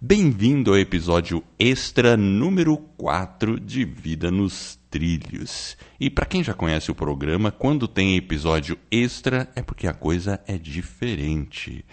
Bem-vindo 0.00 0.70
ao 0.70 0.78
episódio 0.78 1.42
extra 1.58 2.16
número 2.16 2.76
4 2.96 3.58
de 3.58 3.84
Vida 3.84 4.30
nos 4.30 4.78
Trilhos. 4.88 5.76
E 5.98 6.08
para 6.08 6.24
quem 6.24 6.44
já 6.44 6.54
conhece 6.54 6.88
o 6.88 6.94
programa, 6.94 7.50
quando 7.50 7.88
tem 7.88 8.16
episódio 8.16 8.78
extra 8.92 9.50
é 9.56 9.60
porque 9.60 9.88
a 9.88 9.92
coisa 9.92 10.40
é 10.46 10.56
diferente. 10.56 11.84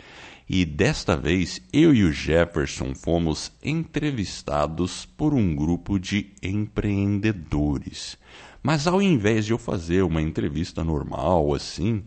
E 0.47 0.63
desta 0.65 1.17
vez 1.17 1.59
eu 1.73 1.95
e 1.95 2.03
o 2.03 2.11
Jefferson 2.11 2.93
fomos 2.93 3.51
entrevistados 3.63 5.07
por 5.17 5.33
um 5.33 5.55
grupo 5.55 5.97
de 5.97 6.31
empreendedores. 6.43 8.19
Mas 8.61 8.85
ao 8.85 9.01
invés 9.01 9.47
de 9.47 9.53
eu 9.53 9.57
fazer 9.57 10.03
uma 10.03 10.21
entrevista 10.21 10.83
normal 10.83 11.55
assim, 11.55 12.03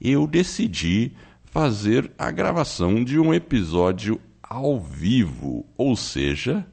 eu 0.00 0.26
decidi 0.26 1.12
fazer 1.44 2.10
a 2.16 2.30
gravação 2.30 3.04
de 3.04 3.18
um 3.18 3.34
episódio 3.34 4.18
ao 4.54 4.78
vivo, 4.78 5.66
ou 5.76 5.96
seja, 5.96 6.64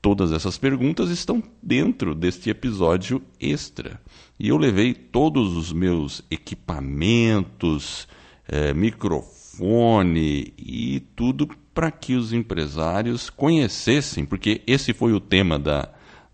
todas 0.00 0.30
essas 0.30 0.56
perguntas 0.56 1.10
estão 1.10 1.42
dentro 1.60 2.14
deste 2.14 2.50
episódio 2.50 3.20
extra. 3.40 4.00
E 4.38 4.48
eu 4.48 4.56
levei 4.56 4.94
todos 4.94 5.56
os 5.56 5.72
meus 5.72 6.22
equipamentos, 6.30 8.06
eh, 8.46 8.72
microfone 8.72 10.54
e 10.56 11.00
tudo 11.16 11.48
para 11.74 11.90
que 11.90 12.14
os 12.14 12.32
empresários 12.32 13.28
conhecessem, 13.28 14.24
porque 14.24 14.62
esse 14.64 14.92
foi 14.92 15.12
o 15.12 15.18
tema 15.18 15.58
da, 15.58 15.88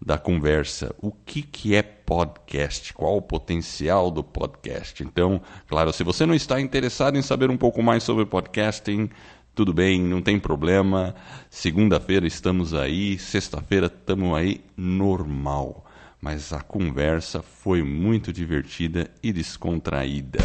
da 0.04 0.18
conversa. 0.18 0.94
O 1.00 1.10
que, 1.10 1.40
que 1.40 1.74
é 1.74 1.82
podcast? 1.82 2.92
Qual 2.92 3.16
o 3.16 3.22
potencial 3.22 4.10
do 4.10 4.22
podcast? 4.22 5.02
Então, 5.02 5.40
claro, 5.66 5.92
se 5.92 6.04
você 6.04 6.26
não 6.26 6.34
está 6.34 6.60
interessado 6.60 7.16
em 7.16 7.22
saber 7.22 7.50
um 7.50 7.56
pouco 7.56 7.82
mais 7.82 8.02
sobre 8.02 8.26
podcasting, 8.26 9.08
tudo 9.56 9.72
bem, 9.72 10.02
não 10.02 10.20
tem 10.20 10.38
problema. 10.38 11.14
Segunda-feira 11.48 12.26
estamos 12.26 12.74
aí, 12.74 13.18
sexta-feira 13.18 13.86
estamos 13.86 14.36
aí 14.36 14.60
normal. 14.76 15.86
Mas 16.20 16.52
a 16.52 16.60
conversa 16.60 17.42
foi 17.42 17.82
muito 17.82 18.34
divertida 18.34 19.10
e 19.22 19.32
descontraída. 19.32 20.40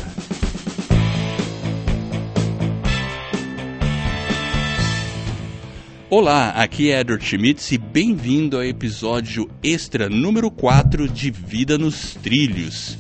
Olá, 6.10 6.50
aqui 6.52 6.90
é 6.92 7.02
Edward 7.02 7.26
Schmitz 7.26 7.70
e 7.74 7.78
bem-vindo 7.78 8.56
ao 8.56 8.64
episódio 8.64 9.50
extra 9.62 10.08
número 10.08 10.50
4 10.50 11.10
de 11.10 11.30
Vida 11.32 11.78
nos 11.78 12.16
Trilhos. 12.16 12.98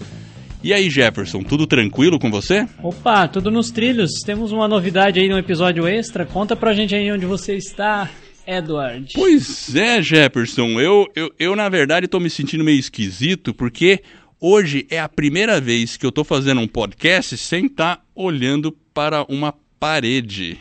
E 0.63 0.71
aí, 0.73 0.91
Jefferson, 0.91 1.41
tudo 1.41 1.65
tranquilo 1.65 2.19
com 2.19 2.29
você? 2.29 2.67
Opa, 2.83 3.27
tudo 3.27 3.49
nos 3.49 3.71
trilhos. 3.71 4.11
Temos 4.23 4.51
uma 4.51 4.67
novidade 4.67 5.19
aí 5.19 5.27
no 5.27 5.37
episódio 5.37 5.87
extra. 5.87 6.23
Conta 6.23 6.55
pra 6.55 6.71
gente 6.71 6.93
aí 6.93 7.11
onde 7.11 7.25
você 7.25 7.55
está, 7.55 8.07
Edward. 8.45 9.11
Pois 9.15 9.75
é, 9.75 9.99
Jefferson. 10.03 10.79
Eu, 10.79 11.07
eu, 11.15 11.33
eu 11.39 11.55
na 11.55 11.67
verdade, 11.67 12.07
tô 12.07 12.19
me 12.19 12.29
sentindo 12.29 12.63
meio 12.63 12.77
esquisito 12.77 13.55
porque 13.55 14.03
hoje 14.39 14.85
é 14.91 14.99
a 14.99 15.09
primeira 15.09 15.59
vez 15.59 15.97
que 15.97 16.05
eu 16.05 16.11
tô 16.11 16.23
fazendo 16.23 16.61
um 16.61 16.67
podcast 16.67 17.35
sem 17.37 17.65
estar 17.65 17.95
tá 17.95 18.03
olhando 18.13 18.71
para 18.93 19.23
uma 19.23 19.55
parede. 19.79 20.59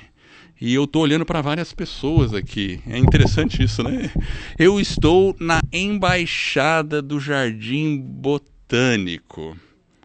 E 0.59 0.73
eu 0.73 0.85
estou 0.85 1.03
olhando 1.03 1.27
para 1.27 1.43
várias 1.43 1.75
pessoas 1.75 2.33
aqui. 2.33 2.81
É 2.87 2.97
interessante 2.97 3.63
isso, 3.63 3.83
né? 3.83 4.11
Eu 4.59 4.81
estou 4.81 5.37
na 5.39 5.61
embaixada 5.71 7.03
do 7.03 7.21
Jardim 7.21 7.99
Botânico. 7.99 9.55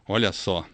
Olha 0.08 0.32
só. 0.32 0.66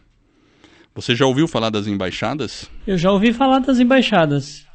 Você 0.93 1.15
já 1.15 1.25
ouviu 1.25 1.47
falar 1.47 1.69
das 1.69 1.87
embaixadas? 1.87 2.69
Eu 2.85 2.97
já 2.97 3.11
ouvi 3.11 3.31
falar 3.33 3.59
das 3.59 3.79
embaixadas. 3.79 4.65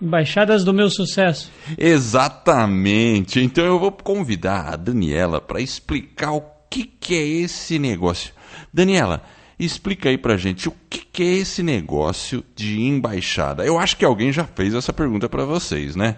Embaixadas 0.00 0.64
do 0.64 0.74
meu 0.74 0.90
sucesso. 0.90 1.50
Exatamente. 1.78 3.40
Então 3.40 3.64
eu 3.64 3.78
vou 3.78 3.92
convidar 3.92 4.72
a 4.72 4.76
Daniela 4.76 5.40
para 5.40 5.60
explicar 5.60 6.32
o 6.32 6.42
que, 6.70 6.84
que 6.84 7.14
é 7.14 7.26
esse 7.26 7.78
negócio. 7.78 8.34
Daniela, 8.72 9.22
Explica 9.58 10.08
aí 10.08 10.18
pra 10.18 10.36
gente 10.36 10.68
o 10.68 10.72
que, 10.90 10.98
que 10.98 11.22
é 11.22 11.26
esse 11.36 11.62
negócio 11.62 12.44
de 12.54 12.80
embaixada. 12.80 13.64
Eu 13.64 13.78
acho 13.78 13.96
que 13.96 14.04
alguém 14.04 14.32
já 14.32 14.44
fez 14.44 14.74
essa 14.74 14.92
pergunta 14.92 15.28
para 15.28 15.44
vocês, 15.44 15.94
né? 15.94 16.16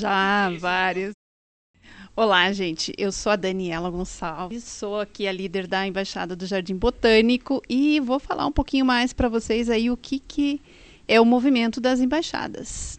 Já, 0.00 0.50
vários. 0.58 1.12
Olá, 2.20 2.52
gente. 2.52 2.92
Eu 2.98 3.12
sou 3.12 3.30
a 3.30 3.36
Daniela 3.36 3.88
Gonçalves, 3.88 4.64
sou 4.64 4.98
aqui 4.98 5.28
a 5.28 5.30
líder 5.30 5.68
da 5.68 5.86
Embaixada 5.86 6.34
do 6.34 6.46
Jardim 6.46 6.74
Botânico 6.74 7.62
e 7.68 8.00
vou 8.00 8.18
falar 8.18 8.44
um 8.44 8.50
pouquinho 8.50 8.84
mais 8.84 9.12
para 9.12 9.28
vocês 9.28 9.70
aí 9.70 9.88
o 9.88 9.96
que, 9.96 10.18
que 10.18 10.60
é 11.06 11.20
o 11.20 11.24
movimento 11.24 11.80
das 11.80 12.00
embaixadas. 12.00 12.98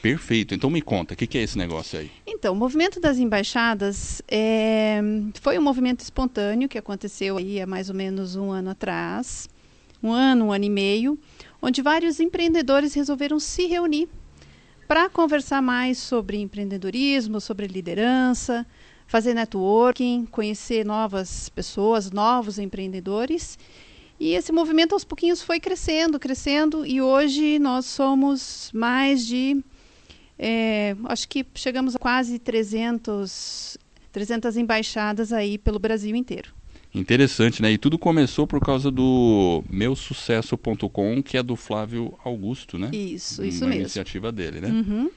Perfeito. 0.00 0.54
Então 0.54 0.70
me 0.70 0.80
conta, 0.80 1.14
o 1.14 1.16
que, 1.16 1.26
que, 1.26 1.38
é 1.38 1.42
esse 1.42 1.58
negócio 1.58 1.98
aí? 1.98 2.08
Então, 2.24 2.52
o 2.54 2.56
movimento 2.56 3.00
das 3.00 3.18
embaixadas 3.18 4.22
é, 4.28 5.00
foi 5.40 5.58
um 5.58 5.62
movimento 5.62 6.02
espontâneo 6.02 6.68
que 6.68 6.78
aconteceu 6.78 7.36
aí 7.36 7.60
há 7.60 7.66
mais 7.66 7.88
ou 7.88 7.96
menos 7.96 8.36
um 8.36 8.52
ano 8.52 8.70
atrás, 8.70 9.48
um 10.00 10.12
ano, 10.12 10.44
um 10.44 10.52
ano 10.52 10.66
e 10.66 10.70
meio, 10.70 11.18
onde 11.60 11.82
vários 11.82 12.20
empreendedores 12.20 12.94
resolveram 12.94 13.40
se 13.40 13.66
reunir 13.66 14.08
para 14.90 15.08
conversar 15.08 15.62
mais 15.62 15.98
sobre 15.98 16.38
empreendedorismo, 16.38 17.40
sobre 17.40 17.68
liderança, 17.68 18.66
fazer 19.06 19.34
networking, 19.34 20.26
conhecer 20.26 20.84
novas 20.84 21.48
pessoas, 21.48 22.10
novos 22.10 22.58
empreendedores. 22.58 23.56
E 24.18 24.34
esse 24.34 24.50
movimento 24.50 24.92
aos 24.92 25.04
pouquinhos 25.04 25.42
foi 25.42 25.60
crescendo, 25.60 26.18
crescendo, 26.18 26.84
e 26.84 27.00
hoje 27.00 27.60
nós 27.60 27.86
somos 27.86 28.68
mais 28.74 29.24
de 29.24 29.62
é, 30.36 30.96
acho 31.04 31.28
que 31.28 31.46
chegamos 31.54 31.94
a 31.94 31.98
quase 32.00 32.40
300, 32.40 33.78
300 34.10 34.56
embaixadas 34.56 35.32
aí 35.32 35.56
pelo 35.56 35.78
Brasil 35.78 36.16
inteiro. 36.16 36.52
Interessante, 36.94 37.62
né? 37.62 37.70
E 37.72 37.78
tudo 37.78 37.98
começou 37.98 38.46
por 38.46 38.60
causa 38.60 38.90
do 38.90 39.62
meusucesso.com, 39.70 41.22
que 41.22 41.36
é 41.36 41.42
do 41.42 41.54
Flávio 41.54 42.18
Augusto, 42.24 42.78
né? 42.78 42.90
Isso, 42.92 43.44
isso 43.44 43.64
Uma 43.64 43.68
mesmo. 43.70 43.82
iniciativa 43.82 44.32
dele, 44.32 44.60
né? 44.60 44.68
Uhum. 44.68 45.10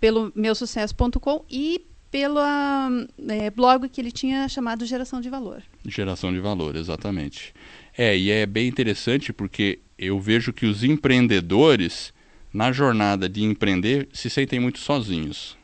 Pelo 0.00 0.32
meusucesso.com 0.34 1.44
e 1.50 1.84
pelo 2.10 2.40
é, 2.40 3.50
blog 3.50 3.88
que 3.90 4.00
ele 4.00 4.10
tinha 4.10 4.48
chamado 4.48 4.86
Geração 4.86 5.20
de 5.20 5.28
Valor. 5.28 5.62
Geração 5.86 6.32
de 6.32 6.40
Valor, 6.40 6.74
exatamente. 6.76 7.52
É, 7.96 8.16
e 8.16 8.30
é 8.30 8.46
bem 8.46 8.66
interessante 8.66 9.32
porque 9.32 9.80
eu 9.98 10.18
vejo 10.18 10.52
que 10.52 10.64
os 10.64 10.82
empreendedores 10.82 12.14
na 12.52 12.72
jornada 12.72 13.28
de 13.28 13.42
empreender, 13.42 14.08
se 14.12 14.30
sentem 14.30 14.58
muito 14.58 14.78
sozinhos. 14.78 15.56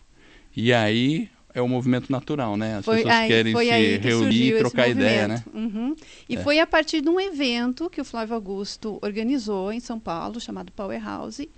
E 0.57 0.73
aí 0.73 1.29
é 1.55 1.63
o 1.63 1.69
movimento 1.69 2.11
natural, 2.11 2.57
né? 2.57 2.79
As 2.79 2.85
foi 2.85 2.97
pessoas 2.97 3.15
aí, 3.15 3.29
querem 3.29 3.57
se 3.57 3.99
reunir 3.99 4.55
e 4.55 4.59
trocar 4.59 4.89
ideia, 4.89 5.29
né? 5.29 5.45
Uhum. 5.55 5.95
E 6.29 6.35
é. 6.35 6.43
foi 6.43 6.59
a 6.59 6.67
partir 6.67 7.01
de 7.01 7.09
um 7.09 7.21
evento 7.21 7.89
que 7.89 8.01
o 8.01 8.05
Flávio 8.05 8.35
Augusto 8.35 8.99
organizou 9.01 9.73
em 9.73 9.79
São 9.79 10.01
Paulo, 10.01 10.41
chamado 10.41 10.73
Powerhouse, 10.73 11.49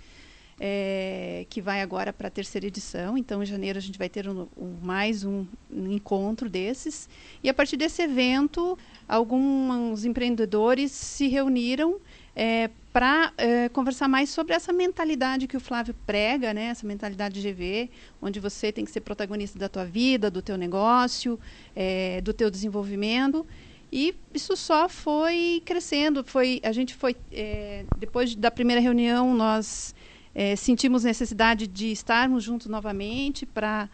é, 0.59 1.47
que 1.49 1.59
vai 1.59 1.81
agora 1.81 2.13
para 2.13 2.27
a 2.27 2.31
terceira 2.31 2.67
edição. 2.67 3.17
Então, 3.17 3.41
em 3.41 3.45
janeiro, 3.45 3.79
a 3.79 3.81
gente 3.81 3.97
vai 3.97 4.07
ter 4.07 4.29
um, 4.29 4.47
um, 4.55 4.75
mais 4.83 5.23
um, 5.23 5.45
um 5.71 5.91
encontro 5.91 6.47
desses. 6.47 7.09
E 7.43 7.49
a 7.49 7.53
partir 7.53 7.75
desse 7.75 8.03
evento, 8.03 8.77
alguns 9.07 10.05
empreendedores 10.05 10.91
se 10.91 11.27
reuniram 11.27 11.99
é, 12.39 12.69
para 12.93 13.33
é, 13.35 13.67
conversar 13.69 14.07
mais 14.07 14.29
sobre 14.29 14.53
essa 14.53 14.71
mentalidade 14.71 15.47
que 15.47 15.57
o 15.57 15.59
Flávio 15.59 15.95
prega, 16.05 16.53
né? 16.53 16.65
Essa 16.65 16.85
mentalidade 16.85 17.41
GV, 17.41 17.89
onde 18.21 18.39
você 18.39 18.71
tem 18.71 18.85
que 18.85 18.91
ser 18.91 19.01
protagonista 19.01 19.57
da 19.57 19.67
tua 19.67 19.83
vida, 19.83 20.29
do 20.29 20.39
teu 20.39 20.55
negócio, 20.55 21.39
é, 21.75 22.21
do 22.21 22.31
teu 22.31 22.51
desenvolvimento. 22.51 23.43
E 23.91 24.13
isso 24.31 24.55
só 24.55 24.87
foi 24.87 25.63
crescendo. 25.65 26.23
Foi, 26.23 26.61
a 26.63 26.71
gente 26.71 26.93
foi 26.93 27.15
é, 27.31 27.85
depois 27.97 28.35
da 28.35 28.51
primeira 28.51 28.79
reunião 28.79 29.33
nós 29.33 29.95
é, 30.35 30.55
sentimos 30.55 31.03
necessidade 31.03 31.65
de 31.65 31.91
estarmos 31.91 32.43
juntos 32.43 32.67
novamente 32.67 33.47
para 33.47 33.89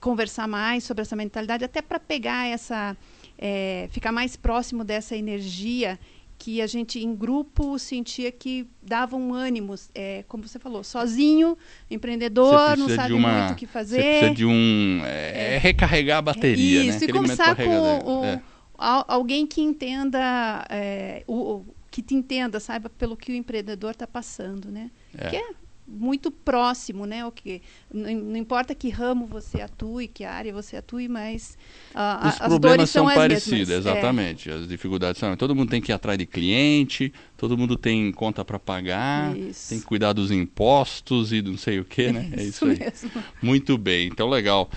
conversar 0.00 0.48
mais 0.48 0.84
sobre 0.84 1.02
essa 1.02 1.16
mentalidade, 1.16 1.64
até 1.64 1.82
para 1.82 2.00
pegar 2.00 2.46
essa, 2.46 2.96
é, 3.36 3.88
ficar 3.90 4.12
mais 4.12 4.36
próximo 4.36 4.84
dessa 4.84 5.14
energia 5.14 5.98
que 6.38 6.62
a 6.62 6.66
gente 6.66 7.00
em 7.00 7.14
grupo 7.14 7.78
sentia 7.78 8.30
que 8.30 8.66
dava 8.80 9.16
um 9.16 9.34
ânimo, 9.34 9.74
é, 9.94 10.24
como 10.28 10.46
você 10.46 10.58
falou, 10.58 10.84
sozinho, 10.84 11.58
empreendedor, 11.90 12.76
não 12.76 12.88
sabe 12.88 13.12
uma, 13.12 13.40
muito 13.40 13.52
o 13.54 13.56
que 13.56 13.66
fazer. 13.66 14.00
Você 14.00 14.08
precisa 14.08 14.34
de 14.34 14.46
um 14.46 15.00
é, 15.04 15.54
é, 15.54 15.58
recarregar 15.58 16.18
a 16.18 16.22
bateria, 16.22 16.84
isso, 16.84 17.00
né? 17.00 17.06
e 17.08 17.12
conversar 17.12 17.56
com 17.56 18.20
o, 18.20 18.24
é. 18.24 18.40
alguém 18.78 19.46
que 19.46 19.60
entenda 19.60 20.64
é, 20.70 21.24
o, 21.26 21.64
que 21.90 22.00
te 22.00 22.14
entenda, 22.14 22.60
saiba 22.60 22.88
pelo 22.88 23.16
que 23.16 23.32
o 23.32 23.34
empreendedor 23.34 23.90
está 23.90 24.06
passando, 24.06 24.70
né? 24.70 24.90
Que 25.28 25.36
é 25.36 25.50
muito 25.88 26.30
próximo, 26.30 27.06
né? 27.06 27.24
O 27.24 27.32
que 27.32 27.62
não, 27.92 28.12
não 28.12 28.36
importa 28.36 28.74
que 28.74 28.90
ramo 28.90 29.26
você 29.26 29.62
atue, 29.62 30.06
que 30.06 30.22
área 30.24 30.52
você 30.52 30.76
atue, 30.76 31.08
mas 31.08 31.56
uh, 31.94 32.28
os 32.28 32.40
as 32.40 32.48
problemas 32.48 32.90
são, 32.90 33.06
são 33.06 33.14
parecidos, 33.14 33.70
exatamente. 33.70 34.50
É. 34.50 34.54
As 34.54 34.68
dificuldades 34.68 35.18
são. 35.18 35.34
Todo 35.36 35.54
mundo 35.54 35.70
tem 35.70 35.80
que 35.80 35.90
ir 35.90 35.94
atrás 35.94 36.18
de 36.18 36.26
cliente, 36.26 37.12
todo 37.38 37.56
mundo 37.56 37.76
tem 37.76 38.10
conta 38.10 38.44
para 38.44 38.58
pagar, 38.58 39.34
isso. 39.38 39.68
tem 39.68 39.78
que 39.78 39.86
cuidar 39.86 40.12
dos 40.12 40.32
impostos 40.32 41.32
e 41.32 41.40
não 41.40 41.56
sei 41.56 41.78
o 41.78 41.84
que, 41.84 42.10
né? 42.10 42.28
É 42.36 42.42
isso, 42.42 42.66
é 42.66 42.72
isso 42.72 42.82
aí. 42.82 42.90
Mesmo. 42.90 43.24
Muito 43.40 43.78
bem, 43.78 44.08
então 44.08 44.28
legal. 44.28 44.68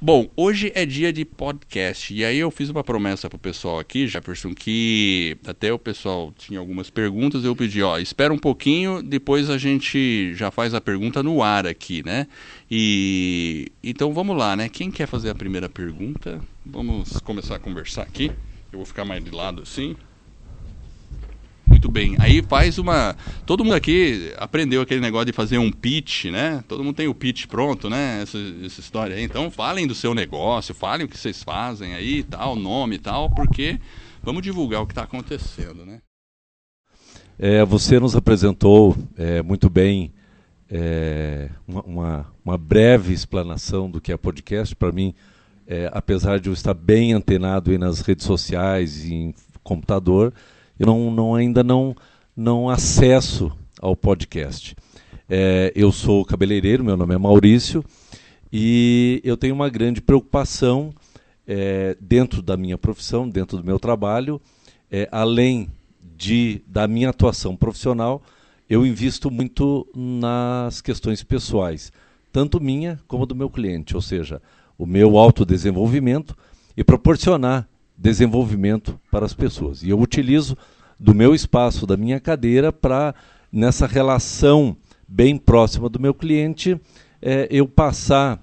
Bom, 0.00 0.26
hoje 0.34 0.72
é 0.74 0.86
dia 0.86 1.12
de 1.12 1.26
podcast 1.26 2.14
e 2.14 2.24
aí 2.24 2.38
eu 2.38 2.50
fiz 2.50 2.70
uma 2.70 2.82
promessa 2.82 3.28
pro 3.28 3.38
pessoal 3.38 3.78
aqui, 3.78 4.08
Jefferson, 4.08 4.54
que 4.54 5.36
até 5.46 5.70
o 5.70 5.78
pessoal 5.78 6.32
tinha 6.36 6.58
algumas 6.58 6.88
perguntas, 6.88 7.44
eu 7.44 7.54
pedi, 7.54 7.82
ó, 7.82 7.98
espera 7.98 8.32
um 8.32 8.38
pouquinho, 8.38 9.02
depois 9.02 9.50
a 9.50 9.58
gente 9.58 10.32
já 10.34 10.50
faz 10.50 10.72
a 10.72 10.80
pergunta 10.80 11.22
no 11.22 11.42
ar 11.42 11.66
aqui, 11.66 12.02
né? 12.02 12.26
E 12.70 13.70
então 13.84 14.14
vamos 14.14 14.36
lá, 14.38 14.56
né? 14.56 14.70
Quem 14.70 14.90
quer 14.90 15.06
fazer 15.06 15.28
a 15.28 15.34
primeira 15.34 15.68
pergunta? 15.68 16.40
Vamos 16.64 17.20
começar 17.20 17.56
a 17.56 17.58
conversar 17.58 18.02
aqui. 18.02 18.32
Eu 18.72 18.78
vou 18.78 18.86
ficar 18.86 19.04
mais 19.04 19.22
de 19.22 19.30
lado 19.30 19.62
assim. 19.62 19.94
Muito 21.86 21.92
bem. 21.92 22.16
Aí 22.18 22.42
faz 22.42 22.78
uma. 22.78 23.14
Todo 23.44 23.62
mundo 23.62 23.74
aqui 23.74 24.32
aprendeu 24.38 24.82
aquele 24.82 25.00
negócio 25.00 25.26
de 25.26 25.32
fazer 25.32 25.58
um 25.58 25.70
pitch, 25.70 26.24
né? 26.24 26.64
Todo 26.66 26.82
mundo 26.82 26.96
tem 26.96 27.06
o 27.06 27.14
pitch 27.14 27.46
pronto, 27.46 27.88
né? 27.88 28.22
Essa, 28.22 28.38
essa 28.64 28.80
história 28.80 29.14
aí. 29.14 29.22
Então 29.22 29.48
falem 29.52 29.86
do 29.86 29.94
seu 29.94 30.12
negócio, 30.12 30.74
falem 30.74 31.06
o 31.06 31.08
que 31.08 31.16
vocês 31.16 31.44
fazem 31.44 31.94
aí, 31.94 32.24
tal, 32.24 32.56
nome 32.56 32.96
e 32.96 32.98
tal, 32.98 33.30
porque 33.30 33.78
vamos 34.20 34.42
divulgar 34.42 34.82
o 34.82 34.86
que 34.86 34.92
está 34.92 35.04
acontecendo, 35.04 35.86
né? 35.86 36.00
É, 37.38 37.64
você 37.64 38.00
nos 38.00 38.16
apresentou 38.16 38.96
é, 39.16 39.40
muito 39.40 39.70
bem 39.70 40.12
é, 40.68 41.50
uma, 41.68 41.82
uma, 41.82 42.26
uma, 42.44 42.58
breve 42.58 43.12
explanação 43.12 43.88
do 43.88 44.00
que 44.00 44.10
é 44.10 44.16
podcast. 44.16 44.74
Para 44.74 44.90
mim, 44.90 45.14
é, 45.68 45.88
apesar 45.92 46.40
de 46.40 46.48
eu 46.48 46.52
estar 46.52 46.74
bem 46.74 47.12
antenado 47.12 47.78
nas 47.78 48.00
redes 48.00 48.26
sociais 48.26 49.04
e 49.04 49.14
em 49.14 49.34
computador, 49.62 50.32
eu 50.78 50.86
não, 50.86 51.10
não, 51.10 51.34
ainda 51.34 51.62
não, 51.62 51.94
não 52.36 52.68
acesso 52.68 53.52
ao 53.80 53.96
podcast. 53.96 54.76
É, 55.28 55.72
eu 55.74 55.90
sou 55.90 56.24
cabeleireiro, 56.24 56.84
meu 56.84 56.96
nome 56.96 57.14
é 57.14 57.18
Maurício, 57.18 57.84
e 58.52 59.20
eu 59.24 59.36
tenho 59.36 59.54
uma 59.54 59.68
grande 59.68 60.00
preocupação 60.00 60.92
é, 61.46 61.96
dentro 62.00 62.42
da 62.42 62.56
minha 62.56 62.78
profissão, 62.78 63.28
dentro 63.28 63.56
do 63.56 63.64
meu 63.64 63.78
trabalho, 63.78 64.40
é, 64.90 65.08
além 65.10 65.68
de 66.16 66.62
da 66.66 66.86
minha 66.86 67.10
atuação 67.10 67.56
profissional, 67.56 68.22
eu 68.68 68.84
invisto 68.84 69.30
muito 69.30 69.86
nas 69.94 70.80
questões 70.80 71.22
pessoais, 71.22 71.92
tanto 72.32 72.60
minha 72.60 73.00
como 73.06 73.26
do 73.26 73.34
meu 73.34 73.48
cliente, 73.48 73.94
ou 73.94 74.02
seja, 74.02 74.40
o 74.78 74.86
meu 74.86 75.16
autodesenvolvimento 75.16 76.36
e 76.76 76.84
proporcionar 76.84 77.68
desenvolvimento 77.96 79.00
para 79.10 79.24
as 79.24 79.34
pessoas. 79.34 79.82
E 79.82 79.90
eu 79.90 80.00
utilizo 80.00 80.56
do 80.98 81.14
meu 81.14 81.34
espaço, 81.34 81.86
da 81.86 81.96
minha 81.96 82.20
cadeira, 82.20 82.72
para, 82.72 83.14
nessa 83.52 83.86
relação 83.86 84.76
bem 85.06 85.36
próxima 85.36 85.88
do 85.88 86.00
meu 86.00 86.14
cliente, 86.14 86.80
é, 87.20 87.46
eu 87.50 87.66
passar 87.66 88.42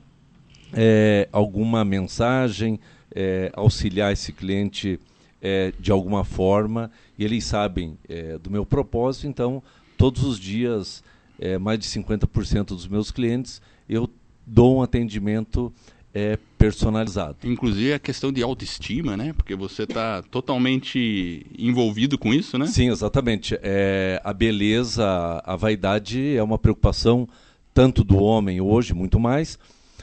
é, 0.73 1.27
alguma 1.31 1.83
mensagem, 1.83 2.79
é, 3.13 3.51
auxiliar 3.55 4.11
esse 4.13 4.31
cliente 4.31 4.99
é, 5.41 5.73
de 5.79 5.91
alguma 5.91 6.23
forma, 6.23 6.89
e 7.17 7.23
eles 7.23 7.43
sabem 7.43 7.97
é, 8.07 8.37
do 8.37 8.49
meu 8.49 8.65
propósito, 8.65 9.27
então, 9.27 9.61
todos 9.97 10.23
os 10.23 10.39
dias, 10.39 11.03
é, 11.39 11.57
mais 11.57 11.79
de 11.79 11.85
50% 11.85 12.67
dos 12.67 12.87
meus 12.87 13.11
clientes, 13.11 13.61
eu 13.87 14.09
dou 14.45 14.77
um 14.77 14.81
atendimento 14.81 15.71
é, 16.13 16.37
personalizado. 16.57 17.37
Inclusive 17.43 17.93
a 17.93 17.99
questão 17.99 18.31
de 18.31 18.43
autoestima, 18.43 19.17
né? 19.17 19.33
Porque 19.33 19.55
você 19.55 19.83
está 19.83 20.21
totalmente 20.21 21.45
envolvido 21.57 22.17
com 22.17 22.33
isso, 22.33 22.57
né? 22.57 22.67
Sim, 22.67 22.89
exatamente. 22.89 23.57
É, 23.61 24.21
a 24.23 24.31
beleza, 24.31 25.05
a 25.43 25.55
vaidade 25.55 26.35
é 26.35 26.43
uma 26.43 26.57
preocupação 26.57 27.27
tanto 27.73 28.03
do 28.03 28.17
homem 28.21 28.61
hoje, 28.61 28.93
muito 28.93 29.19
mais, 29.19 29.57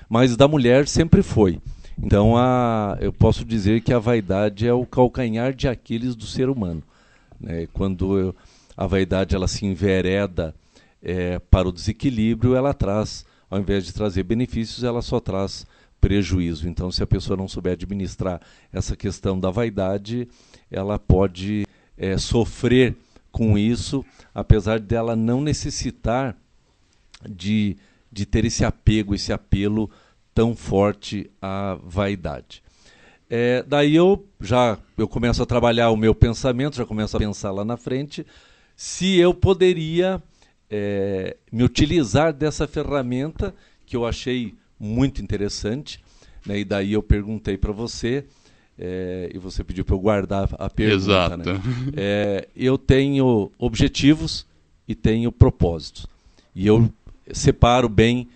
mas 0.09 0.37
da 0.37 0.49
mulher 0.49 0.89
sempre 0.89 1.23
foi. 1.23 1.61
Então 2.03 2.37
a, 2.37 2.97
eu 3.01 3.13
posso 3.13 3.45
dizer 3.45 3.83
que 3.83 3.93
a 3.93 3.99
vaidade 3.99 4.67
é 4.67 4.73
o 4.73 4.85
calcanhar 4.85 5.55
de 5.55 5.69
Aquiles 5.69 6.17
do 6.17 6.27
ser 6.27 6.49
humano. 6.49 6.83
Né? 7.39 7.69
Quando 7.73 8.19
eu, 8.19 8.35
a 8.77 8.87
vaidade 8.87 9.37
ela 9.37 9.47
se 9.47 9.65
envereda 9.65 10.55
é, 11.03 11.39
para 11.39 11.69
o 11.69 11.73
desequilíbrio, 11.73 12.57
ela 12.57 12.75
traz, 12.75 13.25
ao 13.49 13.61
invés 13.61 13.85
de 13.85 13.93
trazer 13.93 14.25
benefícios, 14.25 14.83
ela 14.83 15.03
só 15.03 15.21
traz 15.21 15.67
prejuízo. 16.01 16.69
Então, 16.69 16.91
se 16.91 17.03
a 17.03 17.07
pessoa 17.07 17.37
não 17.37 17.49
souber 17.49 17.75
administrar 17.75 18.41
essa 18.73 18.97
questão 18.97 19.39
da 19.39 19.51
vaidade, 19.51 20.27
ela 20.71 20.99
pode 20.99 21.67
é, 21.97 22.17
sofrer 22.17 22.97
com 23.31 23.57
isso, 23.57 24.05
apesar 24.35 24.81
dela 24.81 25.15
não 25.15 25.41
necessitar 25.41 26.37
de, 27.29 27.77
de 28.11 28.27
ter 28.27 28.45
esse 28.45 28.65
apego, 28.65 29.15
esse 29.15 29.33
apelo 29.33 29.91
tão 30.35 30.57
forte 30.57 31.31
à 31.41 31.79
vaidade. 31.83 32.63
É, 33.29 33.63
daí 33.63 33.95
eu 33.95 34.27
já 34.41 34.77
eu 34.99 35.07
começo 35.07 35.41
a 35.43 35.47
trabalhar 35.47 35.91
o 35.91 35.97
meu 35.97 36.15
pensamento, 36.15 36.77
já 36.77 36.85
começo 36.85 37.17
a 37.17 37.21
pensar 37.21 37.53
lá 37.53 37.65
na 37.65 37.77
frente, 37.77 38.27
se 38.75 39.17
eu 39.19 39.33
poderia 39.33 40.21
é, 40.69 41.37
me 41.53 41.63
utilizar 41.63 42.33
dessa 42.33 42.67
ferramenta 42.67 43.55
que 43.87 43.97
eu 43.97 44.07
achei 44.07 44.55
muito 44.81 45.23
interessante. 45.23 46.01
Né? 46.47 46.61
E 46.61 46.65
daí 46.65 46.95
eu 46.95 47.03
perguntei 47.03 47.59
para 47.59 47.71
você, 47.71 48.25
é, 48.79 49.31
e 49.35 49.39
você 49.39 49.63
pediu 49.63 49.85
para 49.85 49.95
eu 49.95 50.01
guardar 50.01 50.49
a 50.59 50.71
pergunta. 50.71 50.97
Exato. 50.97 51.37
Né? 51.37 51.61
É, 51.97 52.49
eu 52.57 52.79
tenho 52.79 53.53
objetivos 53.59 54.47
e 54.89 54.95
tenho 54.95 55.31
propósitos. 55.31 56.07
E 56.55 56.67
eu 56.67 56.91
separo 57.33 57.89
bem 57.89 58.27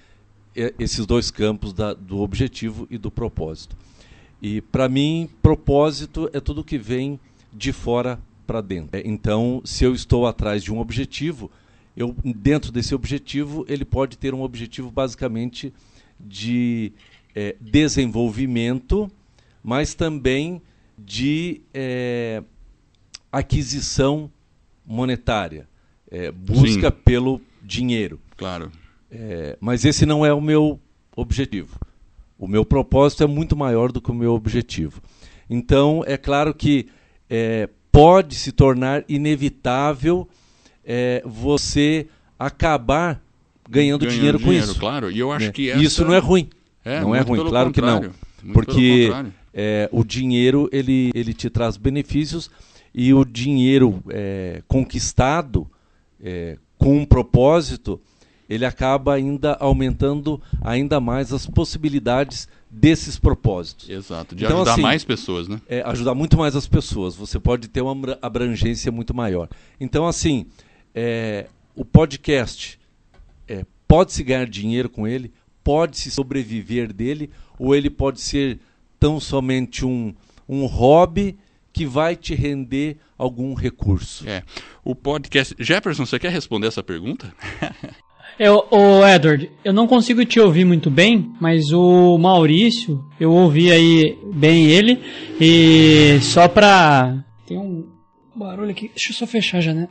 esses 0.78 1.04
dois 1.04 1.30
campos 1.30 1.72
da, 1.72 1.94
do 1.94 2.20
objetivo 2.20 2.86
e 2.90 2.96
do 2.96 3.10
propósito. 3.10 3.76
E 4.40 4.60
para 4.60 4.88
mim, 4.88 5.28
propósito 5.42 6.30
é 6.32 6.38
tudo 6.38 6.62
que 6.62 6.78
vem 6.78 7.18
de 7.52 7.72
fora 7.72 8.20
para 8.46 8.60
dentro. 8.60 9.00
Então, 9.04 9.62
se 9.64 9.84
eu 9.84 9.94
estou 9.94 10.26
atrás 10.26 10.62
de 10.62 10.72
um 10.72 10.78
objetivo, 10.78 11.50
eu 11.96 12.14
dentro 12.24 12.70
desse 12.70 12.94
objetivo, 12.94 13.64
ele 13.68 13.84
pode 13.84 14.18
ter 14.18 14.34
um 14.34 14.42
objetivo 14.42 14.90
basicamente 14.90 15.72
de 16.24 16.92
é, 17.34 17.54
desenvolvimento, 17.60 19.10
mas 19.62 19.94
também 19.94 20.62
de 20.96 21.60
é, 21.72 22.42
aquisição 23.30 24.30
monetária, 24.86 25.68
é, 26.10 26.30
busca 26.30 26.90
Sim. 26.90 26.96
pelo 27.04 27.40
dinheiro. 27.62 28.20
Claro. 28.36 28.70
Mas 29.60 29.84
esse 29.84 30.04
não 30.04 30.26
é 30.26 30.34
o 30.34 30.40
meu 30.40 30.80
objetivo. 31.16 31.78
O 32.36 32.48
meu 32.48 32.64
propósito 32.64 33.22
é 33.22 33.28
muito 33.28 33.54
maior 33.56 33.92
do 33.92 34.00
que 34.00 34.10
o 34.10 34.14
meu 34.14 34.32
objetivo. 34.34 35.00
Então, 35.48 36.02
é 36.04 36.16
claro 36.16 36.52
que 36.52 36.88
pode 37.92 38.34
se 38.34 38.50
tornar 38.50 39.04
inevitável 39.08 40.28
você 41.24 42.08
acabar 42.36 43.23
ganhando, 43.74 44.00
ganhando 44.00 44.16
dinheiro, 44.16 44.38
dinheiro, 44.38 44.62
com 44.64 44.70
isso. 44.70 44.78
Claro, 44.78 45.10
e 45.10 45.18
eu 45.18 45.32
acho 45.32 45.46
né? 45.46 45.52
que 45.52 45.70
essa... 45.70 45.82
isso 45.82 46.04
não 46.04 46.14
é 46.14 46.18
ruim. 46.18 46.48
É, 46.84 47.00
não 47.00 47.14
é 47.14 47.20
ruim, 47.20 47.44
claro 47.44 47.72
que 47.72 47.80
não. 47.80 48.10
Porque 48.52 49.10
é, 49.52 49.88
o 49.90 50.04
dinheiro 50.04 50.68
ele, 50.72 51.10
ele 51.14 51.32
te 51.32 51.48
traz 51.48 51.76
benefícios 51.76 52.50
e 52.94 53.12
o 53.12 53.24
dinheiro 53.24 54.02
é, 54.10 54.62
conquistado 54.68 55.68
é, 56.22 56.58
com 56.78 56.98
um 56.98 57.04
propósito 57.04 58.00
ele 58.48 58.64
acaba 58.64 59.14
ainda 59.14 59.54
aumentando 59.54 60.40
ainda 60.60 61.00
mais 61.00 61.32
as 61.32 61.46
possibilidades 61.46 62.48
desses 62.70 63.18
propósitos. 63.18 63.88
Exato, 63.88 64.34
de 64.34 64.44
então, 64.44 64.58
ajudar 64.58 64.72
assim, 64.72 64.82
mais 64.82 65.04
pessoas, 65.04 65.48
né? 65.48 65.60
É, 65.68 65.82
ajudar 65.82 66.14
muito 66.14 66.36
mais 66.36 66.54
as 66.54 66.66
pessoas. 66.66 67.14
Você 67.14 67.38
pode 67.38 67.68
ter 67.68 67.80
uma 67.80 68.18
abrangência 68.20 68.92
muito 68.92 69.14
maior. 69.14 69.48
Então, 69.80 70.06
assim, 70.06 70.46
é, 70.94 71.46
o 71.74 71.84
podcast 71.84 72.78
pode-se 73.94 74.24
ganhar 74.24 74.48
dinheiro 74.48 74.90
com 74.90 75.06
ele, 75.06 75.30
pode-se 75.62 76.10
sobreviver 76.10 76.92
dele, 76.92 77.30
ou 77.56 77.76
ele 77.76 77.88
pode 77.88 78.20
ser 78.20 78.58
tão 78.98 79.20
somente 79.20 79.86
um, 79.86 80.12
um 80.48 80.66
hobby 80.66 81.38
que 81.72 81.86
vai 81.86 82.16
te 82.16 82.34
render 82.34 82.96
algum 83.16 83.54
recurso. 83.54 84.28
É. 84.28 84.42
O 84.84 84.96
podcast. 84.96 85.54
Jefferson, 85.60 86.04
você 86.04 86.18
quer 86.18 86.32
responder 86.32 86.66
essa 86.66 86.82
pergunta? 86.82 87.32
Eu, 88.36 88.66
o 88.68 89.06
Edward, 89.06 89.48
eu 89.64 89.72
não 89.72 89.86
consigo 89.86 90.24
te 90.24 90.40
ouvir 90.40 90.64
muito 90.64 90.90
bem, 90.90 91.32
mas 91.40 91.70
o 91.70 92.18
Maurício, 92.18 93.00
eu 93.20 93.30
ouvi 93.30 93.70
aí 93.70 94.18
bem 94.34 94.66
ele. 94.66 95.00
E 95.40 96.18
só 96.20 96.48
pra. 96.48 97.24
Tem 97.46 97.56
um 97.56 97.86
barulho 98.34 98.72
aqui. 98.72 98.88
Deixa 98.88 99.10
eu 99.10 99.14
só 99.14 99.24
fechar 99.24 99.58
a 99.58 99.60
janela. 99.60 99.88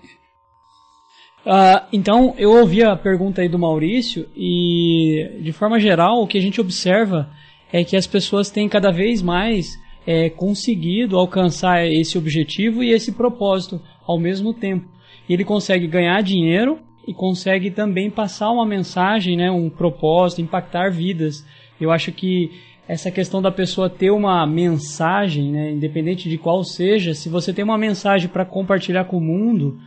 Uh, 1.46 1.86
então, 1.92 2.34
eu 2.38 2.52
ouvi 2.52 2.82
a 2.84 2.96
pergunta 2.96 3.42
aí 3.42 3.50
do 3.50 3.60
Maurício 3.60 4.30
e, 4.36 5.40
de 5.42 5.52
forma 5.52 5.78
geral, 5.80 6.22
o 6.22 6.28
que 6.28 6.38
a 6.38 6.42
gente 6.42 6.62
observa 6.62 7.30
é 7.72 7.84
que 7.84 7.98
as 7.98 8.08
pessoas 8.08 8.50
têm 8.50 8.70
cada 8.70 8.92
vez 8.92 9.22
mais 9.22 9.78
é, 10.08 10.30
conseguido 10.30 11.18
alcançar 11.18 11.86
esse 11.86 12.18
objetivo 12.18 12.84
e 12.84 12.92
esse 12.92 13.12
propósito 13.12 13.82
ao 14.08 14.20
mesmo 14.20 14.54
tempo. 14.54 14.88
Ele 15.30 15.44
consegue 15.44 15.88
ganhar 15.88 16.22
dinheiro 16.22 16.80
e 17.08 17.14
consegue 17.14 17.72
também 17.72 18.10
passar 18.10 18.50
uma 18.52 18.66
mensagem, 18.66 19.36
né, 19.36 19.52
um 19.52 19.70
propósito, 19.70 20.42
impactar 20.42 20.92
vidas. 20.92 21.46
Eu 21.80 21.92
acho 21.92 22.12
que 22.12 22.52
essa 22.88 23.10
questão 23.10 23.42
da 23.42 23.52
pessoa 23.52 23.90
ter 23.90 24.12
uma 24.12 24.46
mensagem, 24.46 25.52
né, 25.52 25.72
independente 25.72 26.30
de 26.30 26.38
qual 26.38 26.64
seja, 26.64 27.14
se 27.14 27.28
você 27.28 27.54
tem 27.54 27.64
uma 27.64 27.78
mensagem 27.78 28.30
para 28.30 28.46
compartilhar 28.46 29.06
com 29.06 29.18
o 29.18 29.22
mundo, 29.22 29.80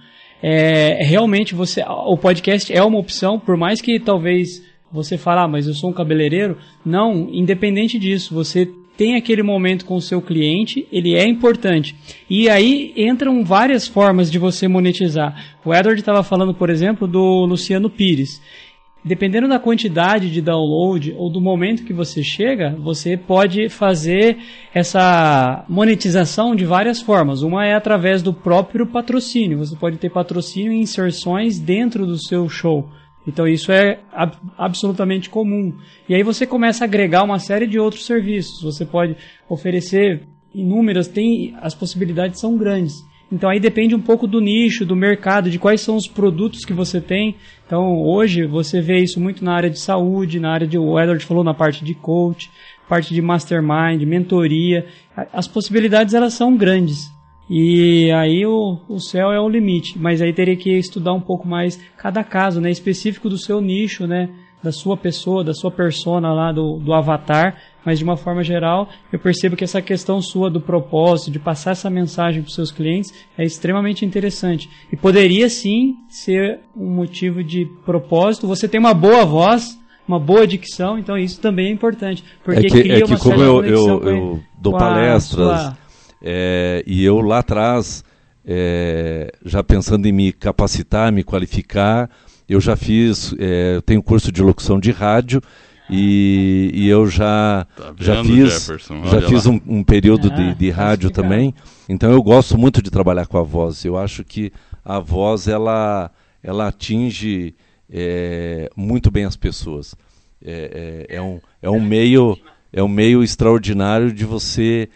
é, 0.43 1.03
realmente 1.03 1.55
você, 1.55 1.83
o 1.83 2.17
podcast 2.17 2.73
é 2.73 2.83
uma 2.83 2.99
opção, 2.99 3.39
por 3.39 3.57
mais 3.57 3.81
que 3.81 3.99
talvez 3.99 4.63
você 4.93 5.19
fale, 5.19 5.41
ah, 5.41 5.49
mas 5.49 5.67
eu 5.67 5.75
sou 5.75 5.91
um 5.91 5.93
cabeleireiro. 5.93 6.57
Não, 6.85 7.29
independente 7.31 7.99
disso, 7.99 8.35
você 8.35 8.69
tem 8.97 9.15
aquele 9.15 9.43
momento 9.43 9.85
com 9.85 9.97
o 9.97 10.01
seu 10.01 10.23
cliente, 10.23 10.87
ele 10.91 11.15
é 11.15 11.27
importante. 11.27 11.95
E 12.31 12.49
aí 12.49 12.95
entram 12.97 13.45
várias 13.45 13.87
formas 13.87 14.31
de 14.31 14.39
você 14.39 14.67
monetizar. 14.67 15.57
O 15.65 15.75
Edward 15.75 16.01
estava 16.01 16.23
falando, 16.23 16.55
por 16.55 16.71
exemplo, 16.71 17.07
do 17.07 17.45
Luciano 17.45 17.91
Pires. 17.91 18.41
Dependendo 19.07 19.47
da 19.47 19.61
quantidade 19.61 20.29
de 20.33 20.43
download 20.43 21.15
ou 21.17 21.31
do 21.31 21.41
momento 21.41 21.85
que 21.85 21.93
você 21.93 22.25
chega, 22.25 22.75
você 22.77 23.17
pode 23.17 23.69
fazer 23.69 24.37
essa 24.75 25.65
monetização 25.69 26.57
de 26.57 26.65
várias 26.65 27.01
formas. 27.01 27.41
Uma 27.43 27.65
é 27.65 27.75
através 27.75 28.21
do 28.21 28.35
próprio 28.35 28.85
patrocínio. 28.85 29.59
Você 29.59 29.77
pode 29.77 29.97
ter 29.99 30.11
patrocínio 30.11 30.73
e 30.73 30.81
inserções 30.81 31.61
dentro 31.61 32.05
do 32.05 32.19
seu 32.19 32.49
show. 32.49 32.91
Então 33.25 33.47
isso 33.47 33.71
é 33.71 34.01
ab 34.13 34.37
absolutamente 34.59 35.31
comum. 35.31 35.73
E 36.09 36.15
aí 36.15 36.25
você 36.25 36.45
começa 36.45 36.83
a 36.83 36.87
agregar 36.89 37.23
uma 37.23 37.39
série 37.39 37.69
de 37.69 37.79
outros 37.79 38.07
serviços. 38.07 38.61
Você 38.61 38.85
pode 38.85 39.17
oferecer 39.49 40.27
inúmeras, 40.53 41.07
tem 41.07 41.55
as 41.63 41.77
possibilidades 41.77 42.41
são 42.41 42.57
grandes. 42.57 42.95
Então 43.31 43.51
aí 43.51 43.59
depende 43.59 43.95
um 43.95 44.01
pouco 44.01 44.27
do 44.27 44.41
nicho, 44.41 44.87
do 44.87 44.95
mercado, 44.95 45.51
de 45.51 45.59
quais 45.59 45.81
são 45.81 45.97
os 45.97 46.07
produtos 46.07 46.65
que 46.65 46.73
você 46.73 47.01
tem. 47.01 47.35
Então 47.67 48.01
hoje 48.01 48.47
você 48.47 48.81
vê 48.81 48.99
isso 48.99 49.21
muito 49.21 49.45
na 49.45 49.55
área 49.55 49.71
de 49.71 49.81
saúde, 49.81 50.39
na 50.39 50.53
área 50.53 50.67
de 50.67 50.79
o 50.79 50.99
Edward 50.99 51.25
falou 51.25 51.43
na 51.43 51.55
parte 51.55 51.85
de 51.85 51.95
coach, 51.95 52.51
parte 52.89 53.13
de 53.13 53.21
mastermind, 53.21 54.03
mentoria. 54.03 54.87
As 55.33 55.49
possibilidades 55.49 56.15
elas 56.15 56.35
são 56.35 56.57
grandes. 56.57 57.11
E 57.49 58.11
aí 58.13 58.45
o, 58.45 58.79
o 58.89 58.99
céu 58.99 59.31
é 59.31 59.41
o 59.41 59.49
limite, 59.49 59.99
mas 59.99 60.21
aí 60.21 60.33
teria 60.33 60.57
que 60.57 60.71
estudar 60.71 61.13
um 61.13 61.21
pouco 61.21 61.47
mais 61.47 61.81
cada 61.97 62.25
caso, 62.25 62.61
né, 62.61 62.71
específico 62.71 63.29
do 63.29 63.39
seu 63.39 63.61
nicho, 63.61 64.05
né, 64.05 64.29
da 64.63 64.73
sua 64.73 64.97
pessoa, 64.97 65.45
da 65.45 65.55
sua 65.55 65.71
persona 65.71 66.33
lá 66.33 66.51
do, 66.51 66.79
do 66.79 66.93
avatar, 66.93 67.57
mas 67.87 68.01
de 68.01 68.05
uma 68.05 68.17
forma 68.17 68.43
geral, 68.43 68.89
eu 69.13 69.19
percebo 69.19 69.55
que 69.55 69.63
essa 69.63 69.81
questão 69.81 70.21
sua 70.21 70.51
do 70.51 70.61
propósito, 70.61 71.31
de 71.31 71.39
passar 71.39 71.71
essa 71.71 71.89
mensagem 71.89 72.43
para 72.43 72.49
os 72.49 72.55
seus 72.55 72.73
clientes, 72.73 73.15
é 73.39 73.45
extremamente 73.45 74.05
interessante. 74.05 74.69
E 74.93 74.97
poderia 74.97 75.49
sim 75.49 75.95
ser 76.09 76.59
um 76.77 76.91
motivo 76.91 77.45
de 77.45 77.65
propósito. 77.85 78.49
Você 78.49 78.67
tem 78.67 78.81
uma 78.81 78.93
boa 78.93 79.25
voz, 79.25 79.79
uma 80.07 80.19
boa 80.19 80.45
dicção, 80.49 80.99
então 80.99 81.17
isso 81.17 81.41
também 81.41 81.69
é 81.69 81.71
importante. 81.71 82.25
Porque 82.43 82.67
é 82.67 82.69
que, 82.69 82.81
cria 82.83 82.99
é 82.99 83.01
que 83.03 83.05
uma 83.05 83.19
como 83.21 83.41
eu, 83.41 83.65
eu, 83.65 84.03
eu 84.03 84.41
dou 84.59 84.77
palestras, 84.77 85.73
é, 86.21 86.83
e 86.85 87.05
eu 87.05 87.21
lá 87.21 87.39
atrás, 87.39 88.03
é, 88.45 89.31
já 89.45 89.63
pensando 89.63 90.07
em 90.07 90.13
me 90.13 90.33
capacitar, 90.33 91.13
me 91.13 91.23
qualificar, 91.23 92.11
eu 92.49 92.61
já 92.61 92.75
fiz, 92.75 93.33
é, 93.39 93.77
eu 93.77 93.83
tenho 93.83 94.03
curso 94.03 94.33
de 94.33 94.43
locução 94.43 94.81
de 94.81 94.91
rádio 94.91 95.41
e, 95.89 96.71
e 96.75 96.89
eu 96.89 97.07
já 97.07 97.67
Tá 97.77 97.91
vendo, 97.93 98.03
já 98.05 98.25
fiz 98.25 98.53
Jefferson? 98.53 99.05
já 99.05 99.23
fiz 99.23 99.47
um, 99.47 99.61
um 99.67 99.85
período 99.85 100.29
Ah, 100.33 100.35
de, 100.35 100.55
de 100.55 100.71
tá 100.71 100.77
rádio 100.77 101.11
também. 101.11 101.55
Então 101.89 102.11
eu 102.11 102.23
gosto 102.23 102.59
muito 102.59 102.83
de 102.83 102.91
trabalhar 102.91 103.27
com 103.27 103.39
a 103.39 103.43
voz. 103.43 103.85
Eu 103.85 103.97
acho 103.97 104.25
que 104.25 104.53
a 104.85 104.99
voz 104.99 105.47
ela 105.49 106.11
ela 106.43 106.69
atinge 106.69 107.55
é, 107.91 108.71
muito 108.77 109.11
bem 109.11 109.25
as 109.25 109.37
pessoas. 109.37 109.95
É, 110.45 111.07
é, 111.09 111.17
é 111.17 111.23
um 111.23 111.41
é 111.63 111.71
um 111.71 111.81
meio 111.81 112.37
é 112.73 112.83
um 112.83 112.89
meio 112.89 113.23
extraordinário 113.23 114.13
de 114.13 114.25
você 114.25 114.89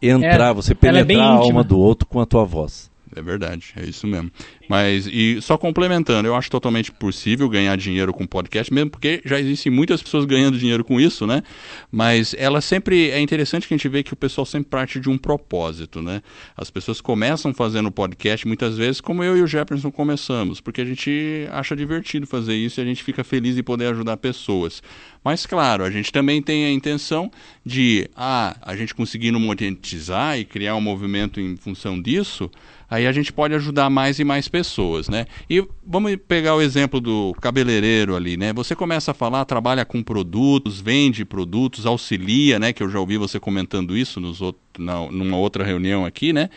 entrar 0.00 0.50
É, 0.50 0.54
você 0.54 0.76
ela 0.82 0.98
é 1.00 1.04
penetrar 1.04 1.30
a 1.30 1.34
alma 1.34 1.62
do 1.62 1.78
outro 1.78 2.06
com 2.06 2.20
a 2.20 2.26
tua 2.26 2.44
voz 2.44 2.87
É 3.18 3.22
verdade, 3.22 3.72
é 3.76 3.84
isso 3.84 4.06
mesmo. 4.06 4.30
Mas, 4.68 5.08
e 5.10 5.40
só 5.42 5.58
complementando, 5.58 6.28
eu 6.28 6.36
acho 6.36 6.48
totalmente 6.48 6.92
possível 6.92 7.48
ganhar 7.48 7.76
dinheiro 7.76 8.12
com 8.12 8.24
podcast, 8.24 8.72
mesmo 8.72 8.90
porque 8.90 9.20
já 9.24 9.40
existem 9.40 9.72
muitas 9.72 10.00
pessoas 10.00 10.24
ganhando 10.24 10.56
dinheiro 10.56 10.84
com 10.84 11.00
isso, 11.00 11.26
né? 11.26 11.42
Mas 11.90 12.32
ela 12.38 12.60
sempre, 12.60 13.10
é 13.10 13.20
interessante 13.20 13.66
que 13.66 13.74
a 13.74 13.76
gente 13.76 13.88
vê 13.88 14.04
que 14.04 14.12
o 14.12 14.16
pessoal 14.16 14.44
sempre 14.44 14.70
parte 14.70 15.00
de 15.00 15.10
um 15.10 15.18
propósito, 15.18 16.00
né? 16.00 16.22
As 16.56 16.70
pessoas 16.70 17.00
começam 17.00 17.52
fazendo 17.52 17.90
podcast, 17.90 18.46
muitas 18.46 18.76
vezes, 18.76 19.00
como 19.00 19.24
eu 19.24 19.36
e 19.36 19.42
o 19.42 19.46
Jefferson 19.46 19.90
começamos, 19.90 20.60
porque 20.60 20.80
a 20.80 20.84
gente 20.84 21.48
acha 21.50 21.74
divertido 21.74 22.24
fazer 22.24 22.54
isso 22.54 22.80
e 22.80 22.82
a 22.82 22.86
gente 22.86 23.02
fica 23.02 23.24
feliz 23.24 23.58
em 23.58 23.62
poder 23.64 23.86
ajudar 23.86 24.16
pessoas. 24.18 24.80
Mas, 25.24 25.44
claro, 25.44 25.82
a 25.82 25.90
gente 25.90 26.12
também 26.12 26.40
tem 26.40 26.66
a 26.66 26.70
intenção 26.70 27.30
de, 27.66 28.08
ah, 28.14 28.56
a 28.62 28.76
gente 28.76 28.94
conseguindo 28.94 29.40
monetizar 29.40 30.38
e 30.38 30.44
criar 30.44 30.76
um 30.76 30.80
movimento 30.80 31.40
em 31.40 31.56
função 31.56 32.00
disso, 32.00 32.48
aí 32.90 33.06
a 33.06 33.12
gente 33.12 33.32
pode 33.32 33.54
ajudar 33.54 33.90
mais 33.90 34.18
e 34.18 34.24
mais 34.24 34.48
pessoas, 34.48 35.08
né? 35.08 35.26
E 35.48 35.66
vamos 35.86 36.16
pegar 36.26 36.54
o 36.54 36.62
exemplo 36.62 37.00
do 37.00 37.34
cabeleireiro 37.40 38.16
ali, 38.16 38.36
né? 38.36 38.52
Você 38.52 38.74
começa 38.74 39.10
a 39.10 39.14
falar, 39.14 39.44
trabalha 39.44 39.84
com 39.84 40.02
produtos, 40.02 40.80
vende 40.80 41.24
produtos, 41.24 41.86
auxilia, 41.86 42.58
né? 42.58 42.72
Que 42.72 42.82
eu 42.82 42.88
já 42.88 42.98
ouvi 42.98 43.18
você 43.18 43.38
comentando 43.38 43.96
isso 43.96 44.20
nos 44.20 44.40
outros, 44.40 44.62
na, 44.78 45.10
numa 45.10 45.36
outra 45.36 45.64
reunião 45.64 46.04
aqui, 46.04 46.32
né? 46.32 46.48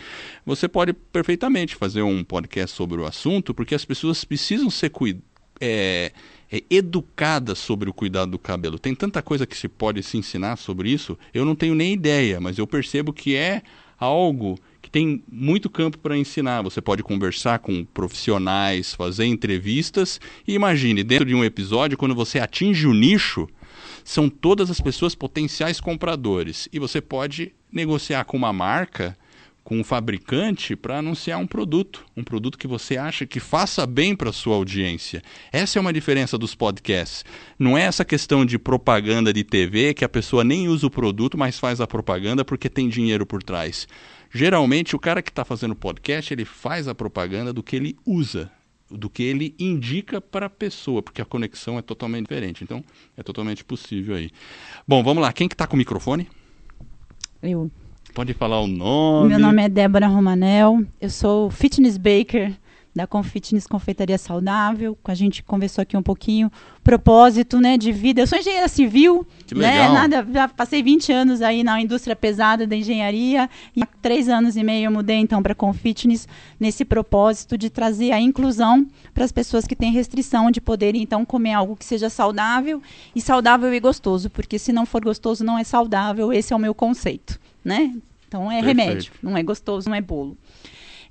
Você 0.46 0.68
pode 0.68 0.94
perfeitamente 0.94 1.76
fazer 1.76 2.02
um 2.02 2.24
podcast 2.24 2.76
sobre 2.76 3.02
o 3.02 3.06
assunto, 3.06 3.54
porque 3.54 3.76
as 3.76 3.86
pessoas 3.86 4.24
precisam 4.24 4.70
ser. 4.70 4.92
É, 5.60 6.12
é, 6.52 6.64
educada 6.70 7.56
sobre 7.56 7.90
o 7.90 7.94
cuidado 7.94 8.32
do 8.32 8.40
cabelo. 8.40 8.78
Tem 8.78 8.94
tanta 8.94 9.22
coisa 9.22 9.46
que 9.46 9.56
se 9.56 9.70
pode 9.70 10.04
se 10.04 10.18
ensinar 10.18 10.58
sobre 10.58 10.90
isso, 10.90 11.18
eu 11.34 11.46
não 11.46 11.56
tenho 11.56 11.74
nem 11.74 11.94
ideia, 11.94 12.42
mas 12.42 12.58
eu 12.58 12.68
percebo 12.68 13.14
que 13.14 13.36
é 13.36 13.62
algo 13.98 14.60
tem 14.92 15.24
muito 15.32 15.70
campo 15.70 15.98
para 15.98 16.18
ensinar. 16.18 16.62
Você 16.62 16.82
pode 16.82 17.02
conversar 17.02 17.60
com 17.60 17.86
profissionais, 17.86 18.94
fazer 18.94 19.26
entrevistas 19.26 20.20
e 20.48 20.54
imagine, 20.54 21.04
dentro 21.04 21.26
de 21.26 21.34
um 21.34 21.44
episódio, 21.44 21.98
quando 21.98 22.14
você 22.14 22.40
atinge 22.40 22.86
o 22.88 22.94
nicho, 22.94 23.48
são 24.04 24.30
todas 24.30 24.70
as 24.70 24.82
pessoas 24.82 25.16
potenciais 25.16 25.80
compradores 25.80 26.68
e 26.74 26.80
você 26.80 27.00
pode 27.00 27.54
negociar 27.72 28.26
com 28.26 28.36
uma 28.36 28.52
marca 28.52 29.18
com 29.64 29.80
um 29.80 29.84
fabricante 29.84 30.76
para 30.76 30.98
anunciar 30.98 31.40
um 31.40 31.46
produto, 31.46 32.04
um 32.18 32.24
produto 32.24 32.58
que 32.58 32.68
você 32.68 32.98
acha 32.98 33.26
que 33.26 33.40
faça 33.40 33.86
bem 33.86 34.16
para 34.16 34.32
sua 34.32 34.56
audiência. 34.56 35.22
Essa 35.52 35.78
é 35.78 35.80
uma 35.80 35.94
diferença 35.94 36.38
dos 36.38 36.56
podcasts. 36.56 37.24
Não 37.60 37.78
é 37.78 37.84
essa 37.84 38.04
questão 38.04 38.44
de 38.44 38.58
propaganda 38.58 39.32
de 39.32 39.44
TV 39.44 39.94
que 39.94 40.04
a 40.04 40.10
pessoa 40.10 40.44
nem 40.44 40.68
usa 40.68 40.88
o 40.88 40.92
produto, 40.92 41.38
mas 41.38 41.60
faz 41.60 41.80
a 41.80 41.88
propaganda 41.88 42.44
porque 42.44 42.70
tem 42.70 42.90
dinheiro 42.90 43.26
por 43.26 43.44
trás. 43.44 43.88
Geralmente 44.34 44.96
o 44.96 45.00
cara 45.00 45.22
que 45.22 45.30
está 45.30 45.44
fazendo 45.44 45.76
podcast 45.76 46.34
ele 46.34 46.46
faz 46.46 46.88
a 46.88 46.96
propaganda 46.96 47.52
do 47.52 47.62
que 47.62 47.76
ele 47.76 47.98
usa, 48.06 48.50
do 48.90 49.10
que 49.10 49.24
ele 49.24 49.54
indica 49.60 50.22
para 50.22 50.46
a 50.46 50.50
pessoa, 50.50 51.02
porque 51.02 51.22
a 51.22 51.26
conexão 51.26 51.78
é 51.78 51.82
totalmente 51.82 52.24
diferente. 52.24 52.64
Então 52.64 52.84
é 53.18 53.24
totalmente 53.24 53.64
possível 53.64 54.16
aí. 54.16 54.32
Bom, 54.88 55.04
vamos 55.04 55.22
lá. 55.22 55.34
Quem 55.34 55.48
que 55.48 55.54
está 55.54 55.68
com 55.68 55.76
o 55.76 55.78
microfone? 55.78 56.30
Eu. 57.44 57.70
Pode 58.14 58.34
falar 58.34 58.60
o 58.60 58.68
nome. 58.68 59.30
Meu 59.30 59.40
nome 59.40 59.64
é 59.64 59.70
Débora 59.70 60.08
Romanel, 60.08 60.86
eu 61.00 61.10
sou 61.10 61.50
fitness 61.50 61.98
baker 61.98 62.54
da 62.94 63.08
Confitness 63.08 63.68
Confeitaria 63.68 64.18
Saudável. 64.18 64.98
A 65.06 65.14
gente 65.16 65.42
conversou 65.44 65.82
aqui 65.82 65.96
um 65.96 66.04
pouquinho 66.04 66.52
propósito, 66.84 67.60
né, 67.60 67.78
de 67.78 67.92
vida. 67.92 68.22
Eu 68.22 68.28
sou 68.28 68.38
engenheira 68.38 68.68
civil, 68.68 69.26
Que 69.46 69.56
né? 69.56 69.72
legal. 69.72 69.94
Nada, 69.94 70.28
já 70.32 70.48
passei 70.48 70.82
20 70.84 71.12
anos 71.12 71.42
aí 71.42 71.64
na 71.64 71.80
indústria 71.80 72.16
pesada 72.16 72.66
da 72.68 72.76
engenharia 72.76 73.50
e 73.76 73.84
há 73.84 73.88
três 74.02 74.28
anos 74.28 74.58
e 74.58 74.64
meio 74.64 74.86
eu 74.86 74.92
mudei 74.92 75.18
então 75.18 75.42
para 75.42 75.56
Confitness 75.56 76.28
nesse 76.60 76.84
propósito 76.84 77.58
de 77.58 77.70
trazer 77.70 78.12
a 78.12 78.20
inclusão 78.20 78.86
para 79.14 79.24
as 79.24 79.32
pessoas 79.32 79.66
que 79.66 79.76
têm 79.76 79.92
restrição 79.92 80.50
de 80.52 80.60
poderem 80.60 81.02
então 81.02 81.24
comer 81.24 81.54
algo 81.54 81.76
que 81.76 81.86
seja 81.86 82.10
saudável 82.10 82.82
e 83.16 83.22
saudável 83.22 83.74
e 83.74 83.80
gostoso, 83.80 84.30
porque 84.30 84.58
se 84.60 84.74
não 84.74 84.86
for 84.86 85.04
gostoso 85.04 85.44
não 85.44 85.58
é 85.58 85.64
saudável. 85.64 86.34
Esse 86.34 86.52
é 86.52 86.56
o 86.56 86.60
meu 86.60 86.74
conceito, 86.74 87.40
né? 87.64 87.94
Então 88.28 88.50
é 88.52 88.62
Perfeito. 88.62 88.80
remédio, 88.80 89.14
não 89.22 89.38
é 89.38 89.44
gostoso, 89.44 89.90
não 89.90 89.96
é 89.96 90.02
bolo. 90.02 90.38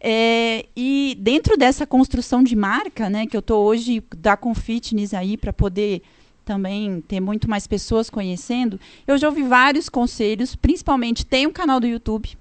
É, 0.00 0.64
e 0.75 1.16
dentro 1.21 1.57
dessa 1.59 1.87
construção 1.87 2.42
de 2.42 2.57
marca, 2.57 3.11
né, 3.11 3.26
que 3.26 3.37
eu 3.37 3.40
estou 3.40 3.64
hoje 3.64 4.02
da 4.16 4.37
Confitness 4.37 5.12
aí 5.12 5.37
para 5.37 5.52
poder 5.52 6.02
também 6.45 7.02
ter 7.02 7.21
muito 7.21 7.49
mais 7.49 7.66
pessoas 7.66 8.09
conhecendo, 8.09 8.80
eu 9.07 9.19
já 9.19 9.28
ouvi 9.28 9.42
vários 9.42 9.88
conselhos, 9.88 10.57
principalmente 10.57 11.26
tem 11.26 11.47
um 11.47 11.52
canal 11.52 11.78
do 11.78 11.87
YouTube. 11.87 12.37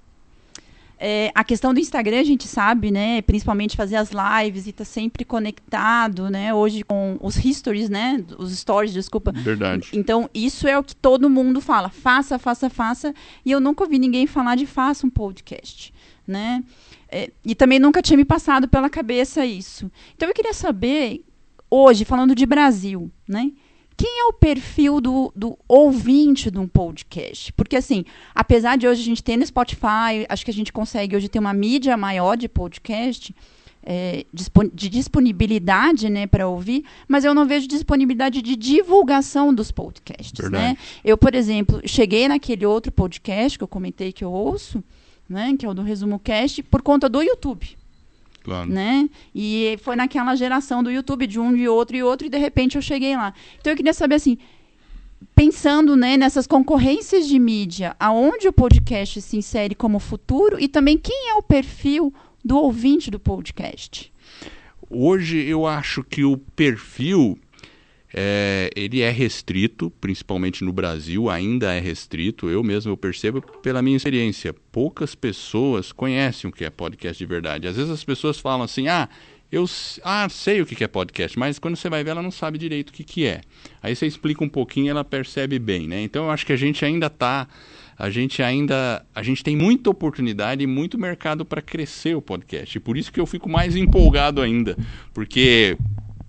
É, 1.02 1.32
a 1.34 1.46
questão 1.46 1.74
do 1.74 1.80
Instagram, 1.80 2.20
a 2.20 2.26
gente 2.26 2.46
sabe, 2.46 2.92
né? 2.92 3.22
Principalmente 3.22 3.78
fazer 3.78 3.96
as 3.96 4.10
lives 4.10 4.66
e 4.68 4.72
estar 4.72 4.84
tá 4.84 4.90
sempre 4.90 5.24
conectado, 5.24 6.30
né? 6.30 6.54
Hoje 6.54 6.84
com 6.84 7.18
os 7.22 7.38
histories, 7.38 7.90
né? 7.90 8.22
Os 8.38 8.52
stories, 8.58 8.92
desculpa. 8.92 9.32
Verdade. 9.32 9.92
Então, 9.94 10.30
isso 10.34 10.68
é 10.68 10.78
o 10.78 10.84
que 10.84 10.94
todo 10.94 11.30
mundo 11.30 11.62
fala. 11.62 11.88
Faça, 11.88 12.38
faça, 12.38 12.70
faça. 12.70 13.14
E 13.46 13.52
eu 13.52 13.62
nunca 13.62 13.86
ouvi 13.86 13.98
ninguém 13.98 14.28
falar 14.28 14.56
de 14.56 14.66
faça 14.66 15.08
um 15.08 15.10
podcast, 15.10 15.94
né? 16.28 16.62
É, 17.12 17.32
e 17.44 17.56
também 17.56 17.80
nunca 17.80 18.02
tinha 18.02 18.18
me 18.18 18.26
passado 18.26 18.68
pela 18.68 18.90
cabeça 18.90 19.46
isso. 19.46 19.92
Então, 20.16 20.28
eu 20.30 20.34
queria 20.34 20.54
saber, 20.54 21.24
hoje, 21.70 22.06
falando 22.06 22.36
de 22.36 22.46
Brasil, 22.46 23.12
né? 23.28 23.52
quem 24.00 24.22
é 24.22 24.24
o 24.30 24.34
perfil 24.34 25.02
do, 25.02 25.30
do 25.36 25.60
ouvinte 25.68 26.50
de 26.50 26.58
um 26.58 26.66
podcast? 26.66 27.52
Porque, 27.52 27.76
assim, 27.76 28.06
apesar 28.34 28.78
de 28.78 28.88
hoje 28.88 29.02
a 29.02 29.04
gente 29.04 29.22
ter 29.22 29.36
no 29.36 29.46
Spotify, 29.46 30.26
acho 30.30 30.46
que 30.46 30.52
a 30.52 30.54
gente 30.54 30.72
consegue 30.72 31.18
hoje 31.18 31.28
ter 31.28 31.38
uma 31.38 31.54
mídia 31.54 31.98
maior 31.98 32.38
de 32.38 32.48
podcast, 32.48 33.36
é, 33.84 34.26
de 34.74 34.88
disponibilidade 34.88 36.10
né, 36.10 36.28
para 36.28 36.48
ouvir, 36.48 36.86
mas 37.10 37.26
eu 37.26 37.34
não 37.34 37.46
vejo 37.46 37.68
disponibilidade 37.68 38.42
de 38.42 38.56
divulgação 38.56 39.54
dos 39.54 39.70
podcasts. 39.70 40.50
Né? 40.50 40.78
Eu, 41.04 41.18
por 41.18 41.36
exemplo, 41.36 41.82
cheguei 41.84 42.30
naquele 42.30 42.66
outro 42.66 42.94
podcast 42.94 43.58
que 43.58 43.64
eu 43.66 43.68
comentei 43.68 44.14
que 44.14 44.24
eu 44.24 44.32
ouço, 44.32 44.82
né, 45.30 45.56
que 45.58 45.66
é 45.66 45.70
o 45.70 45.74
do 45.74 45.84
Resumo 45.84 46.20
Cast, 46.20 46.64
por 46.64 46.82
conta 46.82 47.08
do 47.08 47.22
YouTube. 47.22 47.78
Claro. 48.44 48.70
Né? 48.70 49.10
E 49.36 49.78
foi 49.84 49.96
naquela 49.96 50.36
geração 50.36 50.82
do 50.82 50.90
YouTube, 50.90 51.28
de 51.28 51.40
um, 51.40 51.54
de 51.54 51.68
outro 51.68 51.96
e 51.96 52.02
outro, 52.02 52.26
e 52.26 52.30
de 52.30 52.38
repente 52.38 52.76
eu 52.76 52.82
cheguei 52.82 53.16
lá. 53.16 53.34
Então 53.60 53.72
eu 53.72 53.78
queria 53.78 53.94
saber 53.94 54.16
assim, 54.16 54.38
pensando 55.36 55.96
né, 55.96 56.18
nessas 56.18 56.48
concorrências 56.48 57.28
de 57.28 57.38
mídia, 57.38 57.96
aonde 58.00 58.48
o 58.48 58.54
podcast 58.54 59.22
se 59.22 59.38
insere 59.38 59.76
como 59.76 60.00
futuro 60.00 60.60
e 60.60 60.68
também 60.68 60.98
quem 60.98 61.30
é 61.30 61.36
o 61.36 61.44
perfil 61.44 62.14
do 62.44 62.58
ouvinte 62.58 63.12
do 63.12 63.20
podcast? 63.20 64.12
Hoje 64.90 65.38
eu 65.38 65.68
acho 65.68 66.04
que 66.04 66.24
o 66.24 66.38
perfil 66.38 67.38
é, 68.14 68.72
ele 68.76 69.02
é 69.02 69.12
restrito, 69.12 69.92
principalmente 70.02 70.64
no 70.64 70.74
Brasil, 70.74 71.30
ainda 71.30 71.74
é 71.74 71.80
restrito. 71.80 72.50
Eu 72.50 72.64
mesmo 72.64 72.92
eu 72.92 72.98
percebo 72.98 73.42
pela 73.62 73.82
minha 73.82 73.98
experiência. 73.98 74.54
Poucas 74.72 75.14
pessoas 75.14 75.92
conhecem 75.92 76.50
o 76.50 76.54
que 76.54 76.66
é 76.66 76.70
podcast 76.70 77.18
de 77.18 77.26
verdade. 77.26 77.68
Às 77.68 77.76
vezes 77.76 77.92
as 77.92 78.04
pessoas 78.04 78.40
falam 78.40 78.64
assim: 78.64 78.88
ah, 78.88 79.08
eu 79.52 79.66
ah, 80.04 80.28
sei 80.30 80.62
o 80.62 80.66
que 80.66 80.84
é 80.84 80.88
podcast, 80.88 81.38
mas 81.38 81.60
quando 81.60 81.76
você 81.76 81.90
vai 81.90 82.04
ver, 82.04 82.12
ela 82.12 82.22
não 82.22 82.32
sabe 82.32 82.58
direito 82.58 82.90
o 82.90 82.94
que, 82.94 83.04
que 83.04 83.26
é. 83.26 83.42
Aí 83.82 83.96
você 83.96 84.08
explica 84.08 84.44
um 84.44 84.50
pouquinho 84.50 84.90
ela 84.90 85.04
percebe 85.04 85.60
bem, 85.60 85.88
né? 85.88 86.02
Então 86.02 86.26
eu 86.26 86.32
acho 86.32 86.46
que 86.46 86.54
a 86.54 86.58
gente 86.58 86.84
ainda 86.84 87.08
está. 87.08 87.48
A 87.98 88.10
gente 88.10 88.42
ainda. 88.42 89.06
A 89.14 89.22
gente 89.22 89.44
tem 89.44 89.56
muita 89.56 89.90
oportunidade 89.90 90.64
e 90.64 90.68
muito 90.68 90.98
mercado 90.98 91.46
para 91.46 91.62
crescer 91.62 92.16
o 92.16 92.22
podcast. 92.22 92.78
E 92.78 92.82
por 92.82 92.98
isso 92.98 93.12
que 93.12 93.20
eu 93.20 93.26
fico 93.28 93.50
mais 93.50 93.76
empolgado 93.76 94.42
ainda. 94.42 94.78
Porque 95.14 95.78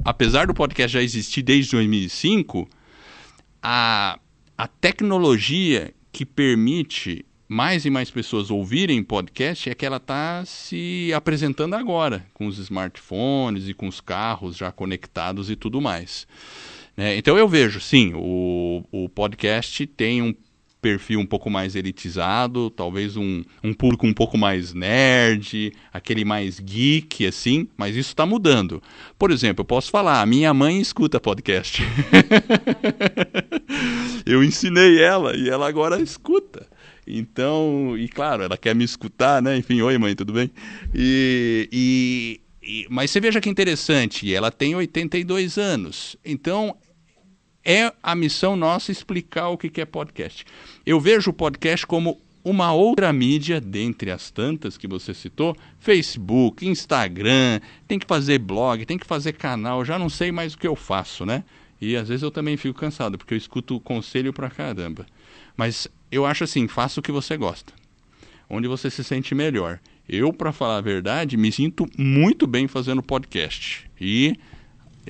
apesar 0.05 0.47
do 0.47 0.55
podcast 0.55 0.93
já 0.95 1.03
existir 1.03 1.43
desde 1.43 1.73
2005, 1.73 2.69
a, 3.63 4.19
a 4.57 4.67
tecnologia 4.67 5.93
que 6.13 6.25
permite 6.25 7.25
mais 7.49 7.85
e 7.85 7.91
mais 7.91 8.11
pessoas 8.11 8.51
ouvirem 8.51 9.03
podcast 9.03 9.69
é 9.69 9.75
que 9.75 9.85
ela 9.85 9.97
está 9.97 10.45
se 10.45 11.13
apresentando 11.13 11.75
agora, 11.75 12.25
com 12.33 12.47
os 12.47 12.59
smartphones 12.59 13.69
e 13.69 13.75
com 13.75 13.89
os 13.89 14.01
carros 14.01 14.57
já 14.57 14.71
conectados 14.71 15.51
e 15.51 15.57
tudo 15.57 15.81
mais. 15.81 16.29
Né? 16.97 17.17
Então 17.17 17.37
eu 17.37 17.49
vejo, 17.49 17.81
sim, 17.81 18.13
o, 18.15 18.85
o 18.93 19.09
podcast 19.09 19.85
tem 19.87 20.23
um 20.23 20.33
perfil 20.81 21.21
um 21.21 21.27
pouco 21.27 21.51
mais 21.51 21.77
elitizado, 21.77 22.71
talvez 22.71 23.17
um, 23.17 23.43
um 23.63 23.73
público 23.73 24.07
um 24.07 24.15
pouco 24.15 24.39
mais 24.39 24.73
nerd, 24.73 25.73
aquele 25.93 26.25
mais 26.25 26.59
geek, 26.59 27.27
assim, 27.27 27.69
mas 27.77 27.97
isso 27.97 28.11
está 28.11 28.25
mudando. 28.25 28.83
Por 29.19 29.31
exemplo, 29.31 29.61
eu 29.63 29.67
posso 29.67 29.91
falar, 29.91 30.27
minha 30.27 30.53
mãe 30.55 30.81
escuta 30.81 31.21
podcast. 31.21 31.83
eu 34.25 34.43
ensinei 34.43 35.03
ela 35.03 35.37
e 35.37 35.49
ela 35.49 35.69
agora 35.69 36.01
escuta. 36.01 36.67
Então, 37.07 37.97
e 37.99 38.09
claro, 38.09 38.43
ela 38.43 38.57
quer 38.57 38.75
me 38.75 38.85
escutar, 38.85 39.43
né? 39.43 39.57
Enfim, 39.57 39.81
oi 39.83 39.99
mãe, 39.99 40.15
tudo 40.15 40.33
bem? 40.33 40.51
E, 40.95 41.69
e, 41.73 42.41
e, 42.63 42.87
mas 42.89 43.11
você 43.11 43.21
veja 43.21 43.41
que 43.41 43.49
interessante, 43.49 44.33
ela 44.33 44.51
tem 44.51 44.75
82 44.75 45.59
anos. 45.59 46.17
Então, 46.25 46.77
é 47.65 47.93
a 48.03 48.15
missão 48.15 48.57
nossa 48.57 48.91
explicar 48.91 49.49
o 49.49 49.59
que 49.59 49.81
é 49.81 49.85
podcast. 49.85 50.45
Eu 50.85 51.01
vejo 51.01 51.31
o 51.31 51.35
podcast 51.35 51.87
como 51.87 52.21
uma 52.43 52.73
outra 52.73 53.13
mídia, 53.13 53.61
dentre 53.61 54.11
as 54.11 54.31
tantas 54.31 54.79
que 54.79 54.89
você 54.89 55.13
citou, 55.13 55.55
Facebook, 55.79 56.67
Instagram, 56.67 57.61
tem 57.87 57.99
que 57.99 58.07
fazer 58.07 58.39
blog, 58.39 58.85
tem 58.87 58.99
que 58.99 59.07
fazer 59.07 59.35
canal, 59.35 59.85
já 59.85 59.99
não 59.99 60.09
sei 60.09 60.33
mais 60.33 60.55
o 60.55 60.59
que 60.59 60.67
eu 60.67 60.75
faço, 60.75 61.27
né? 61.27 61.45
E 61.81 61.97
às 61.97 62.09
vezes 62.09 62.23
eu 62.23 62.31
também 62.31 62.57
fico 62.57 62.79
cansado, 62.79 63.17
porque 63.17 63.35
eu 63.35 63.39
escuto 63.39 63.81
conselho 63.81 64.33
pra 64.33 64.51
caramba. 64.51 65.07
Mas 65.57 65.89
eu 66.11 66.27
acho 66.27 66.45
assim, 66.45 66.69
faça 66.69 67.01
o 67.01 67.03
que 67.03 67.13
você 67.13 67.37
gosta. 67.37 67.73
Onde 68.49 68.67
você 68.67 68.91
se 68.91 69.05
sente 69.05 69.35
melhor. 69.35 69.79
Eu, 70.09 70.33
para 70.33 70.53
falar 70.53 70.79
a 70.79 70.83
verdade, 70.83 71.37
me 71.37 71.53
sinto 71.53 71.87
muito 71.97 72.47
bem 72.47 72.67
fazendo 72.67 73.03
podcast. 73.03 73.89
E 74.01 74.35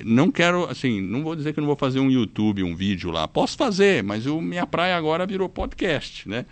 não 0.04 0.30
quero, 0.30 0.64
assim, 0.68 1.00
não 1.00 1.22
vou 1.22 1.34
dizer 1.36 1.52
que 1.52 1.60
não 1.60 1.66
vou 1.66 1.76
fazer 1.76 2.00
um 2.00 2.10
YouTube, 2.10 2.62
um 2.62 2.74
vídeo 2.74 3.10
lá. 3.10 3.26
Posso 3.26 3.56
fazer, 3.56 4.02
mas 4.02 4.26
o 4.26 4.40
minha 4.40 4.66
praia 4.66 4.96
agora 4.96 5.26
virou 5.26 5.48
podcast, 5.48 6.28
né? 6.28 6.46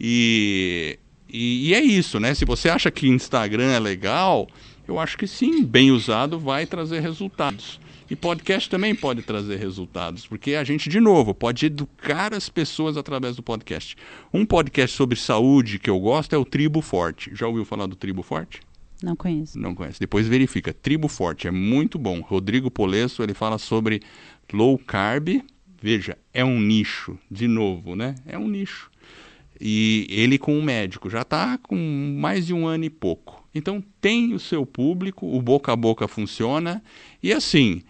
E, 0.00 0.98
e, 1.28 1.68
e, 1.68 1.74
é 1.74 1.80
isso, 1.80 2.18
né? 2.18 2.34
Se 2.34 2.44
você 2.44 2.68
acha 2.68 2.90
que 2.90 3.08
Instagram 3.08 3.70
é 3.70 3.78
legal, 3.78 4.48
eu 4.86 4.98
acho 4.98 5.16
que 5.16 5.26
sim, 5.26 5.64
bem 5.64 5.90
usado 5.90 6.38
vai 6.38 6.66
trazer 6.66 7.00
resultados. 7.00 7.80
E 8.10 8.16
podcast 8.16 8.68
também 8.68 8.94
pode 8.94 9.22
trazer 9.22 9.56
resultados, 9.56 10.26
porque 10.26 10.54
a 10.54 10.64
gente, 10.64 10.88
de 10.88 11.00
novo, 11.00 11.32
pode 11.32 11.64
educar 11.64 12.34
as 12.34 12.48
pessoas 12.48 12.96
através 12.96 13.36
do 13.36 13.42
podcast. 13.42 13.96
Um 14.34 14.44
podcast 14.44 14.94
sobre 14.94 15.16
saúde 15.16 15.78
que 15.78 15.88
eu 15.88 15.98
gosto 15.98 16.34
é 16.34 16.36
o 16.36 16.44
Tribo 16.44 16.82
Forte. 16.82 17.30
Já 17.34 17.46
ouviu 17.46 17.64
falar 17.64 17.86
do 17.86 17.96
Tribo 17.96 18.22
Forte? 18.22 18.60
Não 19.02 19.16
conheço. 19.16 19.58
Não 19.58 19.74
conhece. 19.74 20.00
Depois 20.00 20.26
verifica. 20.28 20.72
Tribo 20.72 21.08
Forte 21.08 21.48
é 21.48 21.50
muito 21.50 21.98
bom. 21.98 22.20
Rodrigo 22.20 22.70
Polesso, 22.70 23.22
ele 23.22 23.34
fala 23.34 23.58
sobre 23.58 24.00
low 24.52 24.78
carb. 24.78 25.42
Veja, 25.80 26.16
é 26.32 26.44
um 26.44 26.60
nicho, 26.60 27.18
de 27.30 27.48
novo, 27.48 27.96
né? 27.96 28.14
É 28.26 28.38
um 28.38 28.46
nicho. 28.46 28.90
E 29.60 30.06
ele 30.08 30.38
com 30.38 30.56
um 30.56 30.62
médico 30.62 31.10
já 31.10 31.22
está 31.22 31.58
com 31.58 31.76
mais 32.18 32.46
de 32.46 32.54
um 32.54 32.66
ano 32.66 32.84
e 32.84 32.90
pouco. 32.90 33.46
Então 33.54 33.82
tem 34.00 34.34
o 34.34 34.40
seu 34.40 34.64
público, 34.64 35.26
o 35.26 35.40
boca 35.42 35.72
a 35.72 35.76
boca 35.76 36.08
funciona. 36.08 36.82
E 37.22 37.32
assim, 37.32 37.82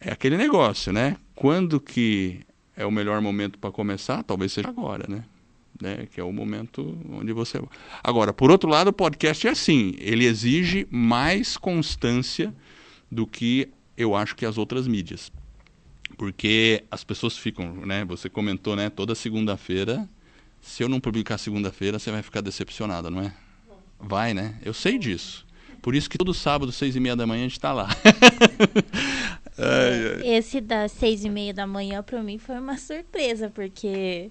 é 0.00 0.12
aquele 0.12 0.36
negócio, 0.36 0.92
né? 0.92 1.16
Quando 1.34 1.80
que 1.80 2.40
é 2.76 2.84
o 2.84 2.90
melhor 2.90 3.20
momento 3.20 3.58
para 3.58 3.72
começar? 3.72 4.22
Talvez 4.22 4.52
seja 4.52 4.68
agora, 4.68 5.06
né? 5.08 5.24
Né, 5.80 6.06
que 6.10 6.20
é 6.20 6.24
o 6.24 6.32
momento 6.32 6.98
onde 7.10 7.32
você. 7.32 7.60
Agora, 8.02 8.32
por 8.32 8.50
outro 8.50 8.68
lado, 8.68 8.88
o 8.88 8.92
podcast 8.92 9.46
é 9.46 9.50
assim, 9.50 9.94
ele 9.98 10.24
exige 10.24 10.86
mais 10.90 11.56
constância 11.56 12.54
do 13.10 13.26
que 13.26 13.68
eu 13.96 14.14
acho 14.14 14.36
que 14.36 14.46
as 14.46 14.58
outras 14.58 14.86
mídias. 14.86 15.32
Porque 16.16 16.84
as 16.90 17.04
pessoas 17.04 17.36
ficam, 17.36 17.74
né, 17.86 18.04
você 18.04 18.28
comentou, 18.28 18.76
né, 18.76 18.88
toda 18.88 19.14
segunda-feira, 19.14 20.08
se 20.60 20.82
eu 20.82 20.88
não 20.88 21.00
publicar 21.00 21.38
segunda-feira, 21.38 21.98
você 21.98 22.10
vai 22.10 22.22
ficar 22.22 22.40
decepcionada, 22.40 23.10
não 23.10 23.20
é? 23.20 23.34
Vai, 23.98 24.34
né? 24.34 24.58
Eu 24.62 24.74
sei 24.74 24.98
disso. 24.98 25.46
Por 25.80 25.94
isso 25.94 26.10
que 26.10 26.18
todo 26.18 26.34
sábado, 26.34 26.72
seis 26.72 26.96
e 26.96 27.00
meia 27.00 27.14
da 27.14 27.26
manhã, 27.26 27.42
a 27.42 27.44
gente 27.44 27.52
está 27.52 27.72
lá. 27.72 27.88
ai, 29.56 30.20
ai. 30.20 30.36
Esse 30.36 30.60
das 30.60 30.90
seis 30.90 31.24
e 31.24 31.30
meia 31.30 31.54
da 31.54 31.66
manhã, 31.66 32.02
para 32.02 32.22
mim, 32.22 32.38
foi 32.38 32.58
uma 32.58 32.76
surpresa, 32.76 33.48
porque 33.48 34.30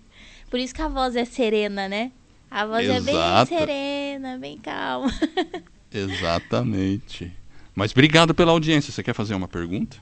por 0.55 0.59
isso 0.61 0.73
que 0.73 0.81
a 0.81 0.87
voz 0.87 1.17
é 1.17 1.25
serena, 1.25 1.89
né? 1.89 2.13
A 2.49 2.65
voz 2.65 2.85
Exato. 2.85 3.09
é 3.09 3.11
bem 3.11 3.45
serena, 3.45 4.37
bem 4.37 4.57
calma. 4.57 5.11
Exatamente. 5.91 7.29
Mas 7.75 7.91
obrigado 7.91 8.33
pela 8.33 8.53
audiência. 8.53 8.89
Você 8.89 9.03
quer 9.03 9.13
fazer 9.13 9.35
uma 9.35 9.49
pergunta? 9.49 9.97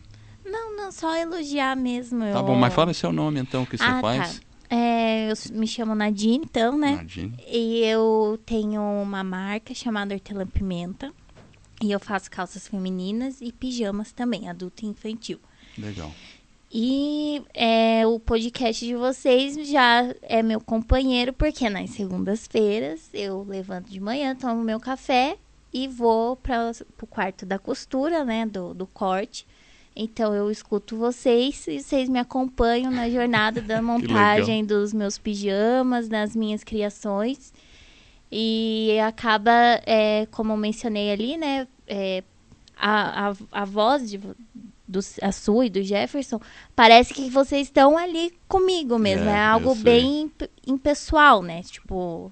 Não, 0.46 0.78
não, 0.78 0.92
só 0.92 1.18
elogiar 1.18 1.76
mesmo. 1.76 2.20
Tá 2.20 2.38
eu... 2.38 2.44
bom, 2.44 2.56
mas 2.56 2.72
fala 2.72 2.94
seu 2.94 3.12
nome 3.12 3.40
então, 3.40 3.64
o 3.64 3.66
que 3.66 3.80
você 3.80 3.84
ah, 3.84 3.94
tá. 3.94 4.02
faz. 4.02 4.38
Tá. 4.38 4.76
É, 4.76 5.32
eu 5.32 5.58
me 5.58 5.66
chamo 5.66 5.96
Nadine, 5.96 6.46
então, 6.46 6.78
né? 6.78 6.98
Nadine. 6.98 7.36
E 7.48 7.84
eu 7.86 8.40
tenho 8.46 8.80
uma 8.80 9.24
marca 9.24 9.74
chamada 9.74 10.14
Hortelã 10.14 10.46
Pimenta. 10.46 11.12
E 11.82 11.92
eu 11.92 12.00
faço 12.00 12.30
calças 12.30 12.68
femininas 12.68 13.42
e 13.42 13.52
pijamas 13.52 14.12
também, 14.12 14.48
adulto 14.48 14.86
e 14.86 14.88
infantil. 14.88 15.40
Legal. 15.76 16.14
E 16.76 17.44
é, 17.54 18.08
o 18.08 18.20
podcast 18.20 18.84
de 18.84 18.96
vocês 18.96 19.56
já 19.70 20.12
é 20.24 20.42
meu 20.42 20.60
companheiro, 20.60 21.32
porque 21.32 21.70
nas 21.70 21.92
segundas-feiras 21.92 23.12
eu 23.14 23.44
levanto 23.44 23.92
de 23.92 24.00
manhã, 24.00 24.36
tomo 24.36 24.64
meu 24.64 24.80
café 24.80 25.38
e 25.72 25.88
vou 25.88 26.36
para 26.36 26.72
o 27.00 27.06
quarto 27.06 27.46
da 27.46 27.60
costura, 27.60 28.26
né? 28.26 28.48
Do, 28.48 28.74
do 28.74 28.88
corte. 28.88 29.46
Então 29.96 30.34
eu 30.34 30.50
escuto 30.50 30.98
vocês 30.98 31.68
e 31.68 31.80
vocês 31.80 32.10
me 32.10 32.18
acompanham 32.18 32.92
na 32.92 33.08
jornada 33.08 33.62
da 33.62 33.80
montagem 33.84 34.66
dos 34.66 34.94
meus 34.94 35.20
pijamas, 35.20 36.08
das 36.08 36.36
minhas 36.36 36.64
criações. 36.64 37.54
E 38.32 38.98
acaba, 39.06 39.52
é, 39.86 40.26
como 40.32 40.54
eu 40.54 40.58
mencionei 40.58 41.12
ali, 41.12 41.38
né? 41.38 41.68
é, 41.88 42.24
a, 42.76 43.30
a, 43.30 43.36
a 43.52 43.66
voz 43.66 44.10
de, 44.10 44.20
do, 44.88 45.00
a 45.22 45.32
sua 45.32 45.66
e 45.66 45.70
do 45.70 45.82
Jefferson, 45.82 46.40
parece 46.76 47.14
que 47.14 47.30
vocês 47.30 47.68
estão 47.68 47.98
ali 47.98 48.34
comigo 48.48 48.98
mesmo. 49.00 49.30
É, 49.30 49.34
É, 49.34 49.40
algo 49.46 49.74
bem 49.76 50.22
imp- 50.24 50.50
impessoal, 50.68 51.42
né? 51.42 51.62
Tipo, 51.64 52.32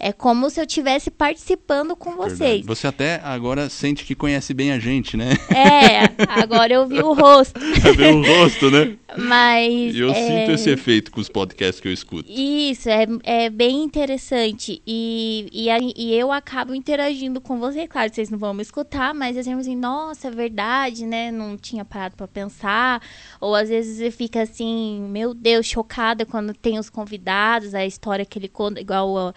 é 0.00 0.12
como 0.12 0.48
se 0.50 0.58
eu 0.58 0.64
estivesse 0.64 1.10
participando 1.10 1.94
com 1.94 2.16
vocês. 2.16 2.38
Verdade. 2.38 2.66
Você 2.66 2.86
até 2.86 3.20
agora 3.22 3.68
sente 3.68 4.04
que 4.04 4.14
conhece 4.14 4.54
bem 4.54 4.72
a 4.72 4.78
gente, 4.78 5.16
né? 5.16 5.30
É, 5.54 6.04
agora 6.40 6.72
eu 6.72 6.86
vi 6.88 7.00
o 7.00 7.12
rosto. 7.12 7.60
Ver 7.96 8.14
o 8.14 8.22
rosto, 8.24 8.70
né? 8.70 8.96
Mas. 9.16 9.94
E 9.94 9.98
eu 10.00 10.10
é, 10.10 10.14
sinto 10.14 10.50
esse 10.52 10.70
efeito 10.70 11.10
com 11.10 11.20
os 11.20 11.28
podcasts 11.28 11.80
que 11.80 11.88
eu 11.88 11.92
escuto. 11.92 12.30
Isso, 12.30 12.88
é, 12.88 13.06
é 13.24 13.50
bem 13.50 13.82
interessante. 13.84 14.80
E, 14.86 15.48
e, 15.52 15.68
a- 15.70 15.78
e 15.80 16.14
eu 16.14 16.32
acabo 16.32 16.74
interagindo 16.74 17.40
com 17.40 17.58
vocês. 17.58 17.88
Claro, 17.88 18.12
vocês 18.12 18.30
não 18.30 18.38
vão 18.38 18.54
me 18.54 18.62
escutar, 18.62 19.12
mas 19.14 19.36
às 19.36 19.46
vezes 19.46 19.60
assim, 19.60 19.76
nossa, 19.76 20.28
é 20.28 20.30
verdade, 20.30 21.04
né? 21.06 21.30
Não 21.30 21.56
tinha 21.56 21.84
parado 21.84 22.16
pra 22.16 22.26
pensar. 22.28 23.02
Ou 23.40 23.54
às 23.54 23.68
vezes 23.68 23.98
você 23.98 24.10
fica 24.10 24.42
assim, 24.42 25.06
meu 25.10 25.34
Deus, 25.34 25.66
chocada 25.66 26.24
quando 26.24 26.54
tem 26.54 26.78
os 26.78 26.88
convidados, 26.88 27.74
a 27.74 27.84
história 27.84 28.24
que 28.24 28.38
ele 28.38 28.48
conta, 28.48 28.80
igual. 28.80 29.10
ó, 29.10 29.32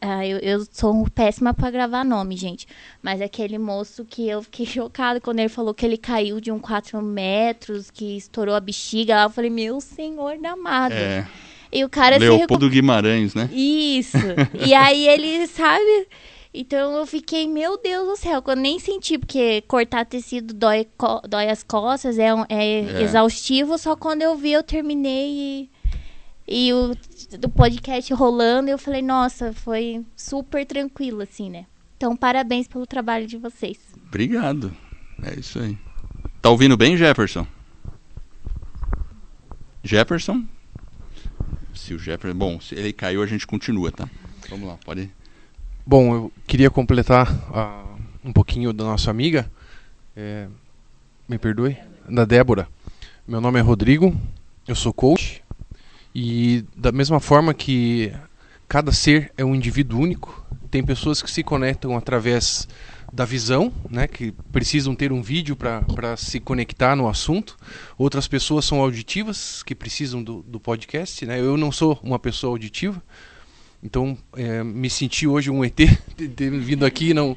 ah, 0.00 0.26
eu, 0.26 0.38
eu 0.38 0.66
sou 0.70 1.08
péssima 1.14 1.54
pra 1.54 1.70
gravar 1.70 2.04
nome, 2.04 2.36
gente. 2.36 2.66
Mas 3.02 3.20
aquele 3.20 3.56
moço 3.58 4.04
que 4.04 4.28
eu 4.28 4.42
fiquei 4.42 4.66
chocada 4.66 5.20
quando 5.20 5.38
ele 5.38 5.48
falou 5.48 5.72
que 5.72 5.86
ele 5.86 5.96
caiu 5.96 6.40
de 6.40 6.50
um 6.52 6.58
4 6.58 7.00
metros, 7.02 7.90
que 7.90 8.16
estourou 8.16 8.54
a 8.54 8.60
bexiga. 8.60 9.22
Eu 9.22 9.30
falei, 9.30 9.50
meu 9.50 9.80
senhor 9.80 10.36
amado. 10.44 10.92
É, 10.94 11.26
E 11.72 11.84
o 11.84 11.88
cara 11.88 12.16
se 12.18 12.24
recu- 12.24 12.36
Leopoldo 12.38 12.68
Guimarães, 12.70 13.34
né? 13.34 13.48
Isso. 13.52 14.16
e 14.66 14.74
aí 14.74 15.06
ele, 15.08 15.46
sabe? 15.46 16.08
Então 16.52 16.96
eu 16.96 17.06
fiquei, 17.06 17.46
meu 17.46 17.78
Deus 17.80 18.08
do 18.08 18.16
céu, 18.16 18.42
eu 18.44 18.56
nem 18.56 18.78
senti, 18.78 19.18
porque 19.18 19.62
cortar 19.68 20.06
tecido 20.06 20.54
dói, 20.54 20.86
dói 21.28 21.50
as 21.50 21.62
costas, 21.62 22.18
é, 22.18 22.34
um- 22.34 22.46
é 22.48 22.80
É. 22.80 23.02
exaustivo, 23.02 23.76
só 23.76 23.94
quando 23.94 24.22
eu 24.22 24.34
vi 24.34 24.52
eu 24.52 24.62
terminei 24.62 25.28
e, 25.30 25.70
e 26.48 26.72
o 26.72 26.96
do 27.38 27.48
podcast 27.50 28.12
rolando, 28.14 28.70
eu 28.70 28.78
falei, 28.78 29.02
nossa, 29.02 29.52
foi 29.52 30.02
super 30.16 30.64
tranquilo, 30.64 31.20
assim, 31.20 31.50
né? 31.50 31.66
Então, 31.96 32.16
parabéns 32.16 32.66
pelo 32.66 32.86
trabalho 32.86 33.26
de 33.26 33.36
vocês. 33.36 33.76
Obrigado. 34.06 34.74
É 35.22 35.38
isso 35.38 35.58
aí. 35.58 35.76
Tá 36.40 36.48
ouvindo 36.48 36.76
bem, 36.76 36.96
Jefferson? 36.96 37.46
Jefferson? 39.84 40.46
Se 41.74 41.92
o 41.92 41.98
Jefferson. 41.98 42.38
Bom, 42.38 42.58
se 42.60 42.74
ele 42.74 42.94
caiu, 42.94 43.22
a 43.22 43.26
gente 43.26 43.46
continua, 43.46 43.92
tá? 43.92 44.08
Vamos 44.48 44.68
lá, 44.68 44.78
pode 44.84 45.02
ir. 45.02 45.10
Bom, 45.84 46.14
eu 46.14 46.32
queria 46.46 46.70
completar 46.70 47.28
ah, 47.52 47.84
um 48.24 48.32
pouquinho 48.32 48.72
da 48.72 48.84
nossa 48.84 49.10
amiga. 49.10 49.50
É, 50.16 50.48
me 51.28 51.38
perdoe? 51.38 51.76
Da 52.08 52.24
Débora. 52.24 52.68
Meu 53.26 53.40
nome 53.40 53.58
é 53.58 53.62
Rodrigo, 53.62 54.18
eu 54.66 54.74
sou 54.74 54.92
coach. 54.94 55.42
E 56.14 56.64
da 56.76 56.90
mesma 56.90 57.20
forma 57.20 57.54
que 57.54 58.12
cada 58.68 58.92
ser 58.92 59.32
é 59.36 59.44
um 59.44 59.54
indivíduo 59.54 60.00
único, 60.00 60.46
tem 60.70 60.82
pessoas 60.82 61.22
que 61.22 61.30
se 61.30 61.42
conectam 61.42 61.96
através 61.96 62.68
da 63.12 63.24
visão, 63.24 63.72
né, 63.88 64.06
que 64.06 64.32
precisam 64.52 64.94
ter 64.94 65.12
um 65.12 65.22
vídeo 65.22 65.56
para 65.56 66.16
se 66.16 66.38
conectar 66.40 66.94
no 66.94 67.08
assunto. 67.08 67.56
Outras 67.96 68.28
pessoas 68.28 68.64
são 68.64 68.80
auditivas, 68.80 69.62
que 69.62 69.74
precisam 69.74 70.22
do, 70.22 70.42
do 70.42 70.60
podcast. 70.60 71.24
Né? 71.24 71.40
Eu 71.40 71.56
não 71.56 71.72
sou 71.72 71.98
uma 72.02 72.18
pessoa 72.18 72.52
auditiva, 72.52 73.02
então, 73.82 74.18
é, 74.36 74.62
me 74.64 74.90
senti 74.90 75.26
hoje 75.26 75.50
um 75.50 75.64
ET, 75.64 75.76
ter 76.34 76.50
vindo 76.50 76.84
aqui 76.84 77.14
não 77.14 77.36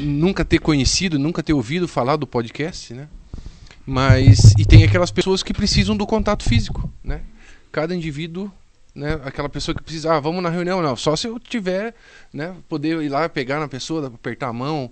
nunca 0.00 0.42
ter 0.42 0.58
conhecido, 0.58 1.18
nunca 1.18 1.42
ter 1.42 1.52
ouvido 1.52 1.86
falar 1.86 2.16
do 2.16 2.26
podcast, 2.26 2.94
né? 2.94 3.08
Mas 3.84 4.52
e 4.58 4.64
tem 4.64 4.84
aquelas 4.84 5.10
pessoas 5.10 5.42
que 5.42 5.52
precisam 5.52 5.94
do 5.94 6.06
contato 6.06 6.44
físico, 6.44 6.90
né? 7.04 7.20
Cada 7.76 7.94
indivíduo, 7.94 8.50
né? 8.94 9.20
Aquela 9.22 9.50
pessoa 9.50 9.74
que 9.74 9.82
precisa, 9.82 10.14
ah, 10.14 10.18
vamos 10.18 10.42
na 10.42 10.48
reunião, 10.48 10.80
não, 10.80 10.96
só 10.96 11.14
se 11.14 11.26
eu 11.28 11.38
tiver, 11.38 11.94
né? 12.32 12.56
Poder 12.70 13.02
ir 13.02 13.10
lá 13.10 13.28
pegar 13.28 13.60
na 13.60 13.68
pessoa, 13.68 14.06
apertar 14.06 14.48
a 14.48 14.52
mão, 14.54 14.90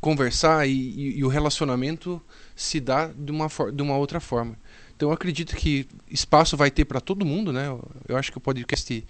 conversar 0.00 0.66
e, 0.66 0.72
e- 0.72 1.18
e 1.18 1.24
o 1.24 1.28
relacionamento 1.28 2.18
se 2.56 2.80
dá 2.80 3.08
de 3.08 3.30
uma 3.30 3.46
de 3.74 3.82
uma 3.82 3.96
outra 3.98 4.20
forma. 4.20 4.56
Então, 4.96 5.10
eu 5.10 5.12
acredito 5.12 5.54
que 5.54 5.86
espaço 6.10 6.56
vai 6.56 6.70
ter 6.70 6.86
para 6.86 6.98
todo 6.98 7.26
mundo, 7.26 7.52
né? 7.52 7.66
Eu- 7.66 7.86
Eu 8.08 8.16
acho 8.16 8.32
que 8.32 8.38
o 8.38 8.40
podcast 8.40 9.04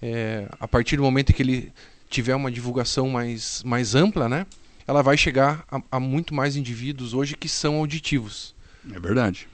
é, 0.00 0.46
a 0.60 0.68
partir 0.68 0.96
do 0.96 1.02
momento 1.02 1.32
que 1.32 1.42
ele 1.42 1.72
tiver 2.08 2.36
uma 2.36 2.52
divulgação 2.52 3.08
mais, 3.08 3.62
mais 3.64 3.94
ampla, 3.96 4.28
né, 4.28 4.46
ela 4.86 5.02
vai 5.02 5.16
chegar 5.16 5.64
a, 5.70 5.80
a 5.90 5.98
muito 6.00 6.34
mais 6.34 6.54
indivíduos 6.56 7.14
hoje 7.14 7.36
que 7.36 7.48
são 7.48 7.74
auditivos. 7.76 8.54
É 8.94 8.98
verdade. 9.00 9.48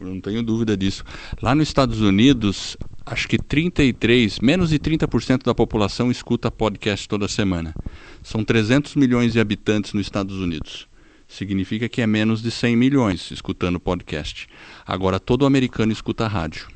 Não 0.00 0.20
tenho 0.20 0.42
dúvida 0.42 0.76
disso. 0.76 1.04
Lá 1.40 1.54
nos 1.54 1.68
Estados 1.68 2.00
Unidos, 2.00 2.76
acho 3.04 3.26
que 3.26 3.38
33, 3.38 4.40
menos 4.40 4.70
de 4.70 4.78
30% 4.78 5.42
da 5.44 5.54
população 5.54 6.10
escuta 6.10 6.50
podcast 6.50 7.08
toda 7.08 7.26
semana. 7.28 7.74
São 8.22 8.44
300 8.44 8.94
milhões 8.94 9.32
de 9.32 9.40
habitantes 9.40 9.94
nos 9.94 10.06
Estados 10.06 10.36
Unidos. 10.36 10.86
Significa 11.26 11.88
que 11.88 12.02
é 12.02 12.06
menos 12.06 12.42
de 12.42 12.50
100 12.50 12.76
milhões 12.76 13.30
escutando 13.30 13.80
podcast. 13.80 14.46
Agora 14.86 15.18
todo 15.18 15.46
americano 15.46 15.92
escuta 15.92 16.28
rádio. 16.28 16.68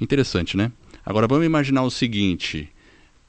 Interessante, 0.00 0.56
né? 0.56 0.72
Agora 1.04 1.26
vamos 1.26 1.44
imaginar 1.44 1.82
o 1.82 1.90
seguinte: 1.90 2.68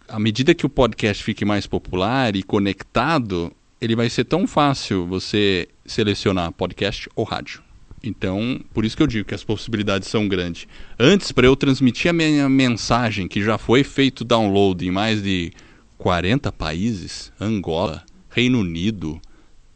à 0.07 0.19
medida 0.19 0.53
que 0.53 0.65
o 0.65 0.69
podcast 0.69 1.23
fique 1.23 1.43
mais 1.43 1.67
popular 1.67 2.35
e 2.35 2.43
conectado, 2.43 3.51
ele 3.79 3.95
vai 3.95 4.09
ser 4.09 4.23
tão 4.25 4.47
fácil 4.47 5.05
você 5.05 5.67
selecionar 5.85 6.51
podcast 6.51 7.09
ou 7.15 7.23
rádio. 7.23 7.62
Então, 8.03 8.59
por 8.73 8.83
isso 8.83 8.97
que 8.97 9.03
eu 9.03 9.07
digo 9.07 9.27
que 9.27 9.33
as 9.33 9.45
possibilidades 9.45 10.09
são 10.09 10.27
grandes. 10.27 10.67
Antes, 10.99 11.31
para 11.31 11.47
eu 11.47 11.55
transmitir 11.55 12.09
a 12.11 12.13
minha 12.13 12.49
mensagem, 12.49 13.29
que 13.29 13.41
já 13.41 13.57
foi 13.57 13.81
feito 13.83 14.25
download 14.25 14.85
em 14.85 14.91
mais 14.91 15.23
de 15.23 15.53
40 15.97 16.51
países 16.51 17.31
Angola, 17.39 18.03
Reino 18.29 18.59
Unido, 18.59 19.21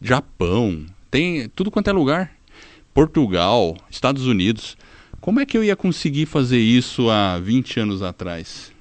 Japão, 0.02 0.86
tem 1.10 1.48
tudo 1.50 1.72
quanto 1.72 1.90
é 1.90 1.94
lugar. 1.94 2.32
Portugal, 2.94 3.78
Estados 3.90 4.26
Unidos. 4.28 4.76
Como 5.22 5.40
é 5.40 5.46
que 5.46 5.58
eu 5.58 5.64
ia 5.64 5.76
conseguir 5.76 6.26
fazer 6.26 6.60
isso 6.60 7.10
há 7.10 7.40
20 7.40 7.80
anos 7.80 8.02
atrás? 8.02 8.74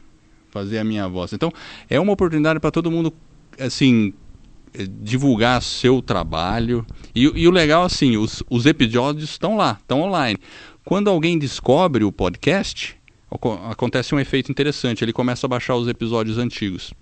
Fazer 0.50 0.78
a 0.78 0.84
minha 0.84 1.06
voz. 1.06 1.32
Então, 1.32 1.52
é 1.88 2.00
uma 2.00 2.12
oportunidade 2.12 2.58
para 2.58 2.70
todo 2.70 2.90
mundo, 2.90 3.12
assim, 3.60 4.12
divulgar 5.00 5.62
seu 5.62 6.02
trabalho. 6.02 6.84
E, 7.14 7.22
e 7.22 7.48
o 7.48 7.50
legal, 7.50 7.84
assim, 7.84 8.16
os, 8.16 8.42
os 8.50 8.66
episódios 8.66 9.30
estão 9.30 9.56
lá, 9.56 9.78
estão 9.80 10.00
online. 10.02 10.38
Quando 10.84 11.10
alguém 11.10 11.38
descobre 11.38 12.04
o 12.04 12.12
podcast, 12.12 12.96
acontece 13.70 14.14
um 14.14 14.20
efeito 14.20 14.50
interessante. 14.50 15.02
Ele 15.04 15.12
começa 15.12 15.46
a 15.46 15.48
baixar 15.48 15.76
os 15.76 15.88
episódios 15.88 16.38
antigos. 16.38 16.92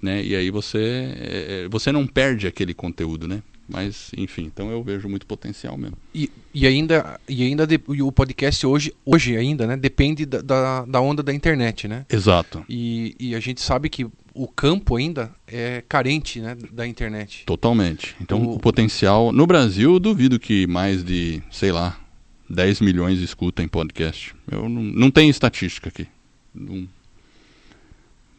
Né? 0.00 0.22
E 0.22 0.36
aí 0.36 0.50
você, 0.50 0.78
eh, 0.78 1.64
eh, 1.64 1.68
você 1.70 1.90
não 1.90 2.06
perde 2.06 2.46
aquele 2.46 2.72
conteúdo, 2.72 3.26
né? 3.26 3.42
Mas, 3.68 4.10
enfim, 4.16 4.44
então 4.44 4.70
eu 4.70 4.82
vejo 4.82 5.08
muito 5.08 5.26
potencial 5.26 5.76
mesmo. 5.76 5.96
E, 6.14 6.30
e 6.54 6.66
ainda, 6.66 7.20
e 7.28 7.42
ainda 7.42 7.66
de- 7.66 7.80
e 7.88 8.00
o 8.02 8.10
podcast 8.10 8.66
hoje, 8.66 8.94
hoje 9.04 9.36
ainda, 9.36 9.66
né, 9.66 9.76
depende 9.76 10.24
da, 10.24 10.40
da, 10.40 10.84
da 10.86 11.00
onda 11.00 11.22
da 11.22 11.34
internet, 11.34 11.86
né? 11.86 12.06
Exato. 12.08 12.64
E, 12.68 13.14
e 13.20 13.34
a 13.34 13.40
gente 13.40 13.60
sabe 13.60 13.90
que 13.90 14.06
o 14.44 14.48
campo 14.48 14.96
ainda 14.96 15.30
é 15.46 15.82
carente, 15.88 16.40
né, 16.40 16.56
da 16.72 16.86
internet. 16.86 17.42
Totalmente. 17.44 18.14
Então, 18.20 18.42
O- 18.42 18.54
o 18.54 18.58
potencial. 18.58 19.32
No 19.32 19.46
Brasil, 19.46 19.94
eu 19.94 19.98
duvido 20.00 20.38
que 20.38 20.66
mais 20.66 21.02
de, 21.04 21.42
sei 21.50 21.72
lá, 21.72 21.98
10 22.48 22.80
milhões 22.80 23.18
escutem 23.20 23.66
podcast. 23.66 24.34
Eu 24.50 24.68
não, 24.68 24.82
não 24.82 25.10
tenho 25.10 25.30
estatística 25.30 25.88
aqui. 25.88 26.06
Não- 26.54 26.86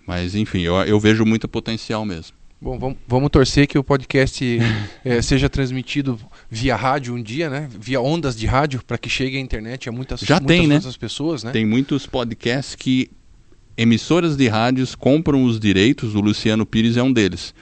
Mas, 0.08 0.34
enfim, 0.36 0.62
eu, 0.62 0.74
eu 0.84 1.00
vejo 1.00 1.26
muito 1.26 1.48
potencial 1.48 2.06
mesmo. 2.06 2.36
Bom, 2.62 2.78
vamos, 2.78 2.98
vamos 3.08 3.30
torcer 3.30 3.68
que 3.68 3.78
o 3.78 3.84
podcast 3.84 4.44
eh, 5.06 5.22
seja 5.22 5.48
transmitido 5.50 6.20
via 6.50 6.76
rádio 6.76 7.14
um 7.16 7.22
dia, 7.24 7.50
né? 7.50 7.70
Via 7.80 8.02
ondas 8.02 8.36
de 8.36 8.46
rádio, 8.46 8.84
para 8.86 8.98
que 8.98 9.10
chegue 9.10 9.38
à 9.38 9.40
internet 9.40 9.88
a 9.88 9.92
muitas, 9.92 10.20
Já 10.22 10.40
muitas 10.42 10.48
tem, 10.58 10.68
né? 10.68 10.82
pessoas, 11.00 11.44
né? 11.44 11.52
Tem 11.52 11.66
muitos 11.66 12.06
podcasts 12.06 12.76
que 12.76 13.10
emissoras 13.82 14.36
de 14.36 14.46
rádios 14.50 14.94
compram 14.94 15.46
os 15.46 15.58
direitos, 15.58 16.14
o 16.14 16.20
Luciano 16.20 16.66
Pires 16.66 16.98
é 16.98 17.04
um 17.04 17.14
deles. 17.14 17.54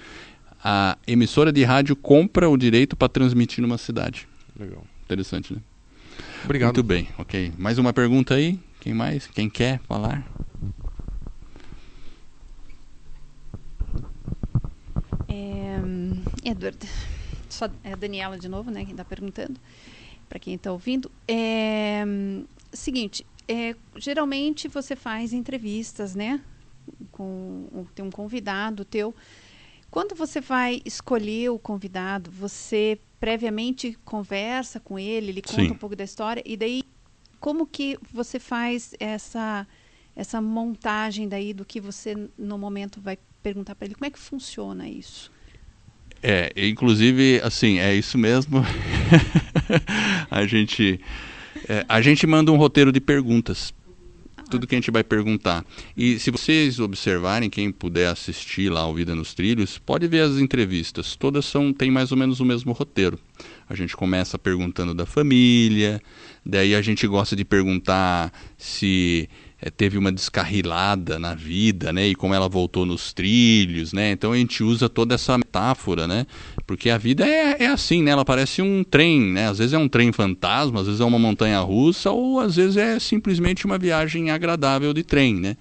A 0.64 0.98
emissora 1.06 1.52
de 1.52 1.64
rádio 1.64 1.96
compra 1.96 2.50
o 2.50 2.58
direito 2.58 2.96
para 2.96 3.08
transmitir 3.08 3.62
numa 3.62 3.78
cidade. 3.78 4.28
Legal. 4.60 4.84
Interessante, 5.06 5.54
né? 5.54 5.60
Obrigado. 6.44 6.74
Muito 6.74 6.84
bem, 6.84 7.08
ok. 7.20 7.54
Mais 7.56 7.78
uma 7.78 7.94
pergunta 7.94 8.34
aí? 8.34 8.60
Quem 8.80 8.96
mais? 8.96 9.28
Quem 9.28 9.48
quer 9.48 9.80
falar? 9.88 10.28
É, 15.30 15.80
Edward, 16.44 16.80
só 17.48 17.70
é 17.84 17.94
a 17.94 17.96
Daniela 17.96 18.40
de 18.40 18.50
novo, 18.50 18.72
né, 18.72 18.84
quem 18.84 18.92
está 18.92 19.06
perguntando, 19.06 19.60
para 20.28 20.40
quem 20.40 20.56
está 20.56 20.72
ouvindo. 20.72 21.12
É, 21.28 22.04
seguinte, 22.74 23.24
é, 23.48 23.76
geralmente 23.96 24.68
você 24.68 24.96
faz 24.96 25.34
entrevistas, 25.34 26.16
né? 26.16 26.42
com 27.12 27.86
tem 27.94 28.06
um 28.06 28.12
convidado 28.12 28.86
teu. 28.86 29.16
Quando 29.90 30.16
você 30.16 30.42
vai 30.42 30.82
escolher 30.86 31.50
o 31.50 31.60
convidado, 31.60 32.30
você 32.30 33.00
previamente 33.20 33.98
conversa 34.06 34.80
com 34.80 35.00
ele, 35.00 35.30
ele 35.30 35.42
conta 35.42 35.62
Sim. 35.62 35.72
um 35.72 35.78
pouco 35.78 35.96
da 35.96 36.04
história 36.04 36.44
e 36.46 36.56
daí 36.56 36.84
como 37.40 37.66
que 37.66 37.98
você 38.12 38.40
faz 38.40 38.94
essa 39.00 39.68
essa 40.16 40.42
montagem 40.42 41.28
daí 41.28 41.54
do 41.54 41.64
que 41.64 41.80
você 41.80 42.16
no 42.38 42.58
momento 42.58 43.00
vai 43.00 43.18
perguntar 43.44 43.76
para 43.76 43.86
ele? 43.86 43.96
Como 43.96 44.06
é 44.06 44.10
que 44.10 44.18
funciona 44.18 44.90
isso? 44.90 45.32
É, 46.24 46.52
inclusive, 46.58 47.40
assim, 47.44 47.78
é 47.78 47.94
isso 47.94 48.18
mesmo. 48.18 48.64
a 50.32 50.48
gente 50.48 51.00
é, 51.68 51.86
a 51.88 52.02
gente 52.02 52.26
manda 52.26 52.52
um 52.52 52.58
roteiro 52.58 52.92
de 52.92 53.00
perguntas. 53.00 53.74
Tudo 54.50 54.66
que 54.66 54.74
a 54.74 54.78
gente 54.78 54.92
vai 54.92 55.04
perguntar. 55.04 55.66
E 55.96 56.18
se 56.20 56.32
vocês 56.32 56.80
observarem, 56.80 57.50
quem 57.50 57.70
puder 57.70 58.08
assistir 58.08 58.70
lá 58.70 58.88
o 58.88 58.94
Vida 58.94 59.14
nos 59.14 59.34
Trilhos, 59.34 59.78
pode 59.78 60.08
ver 60.08 60.22
as 60.22 60.38
entrevistas. 60.38 61.18
Todas 61.18 61.44
são 61.44 61.74
têm 61.74 61.92
mais 61.92 62.14
ou 62.14 62.18
menos 62.18 62.40
o 62.40 62.46
mesmo 62.46 62.72
roteiro. 62.72 63.20
A 63.70 63.76
gente 63.76 63.98
começa 63.98 64.40
perguntando 64.40 64.94
da 64.94 65.06
família, 65.06 66.02
daí 66.46 66.74
a 66.74 66.82
gente 66.82 67.06
gosta 67.06 67.36
de 67.36 67.44
perguntar 67.44 68.32
se 68.58 69.30
é, 69.62 69.70
teve 69.70 69.98
uma 69.98 70.12
descarrilada 70.14 71.20
na 71.20 71.34
vida, 71.34 71.92
né? 71.92 72.08
E 72.08 72.16
como 72.16 72.34
ela 72.34 72.48
voltou 72.48 72.86
nos 72.86 73.12
trilhos, 73.12 73.92
né? 73.92 74.12
Então 74.12 74.32
a 74.32 74.38
gente 74.38 74.64
usa 74.64 74.88
toda 74.88 75.16
essa 75.16 75.38
metáfora, 75.38 76.08
né? 76.08 76.26
Porque 76.68 76.90
a 76.90 76.98
vida 76.98 77.26
é, 77.26 77.64
é 77.64 77.68
assim, 77.68 78.04
né? 78.04 78.12
Ela 78.12 78.26
parece 78.26 78.62
um 78.62 78.84
trem, 78.84 79.22
né? 79.22 79.48
Às 79.48 79.58
vezes 79.58 79.74
é 79.74 79.78
um 79.78 79.88
trem 79.88 80.12
fantasma, 80.12 80.82
às 80.82 80.86
vezes 80.86 81.00
é 81.00 81.06
uma 81.06 81.18
montanha 81.18 81.62
russa, 81.62 82.12
ou 82.12 82.42
às 82.42 82.58
vezes 82.58 82.76
é 82.76 83.00
simplesmente 83.00 83.66
uma 83.66 83.78
viagem 83.78 84.30
agradável 84.30 84.94
de 84.94 85.02
trem, 85.02 85.34
né? 85.36 85.56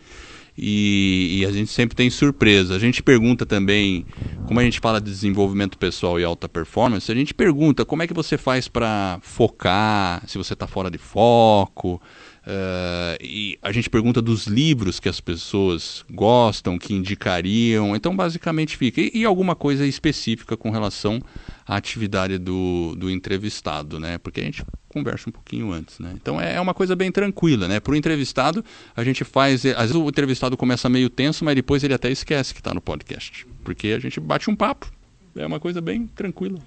E, 0.59 1.39
e, 1.41 1.47
a 1.47 1.53
gente 1.53 1.71
sempre 1.71 1.95
tem 1.95 2.09
surpresa. 2.09 2.75
A 2.75 2.79
gente 2.79 3.03
pergunta 3.03 3.45
também, 3.45 4.07
como 4.47 4.59
a 4.59 4.65
gente 4.65 4.81
fala 4.81 5.01
de 5.01 5.11
desenvolvimento 5.11 5.77
pessoal 5.77 6.19
e 6.19 6.25
alta 6.25 6.49
performance, 6.49 7.13
a 7.13 7.15
gente 7.15 7.35
pergunta 7.35 7.85
como 7.85 8.03
é 8.03 8.07
que 8.07 8.15
você 8.15 8.39
faz 8.39 8.67
para 8.67 9.19
focar, 9.23 10.25
se 10.27 10.39
você 10.39 10.55
está 10.55 10.67
fora 10.67 10.91
de 10.91 10.99
foco. 10.99 12.01
Uh, 12.47 13.19
e 13.21 13.59
a 13.61 13.73
gente 13.73 13.91
pergunta 13.91 14.23
dos 14.23 14.47
livros 14.47 15.01
que 15.01 15.09
as 15.09 15.21
pessoas 15.21 16.05
gostam, 16.09 16.79
que 16.79 16.95
indicariam. 16.95 17.97
Então, 17.97 18.15
basicamente 18.15 18.77
fica. 18.77 19.01
E, 19.01 19.11
e 19.15 19.25
alguma 19.25 19.57
coisa 19.57 19.85
específica 19.85 20.57
com 20.57 20.71
relação 20.71 21.21
à 21.67 21.75
atividade 21.75 22.39
do, 22.39 22.95
do 22.97 23.11
entrevistado, 23.11 23.99
né? 23.99 24.17
Porque 24.19 24.41
a 24.41 24.45
gente 24.45 24.65
conversa 24.89 25.29
um 25.29 25.33
pouquinho 25.33 25.73
antes, 25.73 25.99
né? 25.99 26.13
Então 26.15 26.41
é, 26.41 26.55
é 26.55 26.61
uma 26.61 26.73
coisa 26.73 26.95
bem 26.95 27.11
tranquila, 27.11 27.67
né? 27.67 27.81
Para 27.81 27.93
o 27.93 27.97
entrevistado, 27.97 28.65
a 28.97 29.03
gente 29.03 29.25
faz. 29.25 29.67
Às 29.67 29.91
vezes 29.91 29.97
o 29.97 30.09
entrevistado 30.09 30.57
começa 30.57 30.89
meio 30.89 31.11
tenso, 31.11 31.45
mas 31.45 31.57
depois 31.57 31.83
ele 31.83 31.95
até 31.95 32.11
esquece 32.13 32.55
que 32.55 32.61
está 32.61 32.73
no 32.73 32.81
podcast. 32.81 33.45
Porque 33.65 33.89
a 33.89 33.99
gente 33.99 34.21
bate 34.21 34.49
um 34.49 34.55
papo. 34.55 34.93
É 35.35 35.45
uma 35.45 35.59
coisa 35.59 35.81
bem 35.81 36.07
tranquila. 36.07 36.61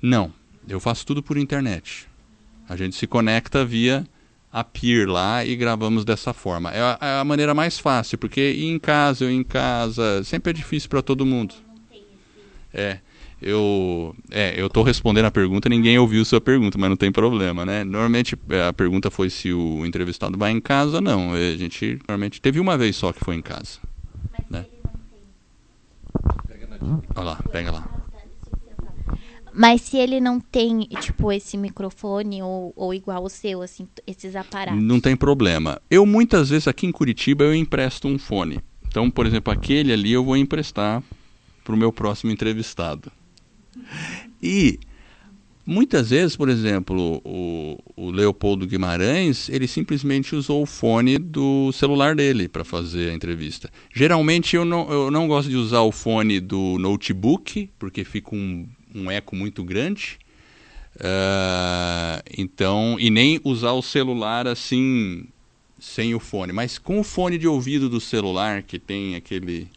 Não, 0.00 0.32
eu 0.68 0.78
faço 0.78 1.04
tudo 1.04 1.22
por 1.22 1.36
internet. 1.36 2.06
A 2.68 2.76
gente 2.76 2.96
se 2.96 3.06
conecta 3.06 3.64
via 3.64 4.06
a 4.52 4.64
peer 4.64 5.08
lá 5.08 5.44
e 5.44 5.54
gravamos 5.54 6.04
dessa 6.04 6.32
forma. 6.32 6.70
É 6.70 6.80
a, 6.80 6.98
é 7.00 7.20
a 7.20 7.24
maneira 7.24 7.54
mais 7.54 7.78
fácil, 7.78 8.16
porque 8.16 8.52
ir 8.52 8.66
em 8.66 8.78
casa, 8.78 9.24
eu 9.24 9.30
em 9.30 9.44
casa, 9.44 10.24
sempre 10.24 10.50
é 10.50 10.52
difícil 10.52 10.88
para 10.88 11.02
todo 11.02 11.26
mundo. 11.26 11.54
É, 12.72 12.98
eu 13.40 14.16
é, 14.30 14.54
eu 14.60 14.68
tô 14.70 14.82
respondendo 14.82 15.26
a 15.26 15.30
pergunta, 15.30 15.68
ninguém 15.68 15.98
ouviu 15.98 16.24
sua 16.24 16.40
pergunta, 16.40 16.78
mas 16.78 16.88
não 16.88 16.96
tem 16.96 17.12
problema, 17.12 17.66
né? 17.66 17.84
Normalmente 17.84 18.36
a 18.66 18.72
pergunta 18.72 19.10
foi 19.10 19.28
se 19.28 19.52
o 19.52 19.84
entrevistado 19.84 20.38
vai 20.38 20.52
em 20.52 20.60
casa, 20.60 21.00
não. 21.00 21.34
A 21.34 21.56
gente 21.56 21.98
normalmente 22.08 22.40
teve 22.40 22.58
uma 22.58 22.78
vez 22.78 22.96
só 22.96 23.12
que 23.12 23.22
foi 23.22 23.34
em 23.34 23.42
casa. 23.42 23.78
Né? 24.48 24.64
Olha 27.14 27.24
lá, 27.24 27.42
pega 27.50 27.72
lá. 27.72 28.05
Mas 29.56 29.80
se 29.80 29.96
ele 29.96 30.20
não 30.20 30.38
tem, 30.38 30.80
tipo, 31.00 31.32
esse 31.32 31.56
microfone 31.56 32.42
ou, 32.42 32.74
ou 32.76 32.92
igual 32.92 33.24
o 33.24 33.28
seu, 33.30 33.62
assim, 33.62 33.88
esses 34.06 34.36
aparatos. 34.36 34.82
Não 34.82 35.00
tem 35.00 35.16
problema. 35.16 35.80
Eu 35.90 36.04
muitas 36.04 36.50
vezes 36.50 36.68
aqui 36.68 36.86
em 36.86 36.92
Curitiba 36.92 37.42
eu 37.44 37.54
empresto 37.54 38.06
um 38.06 38.18
fone. 38.18 38.60
Então, 38.86 39.10
por 39.10 39.24
exemplo, 39.24 39.50
aquele 39.50 39.94
ali 39.94 40.12
eu 40.12 40.22
vou 40.22 40.36
emprestar 40.36 41.02
para 41.64 41.74
o 41.74 41.78
meu 41.78 41.90
próximo 41.90 42.30
entrevistado. 42.30 43.10
E 44.42 44.78
muitas 45.64 46.10
vezes, 46.10 46.36
por 46.36 46.50
exemplo, 46.50 47.22
o, 47.24 47.78
o 47.96 48.10
Leopoldo 48.10 48.66
Guimarães, 48.66 49.48
ele 49.48 49.66
simplesmente 49.66 50.36
usou 50.36 50.64
o 50.64 50.66
fone 50.66 51.16
do 51.16 51.72
celular 51.72 52.14
dele 52.14 52.46
para 52.46 52.62
fazer 52.62 53.10
a 53.10 53.14
entrevista. 53.14 53.70
Geralmente 53.94 54.54
eu 54.54 54.66
não, 54.66 54.92
eu 54.92 55.10
não 55.10 55.26
gosto 55.26 55.48
de 55.48 55.56
usar 55.56 55.80
o 55.80 55.90
fone 55.90 56.40
do 56.40 56.78
notebook, 56.78 57.70
porque 57.78 58.04
fica 58.04 58.36
um 58.36 58.66
um 58.96 59.10
eco 59.10 59.36
muito 59.36 59.62
grande. 59.62 60.18
Uh, 60.96 62.22
então, 62.36 62.96
e 62.98 63.10
nem 63.10 63.38
usar 63.44 63.72
o 63.72 63.82
celular 63.82 64.46
assim 64.46 65.26
sem 65.78 66.14
o 66.14 66.20
fone, 66.20 66.52
mas 66.52 66.78
com 66.78 66.98
o 66.98 67.04
fone 67.04 67.36
de 67.36 67.46
ouvido 67.46 67.88
do 67.88 68.00
celular 68.00 68.62
que 68.62 68.78
tem 68.78 69.14
aquele, 69.14 69.68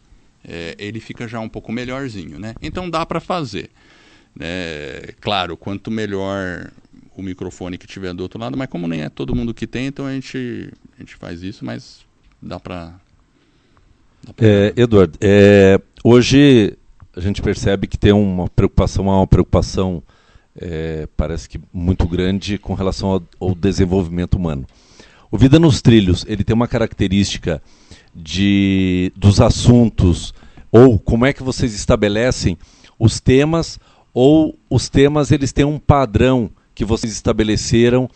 é, 0.42 0.74
ele 0.78 0.98
fica 0.98 1.28
já 1.28 1.38
um 1.40 1.48
pouco 1.48 1.70
melhorzinho, 1.70 2.38
né? 2.38 2.54
Então 2.62 2.88
dá 2.88 3.04
para 3.04 3.20
fazer. 3.20 3.68
É, 4.38 5.14
claro, 5.20 5.56
quanto 5.56 5.90
melhor 5.90 6.70
o 7.14 7.22
microfone 7.22 7.76
que 7.76 7.86
tiver 7.86 8.14
do 8.14 8.22
outro 8.22 8.40
lado, 8.40 8.56
mas 8.56 8.68
como 8.68 8.88
nem 8.88 9.02
é 9.02 9.08
todo 9.10 9.34
mundo 9.34 9.52
que 9.52 9.66
tem, 9.66 9.86
então 9.86 10.06
a 10.06 10.12
gente, 10.12 10.72
a 10.96 11.00
gente 11.00 11.16
faz 11.16 11.42
isso, 11.42 11.64
mas 11.64 12.00
dá 12.40 12.58
para. 12.58 12.98
É, 14.38 14.72
Eduardo, 14.76 15.18
é, 15.20 15.78
hoje 16.02 16.78
a 17.14 17.20
gente 17.20 17.42
percebe 17.42 17.86
que 17.86 17.98
tem 17.98 18.12
uma 18.12 18.48
preocupação, 18.48 19.06
uma 19.06 19.26
preocupação 19.26 20.02
é, 20.56 21.08
parece 21.16 21.48
que 21.48 21.60
muito 21.72 22.06
grande 22.06 22.58
com 22.58 22.74
relação 22.74 23.10
ao, 23.10 23.22
ao, 23.40 23.54
desenvolvimento 23.54 24.34
humano. 24.34 24.66
O 25.30 25.38
Vida 25.38 25.58
nos 25.58 25.80
Trilhos 25.80 26.24
ele 26.28 26.44
tem 26.44 26.54
uma 26.54 26.68
característica 26.68 27.62
de 28.14 29.12
dos 29.16 29.40
assuntos 29.40 30.34
ou 30.72 30.98
como 30.98 31.26
é 31.26 31.32
que 31.32 31.42
vocês 31.42 31.74
estabelecem 31.74 32.56
os 32.98 33.20
temas 33.20 33.78
ou 34.12 34.58
os 34.68 34.88
temas 34.88 35.30
eles 35.30 35.52
têm 35.52 35.64
um 35.64 35.78
padrão 35.78 36.50
que 36.74 36.84
vocês 36.84 37.12
estabeleceram 37.12 38.08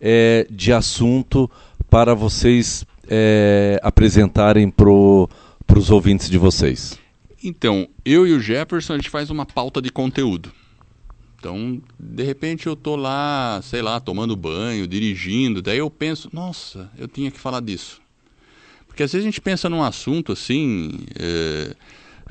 é, 0.00 0.46
de 0.50 0.72
assunto 0.72 1.50
para 1.90 2.14
vocês 2.14 2.86
é, 3.08 3.78
apresentarem 3.82 4.70
para 4.70 4.88
os 4.90 5.90
ouvintes 5.90 6.30
de 6.30 6.38
vocês. 6.38 7.01
Então, 7.42 7.88
eu 8.04 8.26
e 8.26 8.32
o 8.32 8.40
Jefferson, 8.40 8.94
a 8.94 8.96
gente 8.96 9.10
faz 9.10 9.30
uma 9.30 9.44
pauta 9.44 9.82
de 9.82 9.90
conteúdo. 9.90 10.52
Então, 11.38 11.82
de 11.98 12.22
repente 12.22 12.68
eu 12.68 12.76
tô 12.76 12.94
lá, 12.94 13.60
sei 13.64 13.82
lá, 13.82 13.98
tomando 13.98 14.36
banho, 14.36 14.86
dirigindo, 14.86 15.60
daí 15.60 15.78
eu 15.78 15.90
penso, 15.90 16.30
nossa, 16.32 16.88
eu 16.96 17.08
tinha 17.08 17.32
que 17.32 17.40
falar 17.40 17.60
disso. 17.60 18.00
Porque 18.86 19.02
às 19.02 19.10
vezes 19.10 19.24
a 19.24 19.28
gente 19.28 19.40
pensa 19.40 19.68
num 19.68 19.82
assunto 19.82 20.30
assim. 20.30 20.90
É, 21.18 21.74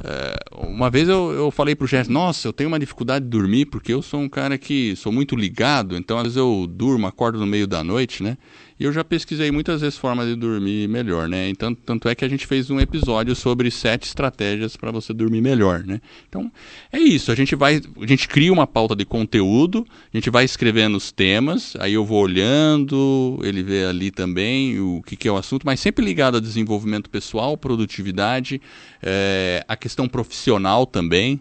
é, 0.03 0.35
uma 0.53 0.89
vez 0.89 1.09
eu, 1.09 1.31
eu 1.31 1.51
falei 1.51 1.75
pro 1.75 1.85
Jefferson, 1.85 2.13
nossa, 2.13 2.47
eu 2.47 2.53
tenho 2.53 2.69
uma 2.69 2.79
dificuldade 2.79 3.25
de 3.25 3.31
dormir 3.31 3.65
porque 3.65 3.93
eu 3.93 4.01
sou 4.01 4.21
um 4.21 4.29
cara 4.29 4.57
que 4.57 4.95
sou 4.95 5.11
muito 5.11 5.35
ligado, 5.35 5.97
então 5.97 6.17
às 6.17 6.23
vezes 6.23 6.37
eu 6.37 6.65
durmo, 6.69 7.05
acordo 7.05 7.37
no 7.37 7.45
meio 7.45 7.67
da 7.67 7.83
noite, 7.83 8.23
né? 8.23 8.37
E 8.81 8.83
eu 8.83 8.91
já 8.91 9.03
pesquisei 9.03 9.51
muitas 9.51 9.81
vezes 9.81 9.95
formas 9.95 10.27
de 10.27 10.35
dormir 10.35 10.89
melhor, 10.89 11.29
né? 11.29 11.47
Então, 11.49 11.71
tanto 11.75 12.09
é 12.09 12.15
que 12.15 12.25
a 12.25 12.27
gente 12.27 12.47
fez 12.47 12.71
um 12.71 12.79
episódio 12.79 13.35
sobre 13.35 13.69
sete 13.69 14.07
estratégias 14.07 14.75
para 14.75 14.89
você 14.89 15.13
dormir 15.13 15.39
melhor, 15.39 15.83
né? 15.83 16.01
Então, 16.27 16.51
é 16.91 16.97
isso. 16.97 17.31
A 17.31 17.35
gente 17.35 17.55
vai, 17.55 17.79
a 18.01 18.07
gente 18.07 18.27
cria 18.27 18.51
uma 18.51 18.65
pauta 18.65 18.95
de 18.95 19.05
conteúdo, 19.05 19.85
a 20.11 20.17
gente 20.17 20.31
vai 20.31 20.45
escrevendo 20.45 20.97
os 20.97 21.11
temas, 21.11 21.75
aí 21.79 21.93
eu 21.93 22.03
vou 22.03 22.23
olhando, 22.23 23.39
ele 23.43 23.61
vê 23.61 23.85
ali 23.85 24.09
também 24.09 24.79
o 24.79 25.03
que, 25.03 25.15
que 25.15 25.27
é 25.27 25.31
o 25.31 25.37
assunto, 25.37 25.63
mas 25.63 25.79
sempre 25.79 26.03
ligado 26.03 26.37
a 26.37 26.39
desenvolvimento 26.39 27.07
pessoal, 27.07 27.55
produtividade, 27.55 28.59
é, 28.99 29.63
a 29.67 29.75
questão 29.75 30.07
profissional 30.07 30.87
também, 30.87 31.39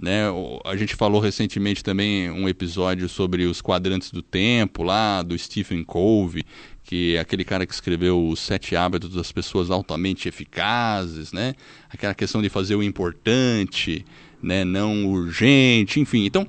né? 0.00 0.24
A 0.64 0.76
gente 0.76 0.96
falou 0.96 1.20
recentemente 1.20 1.84
também 1.84 2.30
um 2.30 2.48
episódio 2.48 3.08
sobre 3.08 3.44
os 3.44 3.60
quadrantes 3.60 4.10
do 4.10 4.22
tempo, 4.22 4.82
lá 4.82 5.22
do 5.22 5.38
Stephen 5.38 5.84
Covey, 5.84 6.44
que 6.82 7.16
é 7.16 7.20
aquele 7.20 7.44
cara 7.44 7.66
que 7.66 7.74
escreveu 7.74 8.26
os 8.26 8.40
sete 8.40 8.74
hábitos 8.74 9.14
das 9.14 9.30
pessoas 9.30 9.70
altamente 9.70 10.26
eficazes, 10.26 11.32
né? 11.32 11.54
Aquela 11.90 12.14
questão 12.14 12.40
de 12.40 12.48
fazer 12.48 12.74
o 12.76 12.82
importante, 12.82 14.04
né? 14.42 14.64
Não 14.64 15.06
urgente, 15.06 16.00
enfim. 16.00 16.24
Então, 16.24 16.48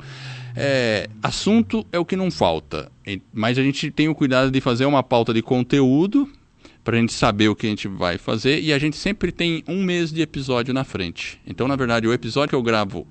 é, 0.55 1.09
assunto 1.21 1.85
é 1.91 1.99
o 1.99 2.05
que 2.05 2.15
não 2.15 2.31
falta, 2.31 2.89
mas 3.33 3.57
a 3.57 3.63
gente 3.63 3.91
tem 3.91 4.07
o 4.07 4.15
cuidado 4.15 4.49
de 4.49 4.61
fazer 4.61 4.85
uma 4.85 5.03
pauta 5.03 5.33
de 5.33 5.41
conteúdo 5.41 6.27
para 6.83 6.97
a 6.97 6.99
gente 6.99 7.13
saber 7.13 7.49
o 7.49 7.55
que 7.55 7.67
a 7.67 7.69
gente 7.69 7.87
vai 7.87 8.17
fazer 8.17 8.61
e 8.61 8.73
a 8.73 8.79
gente 8.79 8.95
sempre 8.95 9.31
tem 9.31 9.63
um 9.67 9.83
mês 9.83 10.11
de 10.11 10.21
episódio 10.21 10.73
na 10.73 10.83
frente. 10.83 11.39
Então, 11.45 11.67
na 11.67 11.75
verdade, 11.75 12.07
o 12.07 12.13
episódio 12.13 12.49
que 12.49 12.55
eu 12.55 12.63
gravo 12.63 13.05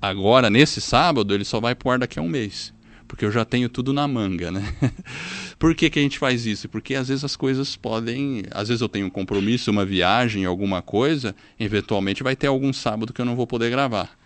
agora, 0.00 0.50
nesse 0.50 0.80
sábado, 0.80 1.34
ele 1.34 1.44
só 1.44 1.60
vai 1.60 1.74
pro 1.74 1.90
ar 1.90 1.98
daqui 1.98 2.18
a 2.18 2.22
um 2.22 2.28
mês. 2.28 2.72
porque 3.08 3.24
eu 3.24 3.32
já 3.32 3.44
tenho 3.44 3.68
tudo 3.68 3.92
na 3.92 4.06
manga, 4.06 4.52
né? 4.52 4.62
Por 5.58 5.74
que, 5.74 5.90
que 5.90 5.98
a 5.98 6.02
gente 6.02 6.18
faz 6.18 6.46
isso? 6.46 6.68
Porque 6.68 6.94
às 6.94 7.08
vezes 7.08 7.24
as 7.24 7.34
coisas 7.34 7.74
podem. 7.74 8.44
Às 8.52 8.68
vezes 8.68 8.80
eu 8.80 8.88
tenho 8.88 9.06
um 9.06 9.10
compromisso, 9.10 9.70
uma 9.70 9.84
viagem, 9.84 10.44
alguma 10.44 10.80
coisa, 10.80 11.34
eventualmente 11.58 12.22
vai 12.22 12.36
ter 12.36 12.46
algum 12.46 12.72
sábado 12.72 13.12
que 13.12 13.20
eu 13.20 13.24
não 13.24 13.34
vou 13.34 13.48
poder 13.48 13.68
gravar. 13.68 14.16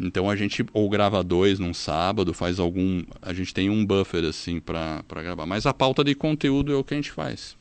Então 0.00 0.28
a 0.28 0.36
gente 0.36 0.64
ou 0.72 0.88
grava 0.88 1.22
dois 1.22 1.58
num 1.58 1.72
sábado, 1.74 2.34
faz 2.34 2.58
algum. 2.58 3.02
A 3.22 3.32
gente 3.32 3.54
tem 3.54 3.70
um 3.70 3.86
buffer 3.86 4.24
assim 4.24 4.60
para 4.60 5.02
gravar. 5.22 5.46
Mas 5.46 5.64
a 5.64 5.72
pauta 5.72 6.02
de 6.02 6.14
conteúdo 6.14 6.72
é 6.72 6.76
o 6.76 6.84
que 6.84 6.94
a 6.94 6.96
gente 6.96 7.12
faz. 7.12 7.56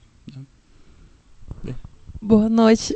Né? 1.63 1.75
Boa 2.21 2.49
noite. 2.49 2.95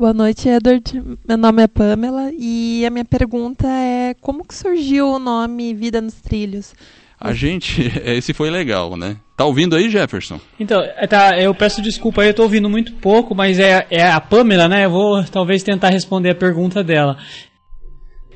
Boa 0.00 0.14
noite, 0.14 0.48
Edward. 0.48 1.02
Meu 1.28 1.36
nome 1.36 1.62
é 1.62 1.68
Pamela 1.68 2.32
e 2.32 2.86
a 2.86 2.88
minha 2.88 3.04
pergunta 3.04 3.68
é 3.68 4.14
como 4.18 4.46
que 4.46 4.54
surgiu 4.54 5.06
o 5.06 5.18
nome 5.18 5.74
Vida 5.74 6.00
nos 6.00 6.14
Trilhos? 6.14 6.72
A 7.20 7.34
gente, 7.34 7.82
esse 8.06 8.32
foi 8.32 8.48
legal, 8.48 8.96
né? 8.96 9.18
Tá 9.36 9.44
ouvindo 9.44 9.76
aí, 9.76 9.90
Jefferson? 9.90 10.40
Então, 10.58 10.80
é, 10.80 11.06
tá, 11.06 11.38
eu 11.38 11.54
peço 11.54 11.82
desculpa 11.82 12.22
aí, 12.22 12.28
eu 12.28 12.34
tô 12.34 12.44
ouvindo 12.44 12.70
muito 12.70 12.94
pouco, 12.94 13.34
mas 13.34 13.58
é, 13.58 13.86
é 13.90 14.10
a 14.10 14.18
Pamela, 14.18 14.66
né? 14.68 14.86
Eu 14.86 14.90
vou 14.90 15.22
talvez 15.24 15.62
tentar 15.62 15.90
responder 15.90 16.30
a 16.30 16.34
pergunta 16.34 16.82
dela. 16.82 17.18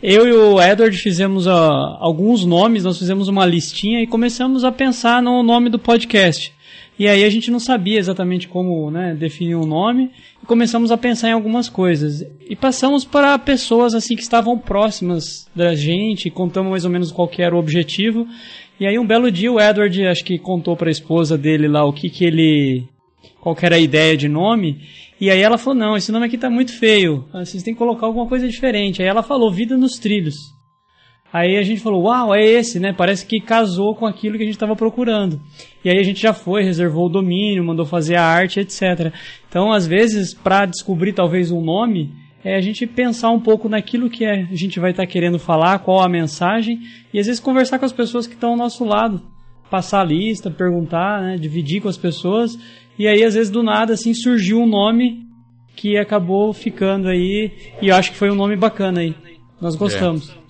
Eu 0.03 0.29
e 0.29 0.33
o 0.35 0.61
Edward 0.61 0.94
fizemos 0.98 1.46
uh, 1.46 1.50
alguns 1.98 2.44
nomes, 2.44 2.85
nós 2.85 2.98
fizemos 2.98 3.27
uma 3.27 3.46
listinha 3.46 4.03
e 4.03 4.07
começamos 4.07 4.64
a 4.64 4.70
pensar 4.70 5.22
no 5.22 5.42
nome 5.42 5.70
do 5.70 5.79
podcast. 5.79 6.53
E 6.99 7.09
aí 7.09 7.25
a 7.25 7.31
gente 7.31 7.51
não 7.51 7.59
sabia 7.59 7.99
exatamente 7.99 8.47
como 8.47 8.89
né, 8.91 9.15
definir 9.15 9.57
um 9.57 9.67
nome 9.67 10.11
e 10.41 10.47
começamos 10.47 10.93
a 10.93 10.97
pensar 10.97 11.29
em 11.29 11.33
algumas 11.33 11.69
coisas. 11.69 12.25
E 12.49 12.55
passamos 12.55 13.05
para 13.05 13.37
pessoas 13.39 13.95
assim 13.95 14.15
que 14.15 14.23
estavam 14.23 14.57
próximas 14.57 15.49
da 15.55 15.75
gente, 15.75 16.31
contamos 16.31 16.71
mais 16.71 16.85
ou 16.85 16.91
menos 16.91 17.11
qual 17.11 17.29
era 17.37 17.55
o 17.55 17.59
objetivo. 17.59 18.27
E 18.79 18.87
aí 18.87 18.97
um 18.99 19.07
belo 19.07 19.31
dia 19.31 19.51
o 19.51 19.61
Edward 19.61 20.07
acho 20.07 20.25
que 20.25 20.39
contou 20.39 20.77
para 20.77 20.89
a 20.89 20.93
esposa 20.93 21.37
dele 21.37 21.67
lá 21.67 21.85
o 21.85 21.93
que 21.93 22.09
que 22.09 22.25
ele 22.25 22.85
qual 23.41 23.55
que 23.55 23.67
era 23.67 23.77
a 23.77 23.81
ideia 23.81 24.17
de 24.17 24.29
nome. 24.29 24.81
E 25.21 25.31
aí 25.31 25.41
ela 25.41 25.59
falou: 25.59 25.79
"Não, 25.79 25.97
esse 25.97 26.13
nome 26.13 26.27
aqui 26.27 26.39
tá 26.39 26.49
muito 26.49 26.73
feio. 26.73 27.25
Vocês 27.33 27.63
têm 27.63 27.75
que 27.75 27.79
colocar 27.79 28.07
alguma 28.07 28.27
coisa 28.27 28.49
diferente". 28.49 29.03
Aí 29.03 29.09
ela 29.09 29.23
falou: 29.23 29.53
"Vida 29.53 29.77
nos 29.77 29.99
trilhos". 29.99 30.37
Aí 31.35 31.57
a 31.57 31.62
gente 31.62 31.81
falou: 31.81 32.05
"Uau, 32.05 32.33
é 32.33 32.44
esse, 32.44 32.79
né? 32.79 32.92
Parece 32.92 33.27
que 33.27 33.40
casou 33.40 33.92
com 33.97 34.07
aquilo 34.07 34.37
que 34.37 34.44
a 34.44 34.47
gente 34.47 34.55
estava 34.55 34.77
procurando". 34.77 35.40
E 35.85 35.90
aí 35.90 35.99
a 35.99 36.03
gente 36.05 36.23
já 36.23 36.33
foi, 36.33 36.62
reservou 36.62 37.07
o 37.07 37.09
domínio, 37.09 37.64
mandou 37.64 37.85
fazer 37.85 38.14
a 38.14 38.23
arte, 38.23 38.61
etc. 38.61 39.12
Então, 39.49 39.73
às 39.73 39.85
vezes, 39.85 40.33
para 40.33 40.64
descobrir 40.64 41.12
talvez 41.12 41.51
um 41.51 41.61
nome, 41.61 42.12
é 42.44 42.55
a 42.55 42.61
gente 42.61 42.87
pensar 42.87 43.31
um 43.31 43.40
pouco 43.40 43.68
naquilo 43.68 44.09
que 44.09 44.25
é, 44.25 44.42
a 44.49 44.55
gente 44.55 44.79
vai 44.79 44.92
estar 44.92 45.03
tá 45.03 45.11
querendo 45.11 45.37
falar, 45.37 45.81
qual 45.81 46.01
a 46.01 46.09
mensagem, 46.09 46.79
e 47.12 47.18
às 47.18 47.27
vezes 47.27 47.40
conversar 47.40 47.81
com 47.81 47.85
as 47.85 47.92
pessoas 47.92 48.29
que 48.29 48.35
estão 48.35 48.51
ao 48.51 48.57
nosso 48.57 48.85
lado. 48.85 49.20
Passar 49.68 50.03
a 50.03 50.05
lista, 50.05 50.53
perguntar, 50.53 51.20
né, 51.20 51.37
dividir 51.37 51.81
com 51.81 51.88
as 51.88 51.97
pessoas, 51.97 52.57
e 52.97 53.09
aí 53.09 53.25
às 53.25 53.35
vezes 53.35 53.51
do 53.51 53.62
nada 53.62 53.94
assim 53.94 54.14
surgiu 54.14 54.61
um 54.61 54.68
nome 54.68 55.25
que 55.75 55.97
acabou 55.97 56.53
ficando 56.53 57.09
aí, 57.09 57.51
e 57.83 57.88
eu 57.88 57.97
acho 57.97 58.12
que 58.12 58.16
foi 58.16 58.31
um 58.31 58.37
nome 58.37 58.55
bacana 58.55 59.01
aí. 59.01 59.16
Nós 59.61 59.75
gostamos. 59.75 60.31
É. 60.31 60.44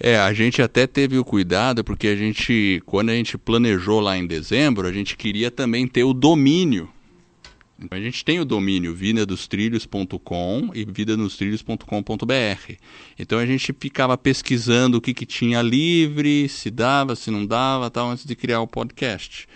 é, 0.00 0.18
a 0.18 0.32
gente 0.32 0.62
até 0.62 0.86
teve 0.86 1.18
o 1.18 1.24
cuidado, 1.24 1.84
porque 1.84 2.08
a 2.08 2.16
gente, 2.16 2.82
quando 2.86 3.10
a 3.10 3.14
gente 3.14 3.38
planejou 3.38 4.00
lá 4.00 4.16
em 4.16 4.26
dezembro, 4.26 4.88
a 4.88 4.92
gente 4.92 5.16
queria 5.16 5.50
também 5.50 5.86
ter 5.86 6.04
o 6.04 6.12
domínio 6.12 6.88
então 7.82 7.98
a 7.98 8.00
gente 8.00 8.22
tem 8.22 8.38
o 8.38 8.44
domínio 8.44 8.94
vidadostrilhos.com 8.94 10.70
e 10.74 10.84
vidanostrilhos.com.br. 10.84 12.74
Então 13.18 13.38
a 13.38 13.46
gente 13.46 13.74
ficava 13.78 14.18
pesquisando 14.18 14.98
o 14.98 15.00
que, 15.00 15.14
que 15.14 15.24
tinha 15.24 15.62
livre, 15.62 16.46
se 16.48 16.70
dava, 16.70 17.16
se 17.16 17.30
não 17.30 17.46
dava, 17.46 17.90
tal, 17.90 18.10
antes 18.10 18.26
de 18.26 18.36
criar 18.36 18.60
o 18.60 18.66
podcast. 18.66 19.48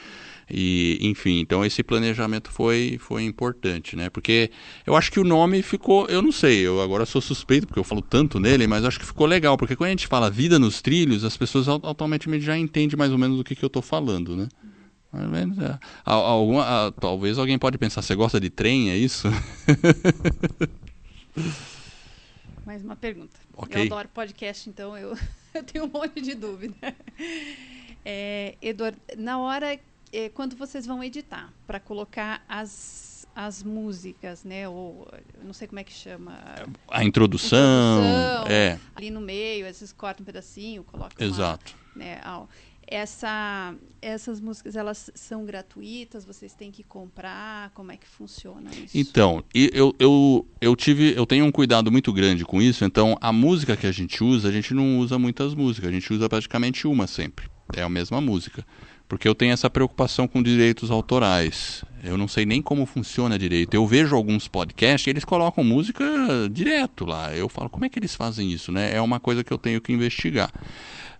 E, 0.50 0.98
enfim, 1.00 1.40
então 1.40 1.64
esse 1.64 1.82
planejamento 1.82 2.50
foi, 2.50 2.98
foi 3.00 3.24
importante, 3.24 3.96
né? 3.96 4.10
Porque 4.10 4.50
eu 4.86 4.94
acho 4.94 5.10
que 5.10 5.18
o 5.20 5.24
nome 5.24 5.62
ficou, 5.62 6.06
eu 6.06 6.20
não 6.20 6.32
sei, 6.32 6.60
eu 6.60 6.80
agora 6.80 7.06
sou 7.06 7.20
suspeito 7.20 7.66
porque 7.66 7.80
eu 7.80 7.84
falo 7.84 8.02
tanto 8.02 8.38
nele, 8.38 8.66
mas 8.66 8.84
acho 8.84 8.98
que 8.98 9.06
ficou 9.06 9.26
legal, 9.26 9.56
porque 9.56 9.76
quando 9.76 9.88
a 9.88 9.90
gente 9.90 10.06
fala 10.06 10.30
vida 10.30 10.58
nos 10.58 10.82
trilhos, 10.82 11.24
as 11.24 11.36
pessoas 11.36 11.68
automaticamente 11.68 12.44
já 12.44 12.56
entendem 12.56 12.96
mais 12.96 13.12
ou 13.12 13.18
menos 13.18 13.38
do 13.38 13.44
que, 13.44 13.54
que 13.54 13.64
eu 13.64 13.68
estou 13.68 13.82
falando, 13.82 14.36
né? 14.36 14.48
Mais 15.12 15.26
ou 15.26 15.30
menos, 15.30 15.58
é. 15.58 15.78
Alguma, 16.04 16.92
talvez 17.00 17.38
alguém 17.38 17.58
pode 17.58 17.78
pensar, 17.78 18.02
você 18.02 18.14
gosta 18.14 18.40
de 18.40 18.50
trem, 18.50 18.90
é 18.90 18.96
isso? 18.96 19.28
Mais 22.66 22.82
uma 22.82 22.96
pergunta. 22.96 23.38
Okay. 23.56 23.82
Eu 23.82 23.86
adoro 23.86 24.08
podcast, 24.08 24.68
então 24.68 24.96
eu, 24.98 25.16
eu 25.54 25.62
tenho 25.62 25.84
um 25.84 25.88
monte 25.88 26.20
de 26.20 26.34
dúvida. 26.34 26.74
É, 28.04 28.56
Eduardo, 28.60 28.98
na 29.16 29.38
hora, 29.38 29.78
é, 30.14 30.28
quando 30.28 30.56
vocês 30.56 30.86
vão 30.86 31.02
editar, 31.02 31.52
para 31.66 31.80
colocar 31.80 32.44
as, 32.48 33.26
as 33.34 33.62
músicas, 33.62 34.44
né? 34.44 34.68
Ou 34.68 35.08
não 35.42 35.52
sei 35.52 35.66
como 35.66 35.80
é 35.80 35.84
que 35.84 35.92
chama. 35.92 36.38
A 36.88 37.04
introdução, 37.04 38.00
introdução 38.00 38.46
é. 38.48 38.78
ali 38.94 39.10
no 39.10 39.20
meio, 39.20 39.66
às 39.66 39.80
vezes 39.80 39.92
corta 39.92 40.22
um 40.22 40.24
pedacinho, 40.24 40.84
coloca 40.84 41.22
Exato. 41.22 41.74
Uma, 41.94 42.04
né, 42.04 42.20
essa, 42.86 43.74
essas 44.00 44.40
músicas 44.40 44.76
elas 44.76 45.10
são 45.14 45.44
gratuitas? 45.44 46.24
Vocês 46.24 46.54
têm 46.54 46.70
que 46.70 46.82
comprar? 46.82 47.70
Como 47.70 47.90
é 47.90 47.96
que 47.96 48.06
funciona 48.06 48.70
isso? 48.70 48.96
Então, 48.96 49.42
eu, 49.54 49.94
eu, 49.98 50.46
eu 50.60 50.76
tive, 50.76 51.14
eu 51.16 51.26
tenho 51.26 51.44
um 51.44 51.50
cuidado 51.50 51.90
muito 51.90 52.12
grande 52.12 52.44
com 52.44 52.60
isso. 52.60 52.84
Então, 52.84 53.16
a 53.20 53.32
música 53.32 53.76
que 53.76 53.86
a 53.86 53.92
gente 53.92 54.22
usa, 54.22 54.48
a 54.48 54.52
gente 54.52 54.74
não 54.74 54.98
usa 54.98 55.18
muitas 55.18 55.54
músicas. 55.54 55.88
A 55.88 55.92
gente 55.92 56.12
usa 56.12 56.28
praticamente 56.28 56.86
uma 56.86 57.06
sempre. 57.06 57.48
É 57.74 57.82
a 57.82 57.88
mesma 57.88 58.20
música, 58.20 58.64
porque 59.08 59.28
eu 59.28 59.34
tenho 59.34 59.52
essa 59.52 59.70
preocupação 59.70 60.26
com 60.26 60.42
direitos 60.42 60.90
autorais. 60.90 61.84
Eu 62.02 62.16
não 62.18 62.28
sei 62.28 62.44
nem 62.44 62.60
como 62.60 62.86
funciona 62.86 63.38
direito. 63.38 63.74
Eu 63.74 63.86
vejo 63.86 64.14
alguns 64.14 64.48
podcasts 64.48 65.06
e 65.06 65.10
eles 65.10 65.24
colocam 65.24 65.62
música 65.64 66.04
direto 66.50 67.04
lá. 67.04 67.34
Eu 67.34 67.48
falo, 67.48 67.70
como 67.70 67.84
é 67.84 67.88
que 67.88 67.98
eles 67.98 68.14
fazem 68.14 68.50
isso, 68.50 68.70
né? 68.72 68.94
É 68.94 69.00
uma 69.00 69.20
coisa 69.20 69.42
que 69.42 69.52
eu 69.52 69.58
tenho 69.58 69.80
que 69.80 69.92
investigar. 69.92 70.50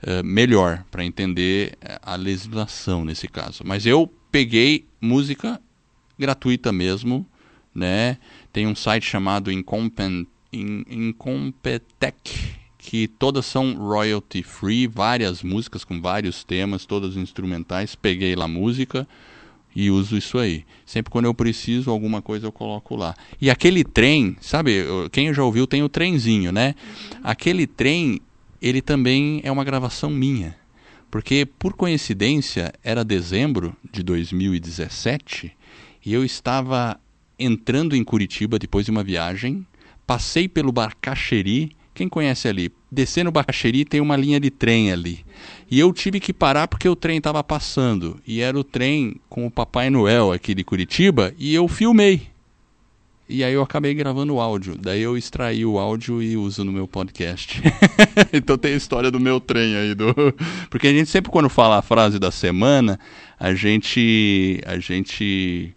Eh, 0.07 0.23
melhor 0.23 0.85
para 0.91 1.03
entender 1.03 1.79
eh, 1.81 1.99
a 2.03 2.15
legislação 2.15 3.07
nesse 3.07 3.27
caso. 3.27 3.63
Mas 3.65 3.87
eu 3.87 4.07
peguei 4.31 4.85
música 5.01 5.59
gratuita 6.19 6.71
mesmo, 6.71 7.27
né? 7.75 8.19
Tem 8.53 8.67
um 8.67 8.75
site 8.75 9.07
chamado 9.07 9.51
Incompetech, 9.51 10.29
que 12.85 13.09
todas 13.09 13.47
são 13.47 13.75
royalty 13.75 14.43
free, 14.43 14.87
várias 14.87 15.43
músicas 15.43 15.85
com 15.85 16.03
vários 16.03 16.45
temas, 16.45 16.85
todas 16.85 17.17
instrumentais. 17.17 17.95
Peguei 17.95 18.37
lá 18.37 18.47
música 18.47 19.09
e 19.75 19.91
uso 19.91 20.19
isso 20.19 20.39
aí. 20.39 20.67
Sempre 20.85 21.11
quando 21.11 21.25
eu 21.25 21.33
preciso 21.33 21.91
alguma 21.91 22.21
coisa 22.21 22.47
eu 22.47 22.53
coloco 22.53 22.95
lá. 22.95 23.15
E 23.41 23.49
aquele 23.49 23.83
trem, 23.83 24.37
sabe, 24.39 24.85
quem 25.11 25.33
já 25.33 25.43
ouviu 25.43 25.67
tem 25.67 25.83
o 25.83 25.89
trenzinho, 25.89 26.53
né? 26.53 26.75
Uhum. 26.77 27.21
Aquele 27.25 27.67
trem 27.67 28.21
ele 28.61 28.83
também 28.83 29.41
é 29.43 29.51
uma 29.51 29.65
gravação 29.65 30.11
minha. 30.11 30.55
Porque, 31.11 31.47
por 31.47 31.73
coincidência, 31.73 32.73
era 32.83 33.03
dezembro 33.03 33.75
de 33.91 34.03
2017 34.03 35.53
e 36.05 36.13
eu 36.13 36.23
estava 36.23 37.01
entrando 37.39 37.97
em 37.97 38.05
Curitiba 38.05 38.59
depois 38.59 38.85
de 38.85 38.91
uma 38.91 39.03
viagem, 39.03 39.67
passei 40.07 40.49
pelo 40.49 40.71
Barcaxeri. 40.71 41.75
Quem 41.95 42.09
conhece 42.09 42.49
ali? 42.49 42.73
Descendo 42.91 43.29
o 43.29 43.33
Barcaxeri 43.33 43.85
tem 43.85 44.01
uma 44.01 44.17
linha 44.17 44.41
de 44.41 44.51
trem 44.51 44.91
ali. 44.91 45.25
E 45.71 45.79
eu 45.79 45.93
tive 45.93 46.19
que 46.19 46.33
parar 46.33 46.67
porque 46.67 46.89
o 46.89 46.97
trem 46.97 47.19
estava 47.19 47.43
passando. 47.45 48.21
E 48.27 48.41
era 48.41 48.59
o 48.59 48.65
trem 48.65 49.17
com 49.29 49.47
o 49.47 49.51
Papai 49.51 49.91
Noel 49.91 50.33
aqui 50.33 50.55
de 50.55 50.65
Curitiba 50.65 51.33
e 51.39 51.55
eu 51.55 51.69
filmei. 51.69 52.35
E 53.27 53.43
aí 53.43 53.55
eu 53.55 53.63
acabei 53.63 53.95
gravando 53.95 54.35
o 54.35 54.41
áudio. 54.41 54.77
Daí 54.79 55.01
eu 55.01 55.17
extraí 55.17 55.65
o 55.65 55.79
áudio 55.79 56.23
e 56.23 56.37
uso 56.37 56.63
no 56.63 56.73
meu 56.73 56.87
podcast. 56.87 57.63
então 58.33 58.59
tem 58.59 58.75
a 58.75 58.77
história 58.77 59.11
do 59.11 59.19
meu 59.19 59.41
trem 59.41 59.77
aí. 59.77 59.95
Do... 59.95 60.15
Porque 60.69 60.89
a 60.89 60.93
gente 60.93 61.09
sempre 61.09 61.31
quando 61.31 61.49
fala 61.49 61.79
a 61.79 61.83
frase 61.83 62.19
da 62.19 62.31
semana, 62.31 62.99
a 63.41 63.55
gente. 63.55 64.61
A 64.67 64.79
gente. 64.79 65.73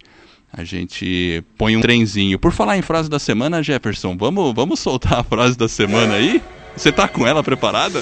A 0.52 0.64
gente 0.64 1.44
põe 1.56 1.76
um 1.76 1.80
trenzinho. 1.80 2.38
Por 2.38 2.52
falar 2.52 2.76
em 2.76 2.82
frase 2.82 3.08
da 3.08 3.18
semana, 3.18 3.62
Jefferson, 3.62 4.16
vamos, 4.16 4.54
vamos 4.54 4.80
soltar 4.80 5.20
a 5.20 5.24
frase 5.24 5.56
da 5.56 5.68
semana 5.68 6.14
aí? 6.14 6.42
Você 6.76 6.90
tá 6.90 7.06
com 7.06 7.26
ela 7.26 7.42
preparada? 7.42 8.00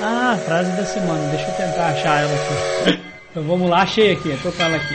Ah, 0.00 0.38
frase 0.44 0.76
da 0.76 0.84
semana. 0.84 1.28
Deixa 1.30 1.46
eu 1.46 1.54
tentar 1.54 1.88
achar 1.88 2.22
ela 2.22 2.34
aqui. 2.34 3.00
Então 3.30 3.42
vamos 3.42 3.68
lá, 3.68 3.82
achei 3.82 4.12
aqui, 4.12 4.36
tô 4.42 4.52
com 4.52 4.62
ela 4.62 4.76
aqui. 4.76 4.94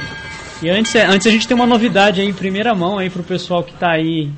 E 0.61 0.69
antes, 0.69 0.95
antes 0.95 1.27
a 1.27 1.29
gente 1.29 1.47
tem 1.47 1.55
uma 1.55 1.65
novidade 1.65 2.21
aí 2.21 2.27
em 2.27 2.33
primeira 2.33 2.73
mão 2.73 2.97
aí 2.97 3.09
pro 3.09 3.23
pessoal 3.23 3.63
que 3.63 3.73
está 3.73 3.91
aí 3.91 4.31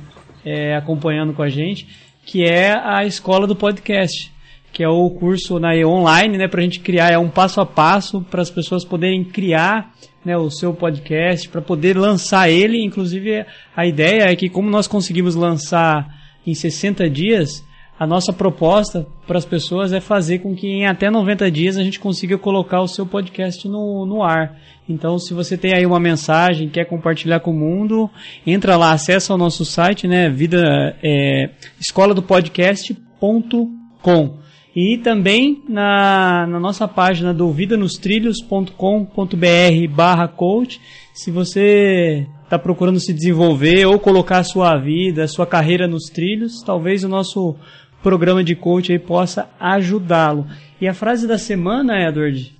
é, 0.44 0.76
acompanhando 0.76 1.32
com 1.32 1.42
a 1.42 1.48
gente, 1.48 1.88
que 2.24 2.44
é 2.44 2.72
a 2.72 3.04
escola 3.04 3.46
do 3.46 3.56
podcast, 3.56 4.32
que 4.72 4.82
é 4.82 4.88
o 4.88 5.10
curso 5.10 5.58
na 5.58 5.70
online, 5.86 6.38
né, 6.38 6.48
para 6.48 6.60
a 6.60 6.62
gente 6.64 6.80
criar 6.80 7.10
é 7.10 7.18
um 7.18 7.28
passo 7.28 7.60
a 7.60 7.66
passo 7.66 8.20
para 8.22 8.42
as 8.42 8.50
pessoas 8.50 8.84
poderem 8.84 9.24
criar 9.24 9.92
né, 10.24 10.36
o 10.36 10.50
seu 10.50 10.72
podcast, 10.72 11.48
para 11.48 11.60
poder 11.60 11.96
lançar 11.96 12.50
ele. 12.50 12.82
Inclusive 12.82 13.44
a 13.76 13.86
ideia 13.86 14.30
é 14.30 14.36
que 14.36 14.48
como 14.48 14.70
nós 14.70 14.86
conseguimos 14.86 15.34
lançar 15.34 16.06
em 16.46 16.54
60 16.54 17.08
dias, 17.08 17.64
a 17.98 18.06
nossa 18.06 18.32
proposta 18.32 19.06
para 19.26 19.38
as 19.38 19.44
pessoas 19.44 19.92
é 19.92 20.00
fazer 20.00 20.40
com 20.40 20.56
que 20.56 20.66
em 20.66 20.86
até 20.86 21.10
90 21.10 21.50
dias 21.50 21.76
a 21.76 21.84
gente 21.84 22.00
consiga 22.00 22.36
colocar 22.36 22.80
o 22.80 22.88
seu 22.88 23.06
podcast 23.06 23.68
no, 23.68 24.04
no 24.04 24.22
ar. 24.22 24.58
Então, 24.88 25.18
se 25.18 25.32
você 25.32 25.56
tem 25.56 25.72
aí 25.72 25.86
uma 25.86 26.00
mensagem, 26.00 26.68
quer 26.68 26.84
compartilhar 26.84 27.40
com 27.40 27.52
o 27.52 27.54
mundo, 27.54 28.10
entra 28.44 28.76
lá, 28.76 28.92
acessa 28.92 29.32
o 29.32 29.38
nosso 29.38 29.64
site, 29.64 30.08
né, 30.08 30.28
vida, 30.28 30.96
é, 31.02 31.50
escola 31.80 32.12
do 32.12 32.22
podcast.com. 32.22 34.42
E 34.74 34.96
também 34.98 35.62
na, 35.68 36.46
na 36.46 36.58
nossa 36.58 36.88
página 36.88 37.34
do 37.34 37.52
vidanostrilhos.com.br 37.52 39.94
barra 39.94 40.26
coach, 40.26 40.80
se 41.12 41.30
você 41.30 42.26
está 42.42 42.58
procurando 42.58 42.98
se 42.98 43.12
desenvolver 43.12 43.86
ou 43.86 43.98
colocar 43.98 44.38
a 44.38 44.44
sua 44.44 44.78
vida, 44.78 45.24
a 45.24 45.28
sua 45.28 45.46
carreira 45.46 45.86
nos 45.86 46.04
trilhos, 46.04 46.62
talvez 46.64 47.04
o 47.04 47.08
nosso 47.08 47.54
programa 48.02 48.42
de 48.42 48.56
coach 48.56 48.92
aí 48.92 48.98
possa 48.98 49.50
ajudá-lo. 49.60 50.46
E 50.80 50.88
a 50.88 50.94
frase 50.94 51.26
da 51.26 51.38
semana, 51.38 52.08
Edward, 52.08 52.54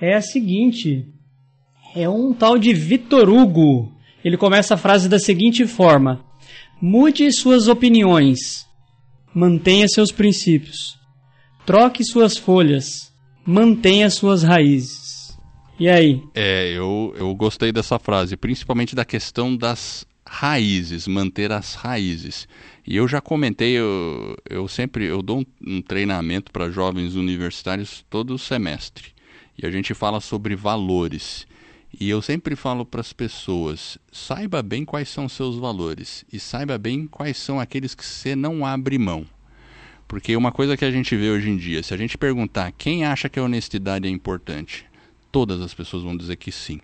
é 0.00 0.14
a 0.14 0.22
seguinte: 0.22 1.06
é 1.94 2.08
um 2.08 2.32
tal 2.32 2.56
de 2.56 2.72
Vitor 2.72 3.28
Hugo. 3.28 3.92
Ele 4.24 4.36
começa 4.36 4.74
a 4.74 4.78
frase 4.78 5.08
da 5.08 5.18
seguinte 5.18 5.66
forma: 5.66 6.24
Mude 6.80 7.30
suas 7.32 7.68
opiniões, 7.68 8.66
mantenha 9.34 9.88
seus 9.88 10.12
princípios, 10.12 10.96
troque 11.68 12.02
suas 12.02 12.38
folhas, 12.38 13.12
mantenha 13.44 14.08
suas 14.08 14.42
raízes. 14.42 15.36
E 15.78 15.86
aí? 15.86 16.22
É, 16.34 16.72
eu, 16.72 17.14
eu 17.14 17.34
gostei 17.34 17.70
dessa 17.70 17.98
frase, 17.98 18.38
principalmente 18.38 18.96
da 18.96 19.04
questão 19.04 19.54
das 19.54 20.06
raízes, 20.26 21.06
manter 21.06 21.52
as 21.52 21.74
raízes. 21.74 22.48
E 22.86 22.96
eu 22.96 23.06
já 23.06 23.20
comentei, 23.20 23.72
eu, 23.72 24.34
eu 24.48 24.66
sempre 24.66 25.04
eu 25.04 25.20
dou 25.20 25.40
um, 25.40 25.44
um 25.74 25.82
treinamento 25.82 26.50
para 26.50 26.70
jovens 26.70 27.16
universitários 27.16 28.02
todo 28.08 28.38
semestre. 28.38 29.08
E 29.62 29.66
a 29.66 29.70
gente 29.70 29.92
fala 29.92 30.22
sobre 30.22 30.56
valores. 30.56 31.46
E 32.00 32.08
eu 32.08 32.22
sempre 32.22 32.56
falo 32.56 32.86
para 32.86 33.02
as 33.02 33.12
pessoas: 33.12 33.98
saiba 34.10 34.62
bem 34.62 34.86
quais 34.86 35.10
são 35.10 35.28
seus 35.28 35.56
valores 35.56 36.24
e 36.32 36.40
saiba 36.40 36.78
bem 36.78 37.06
quais 37.06 37.36
são 37.36 37.60
aqueles 37.60 37.94
que 37.94 38.06
você 38.06 38.34
não 38.34 38.64
abre 38.64 38.96
mão. 38.96 39.26
Porque 40.08 40.34
uma 40.34 40.50
coisa 40.50 40.74
que 40.74 40.84
a 40.86 40.90
gente 40.90 41.14
vê 41.14 41.28
hoje 41.28 41.50
em 41.50 41.56
dia, 41.56 41.82
se 41.82 41.92
a 41.92 41.96
gente 41.96 42.16
perguntar 42.16 42.72
quem 42.72 43.04
acha 43.04 43.28
que 43.28 43.38
a 43.38 43.42
honestidade 43.42 44.08
é 44.08 44.10
importante, 44.10 44.86
todas 45.30 45.60
as 45.60 45.74
pessoas 45.74 46.02
vão 46.02 46.16
dizer 46.16 46.36
que 46.36 46.50
sim. 46.50 46.80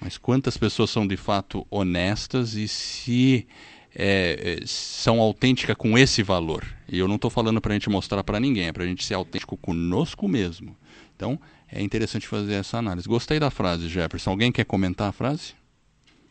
Mas 0.00 0.16
quantas 0.16 0.56
pessoas 0.56 0.88
são 0.88 1.06
de 1.06 1.16
fato 1.16 1.66
honestas 1.68 2.54
e 2.54 2.68
se 2.68 3.46
é, 3.94 4.58
é, 4.60 4.66
são 4.66 5.20
autênticas 5.20 5.76
com 5.76 5.98
esse 5.98 6.22
valor. 6.22 6.64
E 6.88 6.98
eu 6.98 7.08
não 7.08 7.16
estou 7.16 7.30
falando 7.30 7.60
para 7.60 7.72
a 7.72 7.74
gente 7.74 7.90
mostrar 7.90 8.22
para 8.22 8.40
ninguém, 8.40 8.68
é 8.68 8.72
para 8.72 8.84
a 8.84 8.86
gente 8.86 9.04
ser 9.04 9.14
autêntico 9.14 9.56
conosco 9.56 10.28
mesmo. 10.28 10.76
Então, 11.16 11.38
é 11.70 11.82
interessante 11.82 12.26
fazer 12.26 12.54
essa 12.54 12.78
análise. 12.78 13.08
Gostei 13.08 13.38
da 13.38 13.50
frase, 13.50 13.88
Jefferson. 13.88 14.30
Alguém 14.30 14.52
quer 14.52 14.64
comentar 14.64 15.08
a 15.08 15.12
frase? 15.12 15.54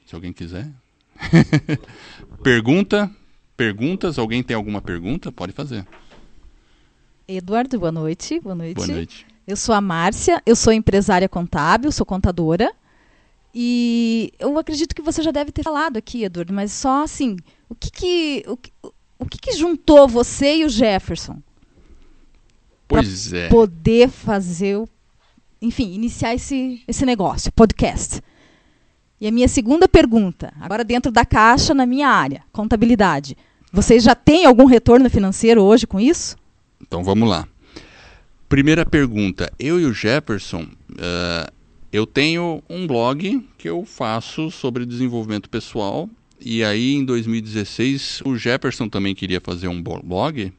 Se 0.05 0.15
alguém 0.15 0.31
quiser. 0.31 0.69
Pergunta? 2.43 3.11
Perguntas? 3.55 4.17
Alguém 4.17 4.41
tem 4.41 4.55
alguma 4.55 4.81
pergunta? 4.81 5.31
Pode 5.31 5.53
fazer. 5.53 5.85
Eduardo, 7.37 7.79
boa 7.79 7.91
noite. 7.91 8.39
Boa 8.39 8.55
noite. 8.55 8.75
Boa 8.75 8.87
noite. 8.87 9.25
Eu 9.47 9.55
sou 9.55 9.73
a 9.73 9.81
Márcia, 9.81 10.41
eu 10.45 10.55
sou 10.55 10.71
empresária 10.71 11.27
contábil, 11.27 11.91
sou 11.91 12.05
contadora. 12.05 12.71
E 13.53 14.31
eu 14.39 14.57
acredito 14.57 14.95
que 14.95 15.01
você 15.01 15.21
já 15.21 15.31
deve 15.31 15.51
ter 15.51 15.63
falado 15.63 15.97
aqui, 15.97 16.23
Eduardo, 16.23 16.53
mas 16.53 16.71
só 16.71 17.03
assim, 17.03 17.37
o 17.67 17.75
que 17.75 17.91
que, 17.91 18.45
o, 18.47 18.57
o 19.19 19.25
que, 19.25 19.37
que 19.37 19.53
juntou 19.53 20.07
você 20.07 20.57
e 20.57 20.65
o 20.65 20.69
Jefferson? 20.69 21.41
Pois 22.87 23.31
é. 23.33 23.49
Poder 23.49 24.09
fazer, 24.09 24.77
o, 24.77 24.87
enfim, 25.61 25.93
iniciar 25.93 26.33
esse, 26.33 26.83
esse 26.87 27.05
negócio, 27.05 27.51
podcast. 27.51 28.21
E 29.19 29.27
a 29.27 29.31
minha 29.31 29.47
segunda 29.47 29.87
pergunta, 29.87 30.53
agora 30.59 30.83
dentro 30.83 31.11
da 31.11 31.25
caixa, 31.25 31.73
na 31.73 31.85
minha 31.85 32.07
área, 32.07 32.43
contabilidade. 32.51 33.37
Vocês 33.71 34.03
já 34.03 34.15
têm 34.15 34.45
algum 34.45 34.65
retorno 34.65 35.09
financeiro 35.09 35.61
hoje 35.61 35.85
com 35.85 35.99
isso? 35.99 36.35
Então 36.81 37.03
vamos 37.03 37.29
lá. 37.29 37.47
Primeira 38.49 38.85
pergunta. 38.85 39.51
Eu 39.57 39.79
e 39.79 39.85
o 39.85 39.93
Jefferson, 39.93 40.63
uh, 40.63 41.51
eu 41.91 42.05
tenho 42.05 42.61
um 42.69 42.85
blog 42.85 43.45
que 43.57 43.69
eu 43.69 43.85
faço 43.85 44.51
sobre 44.51 44.85
desenvolvimento 44.85 45.49
pessoal. 45.49 46.09
E 46.43 46.63
aí, 46.63 46.95
em 46.95 47.05
2016, 47.05 48.23
o 48.25 48.35
Jefferson 48.35 48.89
também 48.89 49.13
queria 49.13 49.39
fazer 49.39 49.67
um 49.67 49.81
blog, 49.81 50.51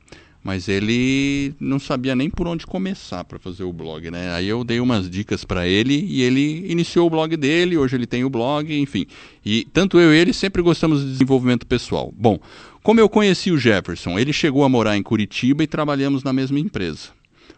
mas 0.43 0.68
ele 0.68 1.55
não 1.61 1.79
sabia 1.79 2.16
nem 2.16 2.31
por 2.31 2.47
onde 2.47 2.66
começar 2.66 3.25
para 3.25 3.39
fazer 3.39 3.64
o 3.64 3.73
blog, 3.73 4.11
né? 4.11 4.33
Aí 4.33 4.49
eu 4.49 4.64
dei 4.64 4.81
umas 4.81 5.11
dicas 5.11 5.45
para 5.45 5.66
ele 5.66 6.05
e 6.09 6.23
ele 6.23 6.64
iniciou 6.70 7.07
o 7.09 7.11
blog 7.11 7.37
dele. 7.37 7.77
Hoje 7.77 7.97
ele 7.97 8.07
tem 8.07 8.25
o 8.25 8.31
blog, 8.31 8.73
enfim. 8.75 9.07
E 9.45 9.66
tanto 9.73 9.99
eu 9.99 10.14
e 10.14 10.16
ele 10.16 10.33
sempre 10.33 10.62
gostamos 10.62 11.01
de 11.01 11.12
desenvolvimento 11.12 11.66
pessoal. 11.66 12.12
Bom, 12.16 12.39
como 12.83 13.01
eu 13.01 13.09
conheci 13.09 13.51
o 13.51 13.59
Jefferson, 13.59 14.18
ele 14.18 14.33
chegou 14.33 14.64
a 14.64 14.68
morar 14.68 14.97
em 14.97 15.03
Curitiba 15.03 15.62
e 15.62 15.66
trabalhamos 15.66 16.22
na 16.22 16.33
mesma 16.33 16.59
empresa. 16.59 17.11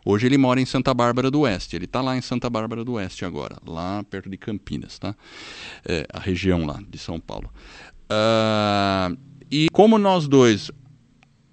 Hoje 0.04 0.26
ele 0.26 0.36
mora 0.36 0.60
em 0.60 0.66
Santa 0.66 0.92
Bárbara 0.92 1.30
do 1.30 1.40
Oeste. 1.40 1.74
Ele 1.74 1.86
está 1.86 2.02
lá 2.02 2.14
em 2.14 2.20
Santa 2.20 2.50
Bárbara 2.50 2.84
do 2.84 2.92
Oeste 2.92 3.24
agora, 3.24 3.56
lá 3.66 4.04
perto 4.04 4.28
de 4.28 4.36
Campinas, 4.36 4.98
tá? 4.98 5.14
É, 5.84 6.06
a 6.12 6.20
região 6.20 6.66
lá 6.66 6.78
de 6.86 6.98
São 6.98 7.18
Paulo. 7.18 7.50
Uh, 8.04 9.16
e 9.50 9.68
como 9.72 9.96
nós 9.98 10.28
dois 10.28 10.70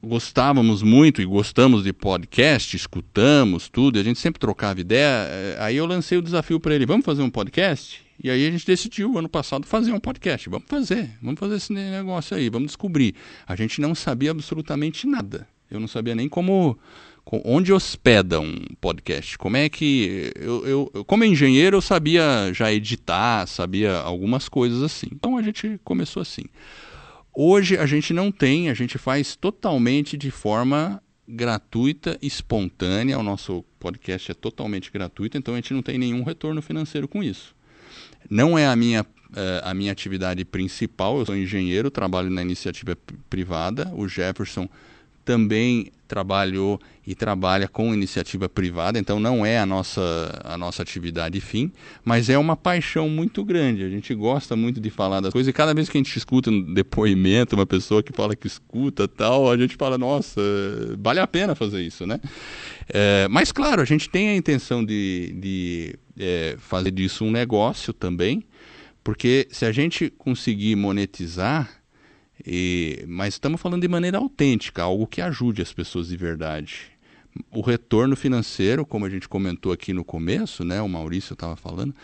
gostávamos 0.03 0.82
muito 0.82 1.22
e 1.22 1.26
gostamos 1.26 1.84
de 1.84 1.93
podcast, 1.93 2.76
escutamos 2.76 3.69
tudo, 3.69 3.99
a 3.99 4.03
gente 4.03 4.19
sempre 4.19 4.39
trocava 4.39 4.82
ideia, 4.82 5.28
é, 5.30 5.57
aí 5.59 5.78
eu 5.78 5.86
lancei 5.86 6.17
o 6.17 6.22
desafio 6.22 6.59
para 6.59 6.74
ele, 6.74 6.86
vamos 6.86 7.05
fazer 7.05 7.22
um 7.22 7.30
podcast? 7.30 8.01
E 8.24 8.30
aí 8.30 8.47
a 8.47 8.51
gente 8.51 8.65
decidiu 8.65 9.17
ano 9.17 9.28
passado 9.28 9.65
fazer 9.65 9.91
um 9.91 9.99
podcast. 9.99 10.47
Vamos 10.47 10.67
fazer, 10.67 11.09
vamos 11.22 11.39
fazer 11.39 11.55
esse 11.55 11.74
negócio 11.74 12.38
aí, 12.38 12.49
vamos 12.49 12.67
descobrir. 12.67 13.15
A 13.47 13.55
gente 13.55 13.82
não 13.82 13.95
sabia 13.95 14.30
absolutamente 14.30 15.07
nada. 15.07 15.47
Eu 15.69 15.80
não 15.80 15.88
sabia 15.88 16.13
nem 16.13 16.30
como 16.30 16.78
onde 17.26 17.74
hospeda 17.74 18.39
um 18.39 18.55
podcast? 18.80 19.38
Como 19.38 19.57
é 19.57 19.69
que 19.69 20.32
eu, 20.36 20.67
eu, 20.67 21.05
como 21.05 21.24
engenheiro 21.24 21.78
eu 21.78 21.82
sabia 21.82 22.51
já 22.53 22.72
editar, 22.72 23.47
sabia 23.47 23.95
algumas 23.97 24.47
coisas 24.47 24.84
assim. 24.84 25.07
Então 25.11 25.38
a 25.38 25.41
gente 25.41 25.80
começou 25.84 26.22
assim. 26.22 26.43
Hoje 27.34 27.78
a 27.78 27.86
gente 27.86 28.13
não 28.13 28.32
tem, 28.32 28.69
a 28.69 28.74
gente 28.74 28.97
faz 28.97 29.36
totalmente 29.36 30.15
de 30.15 30.30
forma 30.30 31.01
gratuita, 31.28 32.19
espontânea. 32.22 33.17
O 33.17 33.24
nosso 33.24 33.63
podcast 33.80 34.30
é 34.30 34.34
totalmente 34.36 34.91
gratuito, 34.91 35.38
então 35.38 35.53
a 35.53 35.57
gente 35.57 35.74
não 35.74 35.82
tem 35.82 35.97
nenhum 35.97 36.24
retorno 36.24 36.61
financeiro 36.61 37.07
com 37.07 37.24
isso. 37.24 37.55
Não 38.30 38.57
é 38.57 38.67
a 38.67 38.76
minha 38.76 39.05
eh, 39.34 39.61
a 39.63 39.74
minha 39.74 39.93
atividade 39.93 40.43
principal. 40.43 41.19
Eu 41.19 41.26
sou 41.26 41.36
engenheiro, 41.36 41.89
trabalho 41.89 42.30
na 42.30 42.41
iniciativa 42.41 42.97
privada. 43.30 43.89
O 43.95 44.05
Jefferson 44.07 44.67
também 45.24 45.91
trabalhou 46.07 46.80
e 47.07 47.15
trabalha 47.15 47.67
com 47.67 47.93
iniciativa 47.93 48.49
privada, 48.49 48.99
então 48.99 49.19
não 49.19 49.45
é 49.45 49.57
a 49.57 49.65
nossa, 49.65 50.01
a 50.43 50.57
nossa 50.57 50.82
atividade 50.82 51.39
fim, 51.39 51.72
mas 52.03 52.30
é 52.30 52.38
uma 52.38 52.57
paixão 52.57 53.07
muito 53.07 53.45
grande. 53.45 53.84
A 53.84 53.89
gente 53.89 54.13
gosta 54.13 54.55
muito 54.55 54.82
de 54.82 54.89
falar 54.89 55.22
das 55.22 55.32
coisas 55.32 55.49
e 55.49 55.53
cada 55.53 55.74
vez 55.74 55.88
que 55.88 55.97
a 55.97 55.99
gente 55.99 56.15
escuta 56.17 56.51
um 56.51 56.74
depoimento, 56.74 57.55
uma 57.55 57.65
pessoa 57.65 58.03
que 58.03 58.11
fala 58.11 58.36
que 58.36 58.45
escuta 58.45 59.07
tal, 59.07 59.49
a 59.49 59.55
gente 59.55 59.78
fala, 59.78 59.97
nossa, 59.97 60.41
vale 60.99 61.22
a 61.22 61.28
pena 61.28 61.55
fazer 61.55 61.82
isso, 61.82 62.05
né? 62.05 62.19
É, 62.89 63.28
mas 63.30 63.53
claro, 63.53 63.82
a 63.82 63.86
gente 63.86 64.09
tem 64.09 64.30
a 64.30 64.36
intenção 64.36 64.84
de, 64.84 65.34
de 65.39 65.95
é, 66.18 66.55
fazer 66.57 66.91
disso 66.91 67.26
um 67.26 67.32
negócio 67.32 67.93
também, 67.93 68.43
porque 69.03 69.47
se 69.51 69.66
a 69.66 69.72
gente 69.72 70.09
conseguir 70.09 70.76
monetizar 70.76 71.82
e, 72.45 73.03
mas 73.07 73.36
estamos 73.36 73.62
falando 73.62 73.82
de 73.82 73.88
maneira 73.88 74.18
autêntica, 74.18 74.84
algo 74.84 75.05
que 75.07 75.22
ajude 75.22 75.62
as 75.62 75.74
pessoas 75.74 76.07
de 76.07 76.18
verdade. 76.18 76.91
O 77.51 77.62
retorno 77.62 78.16
financeiro, 78.16 78.86
como 78.86 79.05
a 79.05 79.09
gente 79.09 79.30
comentou 79.30 79.72
aqui 79.72 79.93
no 79.93 80.03
começo, 80.03 80.64
né, 80.64 80.82
o 80.82 80.89
Maurício 80.89 81.34
estava 81.34 81.55
falando, 81.55 81.95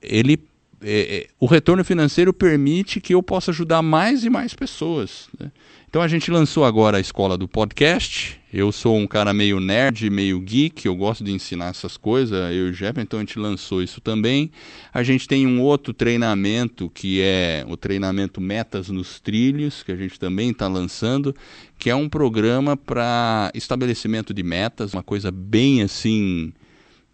ele, 0.00 0.38
é, 0.82 1.16
é, 1.16 1.26
o 1.40 1.46
retorno 1.46 1.84
financeiro 1.84 2.32
permite 2.32 3.00
que 3.00 3.14
eu 3.14 3.22
possa 3.22 3.50
ajudar 3.50 3.82
mais 3.82 4.24
e 4.24 4.30
mais 4.30 4.54
pessoas. 4.54 5.28
Né? 5.38 5.50
Então 5.88 6.02
a 6.02 6.08
gente 6.08 6.30
lançou 6.30 6.64
agora 6.64 6.98
a 6.98 7.00
escola 7.00 7.38
do 7.38 7.48
podcast. 7.48 8.38
Eu 8.52 8.70
sou 8.72 8.96
um 8.96 9.06
cara 9.06 9.32
meio 9.32 9.60
nerd, 9.60 10.10
meio 10.10 10.40
geek, 10.40 10.86
eu 10.86 10.94
gosto 10.94 11.24
de 11.24 11.32
ensinar 11.32 11.68
essas 11.68 11.96
coisas, 11.96 12.38
eu 12.52 12.68
e 12.68 12.70
o 12.70 12.72
Jeff, 12.72 13.00
então 13.00 13.18
a 13.18 13.22
gente 13.22 13.38
lançou 13.38 13.82
isso 13.82 14.00
também. 14.00 14.50
A 14.92 15.02
gente 15.02 15.26
tem 15.26 15.46
um 15.46 15.62
outro 15.62 15.94
treinamento 15.94 16.90
que 16.90 17.20
é 17.20 17.64
o 17.68 17.76
treinamento 17.76 18.40
Metas 18.40 18.88
nos 18.88 19.20
Trilhos, 19.20 19.82
que 19.82 19.92
a 19.92 19.96
gente 19.96 20.18
também 20.18 20.50
está 20.50 20.68
lançando, 20.68 21.34
que 21.78 21.88
é 21.88 21.94
um 21.94 22.08
programa 22.08 22.76
para 22.76 23.50
estabelecimento 23.54 24.34
de 24.34 24.42
metas, 24.42 24.92
uma 24.92 25.02
coisa 25.02 25.30
bem 25.30 25.82
assim, 25.82 26.52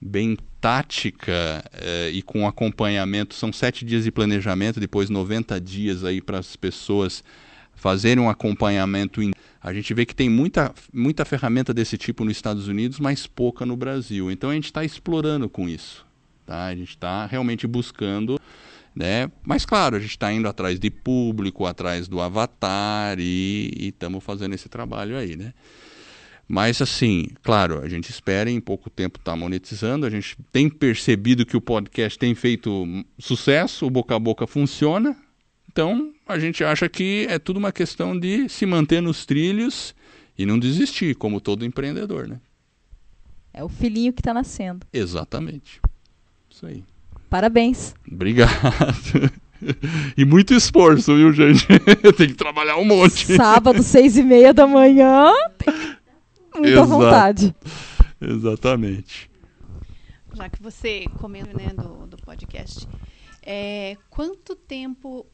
bem 0.01 0.37
tática 0.63 1.65
eh, 1.73 2.11
e 2.15 2.23
com 2.23 2.47
acompanhamento. 2.47 3.35
São 3.35 3.53
sete 3.53 3.85
dias 3.85 4.05
de 4.05 4.13
planejamento, 4.13 4.79
depois 4.79 5.11
90 5.11 5.61
dias 5.61 6.05
aí 6.05 6.21
para 6.21 6.39
as 6.39 6.55
pessoas 6.55 7.25
fazerem 7.75 8.23
um 8.23 8.31
acompanhamento 8.31 9.21
A 9.61 9.73
gente 9.73 9.93
vê 9.93 10.07
que 10.07 10.15
tem 10.15 10.29
muita, 10.29 10.73
muita 10.93 11.25
ferramenta 11.25 11.75
desse 11.75 11.99
tipo 11.99 12.25
nos 12.25 12.37
Estados 12.37 12.69
Unidos, 12.69 13.01
mas 13.01 13.27
pouca 13.27 13.67
no 13.67 13.77
Brasil. 13.77 14.31
Então 14.31 14.51
a 14.51 14.55
gente 14.55 14.67
está 14.67 14.85
explorando 14.85 15.49
com 15.49 15.69
isso. 15.69 16.07
Tá? 16.47 16.67
A 16.67 16.77
gente 16.77 16.91
está 16.91 17.27
realmente 17.27 17.67
buscando. 17.67 18.39
Né? 18.95 19.29
Mas 19.43 19.67
claro, 19.67 19.97
a 19.97 19.99
gente 19.99 20.11
está 20.11 20.33
indo 20.33 20.47
atrás 20.47 20.79
de 20.79 20.91
público, 20.91 21.67
atrás 21.67 22.07
do 22.07 22.21
avatar 22.21 23.19
e 23.19 23.89
estamos 23.89 24.23
fazendo 24.23 24.55
esse 24.55 24.69
trabalho 24.69 25.17
aí. 25.17 25.35
Né? 25.35 25.53
Mas 26.53 26.83
assim, 26.83 27.29
claro, 27.43 27.81
a 27.83 27.89
gente 27.89 28.11
espera 28.11 28.51
em 28.51 28.61
pouco 28.61 28.91
tempo 28.91 29.19
estar 29.19 29.33
tá 29.33 29.37
monetizando. 29.39 30.05
A 30.05 30.11
gente 30.11 30.37
tem 30.53 30.69
percebido 30.69 31.47
que 31.47 31.57
o 31.57 31.63
podcast 31.63 32.19
tem 32.19 32.35
feito 32.35 32.87
sucesso, 33.19 33.87
o 33.87 33.91
boca 33.91 34.15
a 34.15 34.19
boca 34.19 34.47
funciona. 34.47 35.17
Então, 35.67 36.13
a 36.29 36.39
gente 36.39 36.63
acha 36.63 36.91
que 36.91 37.27
é 37.31 37.39
tudo 37.39 37.57
uma 37.57 37.73
questão 37.73 38.21
de 38.21 38.51
se 38.51 38.67
manter 38.67 39.01
nos 39.01 39.25
trilhos 39.25 39.95
e 40.37 40.45
não 40.45 40.59
desistir, 40.59 41.15
como 41.15 41.41
todo 41.41 41.65
empreendedor, 41.65 42.29
né? 42.29 42.39
É 43.55 43.65
o 43.65 43.69
filhinho 43.71 44.13
que 44.13 44.21
está 44.21 44.35
nascendo. 44.35 44.87
Exatamente. 44.93 45.81
Isso 46.51 46.67
aí. 46.67 46.85
Parabéns. 47.31 47.95
Obrigado. 48.07 48.53
E 50.17 50.25
muito 50.25 50.53
esforço, 50.53 51.15
viu, 51.15 51.33
gente? 51.33 51.65
Tem 52.19 52.27
que 52.27 52.35
trabalhar 52.35 52.79
um 52.79 52.85
monte. 52.85 53.37
Sábado, 53.37 53.81
seis 53.81 54.17
e 54.17 54.23
meia 54.25 54.53
da 54.53 54.67
manhã. 54.67 55.33
Muita 56.55 56.69
Exato. 56.69 56.89
vontade. 56.89 57.55
Exatamente. 58.21 59.31
Já 60.35 60.49
que 60.49 60.63
você 60.63 61.05
comenta 61.19 61.53
né, 61.57 61.71
do, 61.71 62.07
do 62.07 62.17
podcast, 62.19 62.89
é, 63.43 63.97
quanto 64.09 64.55
tempo 64.55 65.27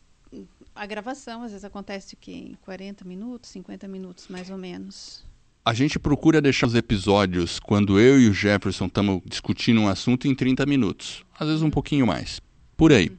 a 0.74 0.86
gravação, 0.86 1.42
às 1.42 1.50
vezes 1.50 1.64
acontece 1.64 2.14
o 2.14 2.16
quê? 2.16 2.32
Em 2.32 2.54
40 2.62 3.04
minutos, 3.04 3.50
50 3.50 3.88
minutos, 3.88 4.28
mais 4.28 4.50
ou 4.50 4.56
menos. 4.56 5.24
A 5.64 5.74
gente 5.74 5.98
procura 5.98 6.40
deixar 6.40 6.66
os 6.66 6.74
episódios, 6.74 7.58
quando 7.58 8.00
eu 8.00 8.20
e 8.20 8.28
o 8.28 8.32
Jefferson 8.32 8.86
estamos 8.86 9.20
discutindo 9.24 9.80
um 9.80 9.88
assunto, 9.88 10.26
em 10.26 10.34
30 10.34 10.64
minutos. 10.66 11.24
Às 11.38 11.48
vezes 11.48 11.62
um 11.62 11.70
pouquinho 11.70 12.06
mais. 12.06 12.40
Por 12.76 12.92
aí. 12.92 13.10
Uhum. 13.10 13.16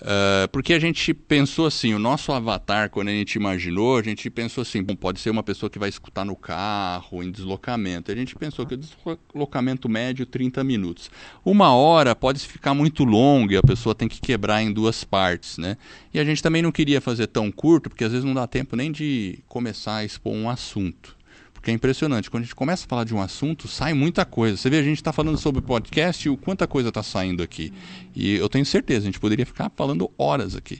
Uh, 0.00 0.46
porque 0.52 0.72
a 0.72 0.78
gente 0.78 1.12
pensou 1.12 1.66
assim, 1.66 1.92
o 1.92 1.98
nosso 1.98 2.32
avatar, 2.32 2.88
quando 2.88 3.08
a 3.08 3.12
gente 3.12 3.34
imaginou, 3.34 3.98
a 3.98 4.02
gente 4.02 4.30
pensou 4.30 4.62
assim, 4.62 4.82
bom, 4.82 4.94
pode 4.94 5.18
ser 5.18 5.30
uma 5.30 5.42
pessoa 5.42 5.68
que 5.68 5.78
vai 5.78 5.88
escutar 5.88 6.24
no 6.24 6.36
carro, 6.36 7.22
em 7.22 7.30
deslocamento. 7.30 8.12
A 8.12 8.14
gente 8.14 8.36
pensou 8.36 8.64
que 8.64 8.74
o 8.74 8.76
deslocamento 8.76 9.88
médio 9.88 10.24
30 10.24 10.62
minutos. 10.62 11.10
Uma 11.44 11.74
hora 11.74 12.14
pode 12.14 12.38
ficar 12.40 12.74
muito 12.74 13.04
longo 13.04 13.52
e 13.52 13.56
a 13.56 13.62
pessoa 13.62 13.94
tem 13.94 14.08
que 14.08 14.20
quebrar 14.20 14.62
em 14.62 14.72
duas 14.72 15.02
partes, 15.02 15.58
né? 15.58 15.76
E 16.14 16.20
a 16.20 16.24
gente 16.24 16.42
também 16.42 16.62
não 16.62 16.70
queria 16.70 17.00
fazer 17.00 17.26
tão 17.26 17.50
curto, 17.50 17.90
porque 17.90 18.04
às 18.04 18.12
vezes 18.12 18.24
não 18.24 18.34
dá 18.34 18.46
tempo 18.46 18.76
nem 18.76 18.92
de 18.92 19.40
começar 19.48 19.96
a 19.96 20.04
expor 20.04 20.32
um 20.32 20.48
assunto. 20.48 21.17
Porque 21.58 21.72
é 21.72 21.74
impressionante, 21.74 22.30
quando 22.30 22.44
a 22.44 22.46
gente 22.46 22.54
começa 22.54 22.84
a 22.84 22.88
falar 22.88 23.02
de 23.02 23.12
um 23.12 23.20
assunto, 23.20 23.66
sai 23.66 23.92
muita 23.92 24.24
coisa. 24.24 24.56
Você 24.56 24.70
vê, 24.70 24.78
a 24.78 24.82
gente 24.82 24.98
está 24.98 25.12
falando 25.12 25.36
sobre 25.36 25.60
podcast 25.60 26.26
e 26.26 26.30
o 26.30 26.36
quanta 26.36 26.68
coisa 26.68 26.88
está 26.88 27.02
saindo 27.02 27.42
aqui. 27.42 27.72
E 28.14 28.36
eu 28.36 28.48
tenho 28.48 28.64
certeza, 28.64 29.00
a 29.00 29.06
gente 29.06 29.18
poderia 29.18 29.44
ficar 29.44 29.68
falando 29.76 30.08
horas 30.16 30.54
aqui. 30.54 30.74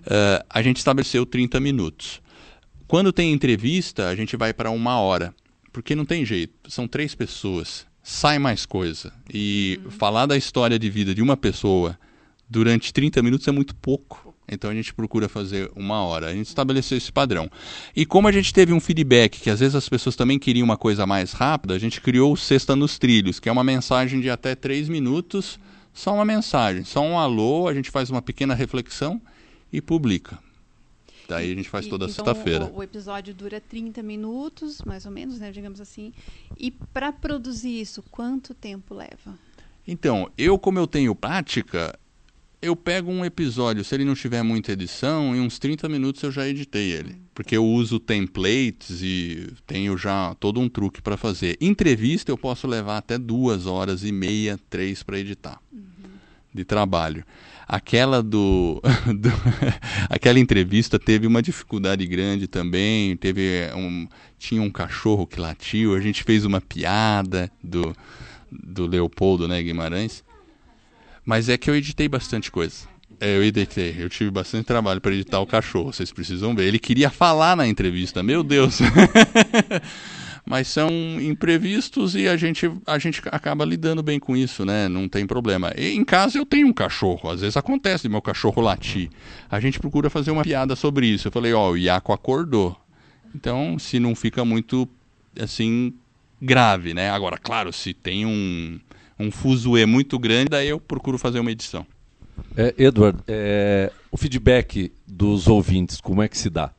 Uh, 0.00 0.44
a 0.50 0.60
gente 0.60 0.76
estabeleceu 0.76 1.24
30 1.24 1.58
minutos. 1.60 2.20
Quando 2.86 3.10
tem 3.10 3.32
entrevista, 3.32 4.08
a 4.08 4.14
gente 4.14 4.36
vai 4.36 4.52
para 4.52 4.70
uma 4.70 5.00
hora. 5.00 5.34
Porque 5.72 5.94
não 5.94 6.04
tem 6.04 6.26
jeito, 6.26 6.70
são 6.70 6.86
três 6.86 7.14
pessoas, 7.14 7.86
sai 8.02 8.38
mais 8.38 8.66
coisa. 8.66 9.14
E 9.32 9.80
uhum. 9.82 9.90
falar 9.92 10.26
da 10.26 10.36
história 10.36 10.78
de 10.78 10.90
vida 10.90 11.14
de 11.14 11.22
uma 11.22 11.38
pessoa 11.38 11.98
durante 12.46 12.92
30 12.92 13.22
minutos 13.22 13.48
é 13.48 13.50
muito 13.50 13.74
pouco. 13.74 14.31
Então 14.52 14.70
a 14.70 14.74
gente 14.74 14.92
procura 14.92 15.28
fazer 15.28 15.70
uma 15.74 16.02
hora. 16.04 16.28
A 16.28 16.34
gente 16.34 16.46
estabeleceu 16.46 16.98
esse 16.98 17.10
padrão. 17.10 17.50
E 17.96 18.04
como 18.04 18.28
a 18.28 18.32
gente 18.32 18.52
teve 18.52 18.72
um 18.72 18.80
feedback 18.80 19.40
que 19.40 19.50
às 19.50 19.60
vezes 19.60 19.74
as 19.74 19.88
pessoas 19.88 20.14
também 20.14 20.38
queriam 20.38 20.64
uma 20.64 20.76
coisa 20.76 21.06
mais 21.06 21.32
rápida, 21.32 21.74
a 21.74 21.78
gente 21.78 22.00
criou 22.00 22.32
o 22.32 22.36
Sexta 22.36 22.76
nos 22.76 22.98
Trilhos, 22.98 23.40
que 23.40 23.48
é 23.48 23.52
uma 23.52 23.64
mensagem 23.64 24.20
de 24.20 24.28
até 24.28 24.54
três 24.54 24.88
minutos, 24.88 25.58
só 25.94 26.14
uma 26.14 26.24
mensagem, 26.24 26.84
só 26.84 27.00
um 27.00 27.18
alô, 27.18 27.68
a 27.68 27.74
gente 27.74 27.90
faz 27.90 28.10
uma 28.10 28.20
pequena 28.20 28.54
reflexão 28.54 29.20
e 29.72 29.80
publica. 29.80 30.38
Daí 31.28 31.52
a 31.52 31.54
gente 31.54 31.68
faz 31.68 31.86
toda 31.86 32.08
sexta-feira. 32.08 32.66
O, 32.66 32.78
o, 32.78 32.82
episódio 32.82 33.32
dura 33.32 33.60
30 33.60 34.02
minutos, 34.02 34.82
mais 34.82 35.06
ou 35.06 35.12
menos, 35.12 35.38
né, 35.38 35.50
digamos 35.50 35.80
assim. 35.80 36.12
E 36.58 36.70
para 36.70 37.10
produzir 37.10 37.80
isso, 37.80 38.02
quanto 38.10 38.52
tempo 38.52 38.94
leva? 38.94 39.38
Então, 39.86 40.30
eu 40.36 40.58
como 40.58 40.78
eu 40.78 40.86
tenho 40.86 41.14
prática, 41.14 41.98
eu 42.62 42.76
pego 42.76 43.10
um 43.10 43.24
episódio, 43.24 43.84
se 43.84 43.92
ele 43.92 44.04
não 44.04 44.14
tiver 44.14 44.42
muita 44.44 44.70
edição, 44.70 45.34
em 45.34 45.40
uns 45.40 45.58
30 45.58 45.88
minutos 45.88 46.22
eu 46.22 46.30
já 46.30 46.48
editei 46.48 46.92
ele. 46.92 47.16
Porque 47.34 47.56
eu 47.56 47.66
uso 47.66 47.98
templates 47.98 49.02
e 49.02 49.52
tenho 49.66 49.98
já 49.98 50.34
todo 50.36 50.60
um 50.60 50.68
truque 50.68 51.02
para 51.02 51.16
fazer. 51.16 51.58
Entrevista 51.60 52.30
eu 52.30 52.38
posso 52.38 52.68
levar 52.68 52.98
até 52.98 53.18
duas 53.18 53.66
horas 53.66 54.04
e 54.04 54.12
meia, 54.12 54.58
três 54.70 55.02
para 55.02 55.18
editar 55.18 55.58
uhum. 55.72 55.82
de 56.54 56.64
trabalho. 56.64 57.24
Aquela 57.66 58.22
do, 58.22 58.80
do 59.18 59.30
aquela 60.08 60.38
entrevista 60.38 61.00
teve 61.00 61.26
uma 61.26 61.42
dificuldade 61.42 62.06
grande 62.06 62.46
também. 62.46 63.16
Teve 63.16 63.70
um, 63.74 64.06
tinha 64.38 64.62
um 64.62 64.70
cachorro 64.70 65.26
que 65.26 65.40
latiu. 65.40 65.96
A 65.96 66.00
gente 66.00 66.22
fez 66.22 66.44
uma 66.44 66.60
piada 66.60 67.50
do, 67.62 67.96
do 68.52 68.86
Leopoldo 68.86 69.48
né, 69.48 69.60
Guimarães. 69.60 70.22
Mas 71.24 71.48
é 71.48 71.56
que 71.56 71.70
eu 71.70 71.76
editei 71.76 72.08
bastante 72.08 72.50
coisa. 72.50 72.92
É, 73.20 73.36
eu 73.36 73.44
editei. 73.44 73.94
Eu 73.98 74.08
tive 74.08 74.30
bastante 74.30 74.64
trabalho 74.64 75.00
para 75.00 75.12
editar 75.12 75.40
o 75.40 75.46
cachorro, 75.46 75.92
vocês 75.92 76.10
precisam 76.10 76.54
ver. 76.54 76.64
Ele 76.64 76.78
queria 76.78 77.08
falar 77.08 77.56
na 77.56 77.66
entrevista, 77.66 78.22
meu 78.22 78.42
Deus. 78.42 78.80
Mas 80.44 80.66
são 80.66 80.90
imprevistos 81.20 82.16
e 82.16 82.26
a 82.26 82.36
gente, 82.36 82.68
a 82.84 82.98
gente 82.98 83.22
acaba 83.30 83.64
lidando 83.64 84.02
bem 84.02 84.18
com 84.18 84.36
isso, 84.36 84.64
né? 84.64 84.88
Não 84.88 85.08
tem 85.08 85.24
problema. 85.24 85.72
E 85.76 85.94
em 85.94 86.04
casa 86.04 86.36
eu 86.36 86.44
tenho 86.44 86.66
um 86.66 86.72
cachorro, 86.72 87.30
às 87.30 87.42
vezes 87.42 87.56
acontece 87.56 88.08
meu 88.08 88.20
cachorro 88.20 88.60
latir. 88.60 89.08
A 89.48 89.60
gente 89.60 89.78
procura 89.78 90.10
fazer 90.10 90.32
uma 90.32 90.42
piada 90.42 90.74
sobre 90.74 91.06
isso. 91.06 91.28
Eu 91.28 91.32
falei, 91.32 91.52
ó, 91.52 91.68
oh, 91.68 91.72
o 91.72 91.78
Iaco 91.78 92.12
acordou. 92.12 92.76
Então, 93.32 93.78
se 93.78 94.00
não 94.00 94.16
fica 94.16 94.44
muito, 94.44 94.88
assim, 95.38 95.94
grave, 96.40 96.92
né? 96.92 97.08
Agora, 97.10 97.38
claro, 97.38 97.72
se 97.72 97.94
tem 97.94 98.26
um 98.26 98.80
um 99.22 99.30
fuzuê 99.30 99.86
muito 99.86 100.18
grande, 100.18 100.50
daí 100.50 100.68
eu 100.68 100.80
procuro 100.80 101.18
fazer 101.18 101.40
uma 101.40 101.50
edição. 101.50 101.86
É, 102.56 102.74
Edward, 102.76 103.18
é, 103.26 103.92
o 104.10 104.16
feedback 104.16 104.92
dos 105.06 105.46
ouvintes, 105.46 106.00
como 106.00 106.22
é 106.22 106.28
que 106.28 106.36
se 106.36 106.50
dá? 106.50 106.72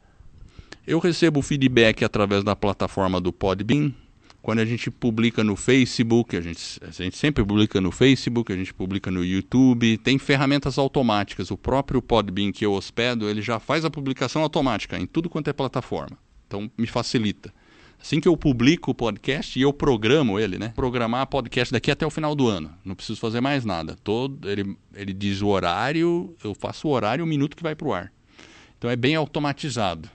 Eu 0.86 1.00
recebo 1.00 1.42
feedback 1.42 2.04
através 2.04 2.44
da 2.44 2.56
plataforma 2.56 3.22
do 3.22 3.32
Podbean. 3.32 3.94
Quando 4.42 4.60
a 4.60 4.66
gente 4.66 4.92
publica 4.92 5.42
no 5.42 5.56
Facebook, 5.56 6.36
a 6.36 6.42
gente, 6.42 6.78
a 6.82 6.92
gente 6.92 7.16
sempre 7.16 7.46
publica 7.46 7.80
no 7.80 7.92
Facebook, 7.92 8.52
a 8.52 8.56
gente 8.58 8.74
publica 8.74 9.10
no 9.10 9.24
YouTube, 9.24 9.98
tem 10.00 10.20
ferramentas 10.20 10.78
automáticas. 10.78 11.50
O 11.50 11.58
próprio 11.58 12.02
Podbean 12.02 12.52
que 12.52 12.66
eu 12.66 12.74
hospedo, 12.74 13.30
ele 13.30 13.42
já 13.42 13.58
faz 13.58 13.86
a 13.86 13.90
publicação 13.90 14.42
automática 14.42 15.00
em 15.00 15.06
tudo 15.06 15.30
quanto 15.30 15.50
é 15.50 15.54
plataforma. 15.54 16.18
Então 16.46 16.70
me 16.78 16.86
facilita. 16.86 17.54
Assim 18.04 18.20
que 18.20 18.28
eu 18.28 18.36
publico 18.36 18.92
o 18.92 18.94
podcast 18.94 19.58
e 19.58 19.62
eu 19.62 19.72
programo 19.72 20.38
ele, 20.38 20.60
né? 20.60 20.74
Programar 20.76 21.26
podcast 21.26 21.72
daqui 21.72 21.90
até 21.90 22.06
o 22.06 22.10
final 22.10 22.36
do 22.36 22.50
ano. 22.50 22.70
Não 22.84 22.96
preciso 22.96 23.18
fazer 23.18 23.40
mais 23.40 23.64
nada. 23.64 23.96
Todo, 24.04 24.52
ele, 24.52 24.76
ele 24.94 25.14
diz 25.14 25.42
o 25.42 25.48
horário, 25.48 26.36
eu 26.44 26.54
faço 26.54 26.90
o 26.90 26.92
horário 26.92 27.22
e 27.22 27.24
o 27.24 27.26
minuto 27.26 27.56
que 27.56 27.64
vai 27.64 27.76
para 27.76 27.88
o 27.88 27.94
ar. 27.94 28.12
Então 28.78 28.90
é 28.90 28.98
bem 28.98 29.16
automatizado. 29.16 30.10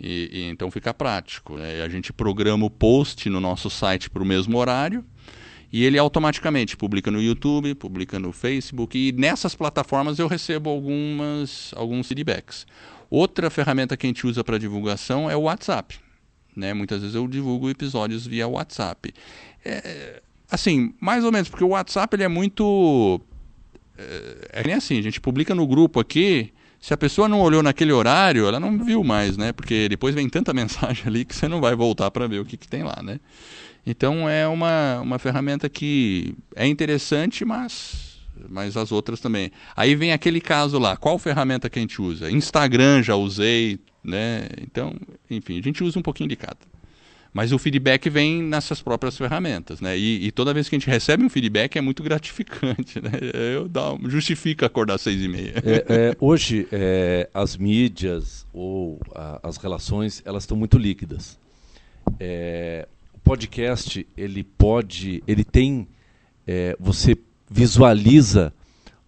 E, 0.00 0.30
e, 0.32 0.42
então 0.44 0.70
fica 0.70 0.94
prático. 0.94 1.58
É, 1.58 1.82
a 1.82 1.88
gente 1.90 2.14
programa 2.14 2.64
o 2.64 2.70
post 2.70 3.28
no 3.28 3.40
nosso 3.40 3.68
site 3.68 4.08
para 4.08 4.22
o 4.22 4.26
mesmo 4.26 4.56
horário 4.56 5.04
e 5.70 5.84
ele 5.84 5.98
automaticamente 5.98 6.78
publica 6.78 7.10
no 7.10 7.20
YouTube, 7.20 7.74
publica 7.74 8.18
no 8.18 8.32
Facebook 8.32 8.96
e 8.98 9.12
nessas 9.12 9.54
plataformas 9.54 10.18
eu 10.18 10.28
recebo 10.28 10.70
algumas, 10.70 11.74
alguns 11.76 12.08
feedbacks. 12.08 12.66
Outra 13.10 13.50
ferramenta 13.50 13.98
que 13.98 14.06
a 14.06 14.08
gente 14.08 14.26
usa 14.26 14.42
para 14.42 14.56
divulgação 14.56 15.30
é 15.30 15.36
o 15.36 15.42
WhatsApp. 15.42 16.07
Né? 16.58 16.74
Muitas 16.74 17.00
vezes 17.00 17.14
eu 17.14 17.26
divulgo 17.28 17.70
episódios 17.70 18.26
via 18.26 18.48
WhatsApp. 18.48 19.14
É, 19.64 20.20
assim, 20.50 20.92
mais 21.00 21.24
ou 21.24 21.30
menos, 21.30 21.48
porque 21.48 21.62
o 21.62 21.68
WhatsApp 21.68 22.16
ele 22.16 22.24
é 22.24 22.28
muito. 22.28 23.20
É, 23.96 24.60
é 24.60 24.62
nem 24.64 24.74
assim, 24.74 24.98
a 24.98 25.02
gente 25.02 25.20
publica 25.20 25.54
no 25.54 25.66
grupo 25.66 26.00
aqui. 26.00 26.52
Se 26.80 26.92
a 26.92 26.96
pessoa 26.96 27.28
não 27.28 27.40
olhou 27.40 27.62
naquele 27.62 27.92
horário, 27.92 28.46
ela 28.46 28.60
não 28.60 28.78
viu 28.84 29.02
mais, 29.02 29.36
né? 29.36 29.52
Porque 29.52 29.88
depois 29.88 30.14
vem 30.14 30.28
tanta 30.28 30.52
mensagem 30.54 31.04
ali 31.06 31.24
que 31.24 31.34
você 31.34 31.46
não 31.46 31.60
vai 31.60 31.74
voltar 31.76 32.10
para 32.10 32.26
ver 32.26 32.40
o 32.40 32.44
que, 32.44 32.56
que 32.56 32.68
tem 32.68 32.82
lá, 32.82 33.00
né? 33.02 33.20
Então 33.86 34.28
é 34.28 34.46
uma, 34.46 35.00
uma 35.00 35.18
ferramenta 35.18 35.68
que 35.68 36.34
é 36.54 36.66
interessante, 36.66 37.44
mas, 37.44 38.18
mas 38.48 38.76
as 38.76 38.90
outras 38.92 39.20
também. 39.20 39.50
Aí 39.76 39.94
vem 39.94 40.12
aquele 40.12 40.40
caso 40.40 40.78
lá, 40.78 40.96
qual 40.96 41.18
ferramenta 41.18 41.70
que 41.70 41.78
a 41.78 41.82
gente 41.82 42.02
usa? 42.02 42.30
Instagram 42.30 43.02
já 43.02 43.14
usei, 43.14 43.80
né? 44.08 44.48
Então, 44.62 44.94
enfim, 45.30 45.58
a 45.58 45.62
gente 45.62 45.84
usa 45.84 45.98
um 45.98 46.02
pouquinho 46.02 46.28
de 46.28 46.36
cada. 46.36 46.58
Mas 47.32 47.52
o 47.52 47.58
feedback 47.58 48.08
vem 48.08 48.42
nessas 48.42 48.80
próprias 48.80 49.16
ferramentas, 49.16 49.80
né? 49.80 49.96
E, 49.96 50.26
e, 50.26 50.32
toda 50.32 50.54
vez 50.54 50.68
que 50.68 50.74
a 50.74 50.78
gente 50.78 50.88
recebe 50.88 51.22
um 51.22 51.28
feedback 51.28 51.76
é 51.76 51.80
muito 51.80 52.02
gratificante, 52.04 53.00
né? 53.00 53.10
Eu 53.54 53.68
dá, 53.68 53.96
justifica 54.06 54.66
acordar 54.66 54.98
seis 54.98 55.22
e 55.22 55.28
meia. 55.28 55.54
É, 55.64 55.84
é, 55.88 56.16
hoje 56.18 56.66
é, 56.72 57.28
as 57.32 57.56
mídias 57.56 58.46
ou 58.52 58.98
a, 59.14 59.40
as 59.42 59.56
relações 59.58 60.22
elas 60.24 60.44
estão 60.44 60.56
muito 60.56 60.78
líquidas. 60.78 61.38
É, 62.18 62.88
o 63.14 63.18
podcast 63.18 64.06
ele 64.16 64.42
pode, 64.42 65.22
ele 65.26 65.44
tem, 65.44 65.86
é, 66.46 66.76
você 66.80 67.16
visualiza 67.50 68.52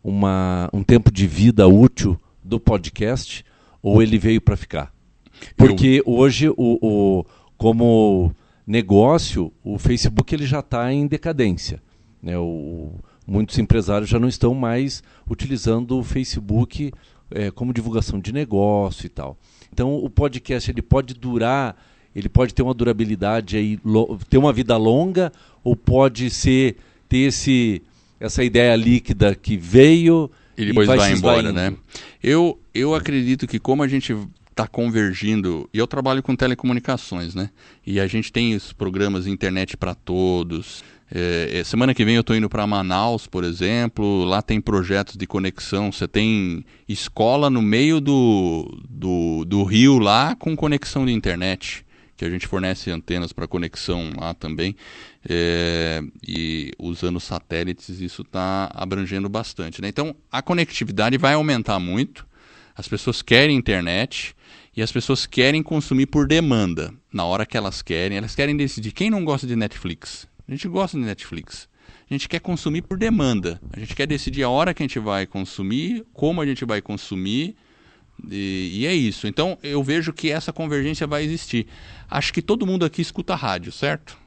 uma, 0.04 0.68
um 0.72 0.82
tempo 0.82 1.10
de 1.10 1.26
vida 1.26 1.66
útil 1.66 2.20
do 2.42 2.60
podcast 2.60 3.44
ou 3.82 4.02
ele 4.02 4.18
veio 4.18 4.40
para 4.40 4.56
ficar? 4.56 4.92
Porque 5.56 6.02
Eu... 6.04 6.12
hoje, 6.14 6.48
o, 6.48 6.54
o, 6.56 7.24
como 7.56 8.34
negócio, 8.66 9.52
o 9.64 9.78
Facebook 9.78 10.34
ele 10.34 10.46
já 10.46 10.60
está 10.60 10.92
em 10.92 11.06
decadência. 11.06 11.82
Né? 12.22 12.38
O, 12.38 12.92
muitos 13.26 13.58
empresários 13.58 14.10
já 14.10 14.18
não 14.18 14.28
estão 14.28 14.54
mais 14.54 15.02
utilizando 15.28 15.98
o 15.98 16.04
Facebook 16.04 16.92
é, 17.30 17.50
como 17.50 17.72
divulgação 17.72 18.18
de 18.18 18.32
negócio 18.32 19.06
e 19.06 19.08
tal. 19.08 19.36
Então, 19.72 19.94
o 19.94 20.10
podcast 20.10 20.70
ele 20.70 20.82
pode 20.82 21.14
durar, 21.14 21.76
ele 22.14 22.28
pode 22.28 22.52
ter 22.52 22.62
uma 22.62 22.74
durabilidade 22.74 23.56
aí, 23.56 23.78
ter 24.28 24.38
uma 24.38 24.52
vida 24.52 24.76
longa, 24.76 25.32
ou 25.62 25.76
pode 25.76 26.28
ser 26.30 26.76
ter 27.08 27.18
esse 27.18 27.82
essa 28.18 28.44
ideia 28.44 28.76
líquida 28.76 29.34
que 29.34 29.56
veio 29.56 30.30
e 30.62 30.66
depois 30.66 30.86
vai, 30.86 30.98
vai 30.98 31.12
embora, 31.12 31.52
né? 31.52 31.74
Eu, 32.22 32.60
eu 32.74 32.94
acredito 32.94 33.46
que 33.46 33.58
como 33.58 33.82
a 33.82 33.88
gente 33.88 34.14
está 34.50 34.66
convergindo, 34.66 35.68
e 35.72 35.78
eu 35.78 35.86
trabalho 35.86 36.22
com 36.22 36.36
telecomunicações, 36.36 37.34
né? 37.34 37.50
E 37.86 37.98
a 37.98 38.06
gente 38.06 38.32
tem 38.32 38.54
os 38.54 38.72
programas 38.72 39.26
internet 39.26 39.76
para 39.76 39.94
todos. 39.94 40.84
É, 41.12 41.58
é, 41.58 41.64
semana 41.64 41.94
que 41.94 42.04
vem 42.04 42.14
eu 42.14 42.20
estou 42.20 42.36
indo 42.36 42.48
para 42.48 42.66
Manaus, 42.66 43.26
por 43.26 43.42
exemplo. 43.42 44.24
Lá 44.24 44.42
tem 44.42 44.60
projetos 44.60 45.16
de 45.16 45.26
conexão. 45.26 45.90
Você 45.90 46.06
tem 46.06 46.64
escola 46.88 47.48
no 47.48 47.62
meio 47.62 48.00
do, 48.00 48.80
do, 48.88 49.44
do 49.44 49.64
rio 49.64 49.98
lá 49.98 50.36
com 50.36 50.54
conexão 50.54 51.06
de 51.06 51.12
internet 51.12 51.84
que 52.20 52.24
a 52.26 52.28
gente 52.28 52.46
fornece 52.46 52.90
antenas 52.90 53.32
para 53.32 53.48
conexão 53.48 54.12
lá 54.14 54.34
também. 54.34 54.76
É, 55.26 56.02
e 56.22 56.70
usando 56.78 57.18
satélites, 57.18 57.88
isso 57.98 58.20
está 58.20 58.70
abrangendo 58.74 59.26
bastante. 59.26 59.80
Né? 59.80 59.88
Então, 59.88 60.14
a 60.30 60.42
conectividade 60.42 61.16
vai 61.16 61.32
aumentar 61.32 61.78
muito. 61.78 62.26
As 62.76 62.86
pessoas 62.86 63.22
querem 63.22 63.56
internet 63.56 64.36
e 64.76 64.82
as 64.82 64.92
pessoas 64.92 65.24
querem 65.24 65.62
consumir 65.62 66.06
por 66.06 66.26
demanda, 66.26 66.92
na 67.10 67.24
hora 67.24 67.46
que 67.46 67.56
elas 67.56 67.80
querem. 67.80 68.18
Elas 68.18 68.34
querem 68.34 68.54
decidir. 68.54 68.92
Quem 68.92 69.08
não 69.08 69.24
gosta 69.24 69.46
de 69.46 69.56
Netflix? 69.56 70.28
A 70.46 70.50
gente 70.52 70.68
gosta 70.68 70.98
de 70.98 71.04
Netflix. 71.04 71.70
A 72.10 72.12
gente 72.12 72.28
quer 72.28 72.40
consumir 72.40 72.82
por 72.82 72.98
demanda. 72.98 73.58
A 73.72 73.80
gente 73.80 73.96
quer 73.96 74.06
decidir 74.06 74.42
a 74.42 74.50
hora 74.50 74.74
que 74.74 74.82
a 74.82 74.86
gente 74.86 74.98
vai 74.98 75.24
consumir, 75.26 76.04
como 76.12 76.42
a 76.42 76.44
gente 76.44 76.66
vai 76.66 76.82
consumir 76.82 77.56
e, 78.28 78.80
e, 78.80 78.86
é 78.86 78.94
isso. 78.94 79.26
Então 79.26 79.56
eu 79.62 79.82
vejo 79.82 80.12
que 80.12 80.30
essa 80.30 80.52
convergência 80.52 81.06
vai 81.06 81.24
existir. 81.24 81.66
Acho 82.10 82.32
que 82.32 82.42
todo 82.42 82.66
mundo 82.66 82.84
aqui 82.84 83.00
escuta 83.00 83.34
rádio, 83.34 83.70
certo? 83.70 84.18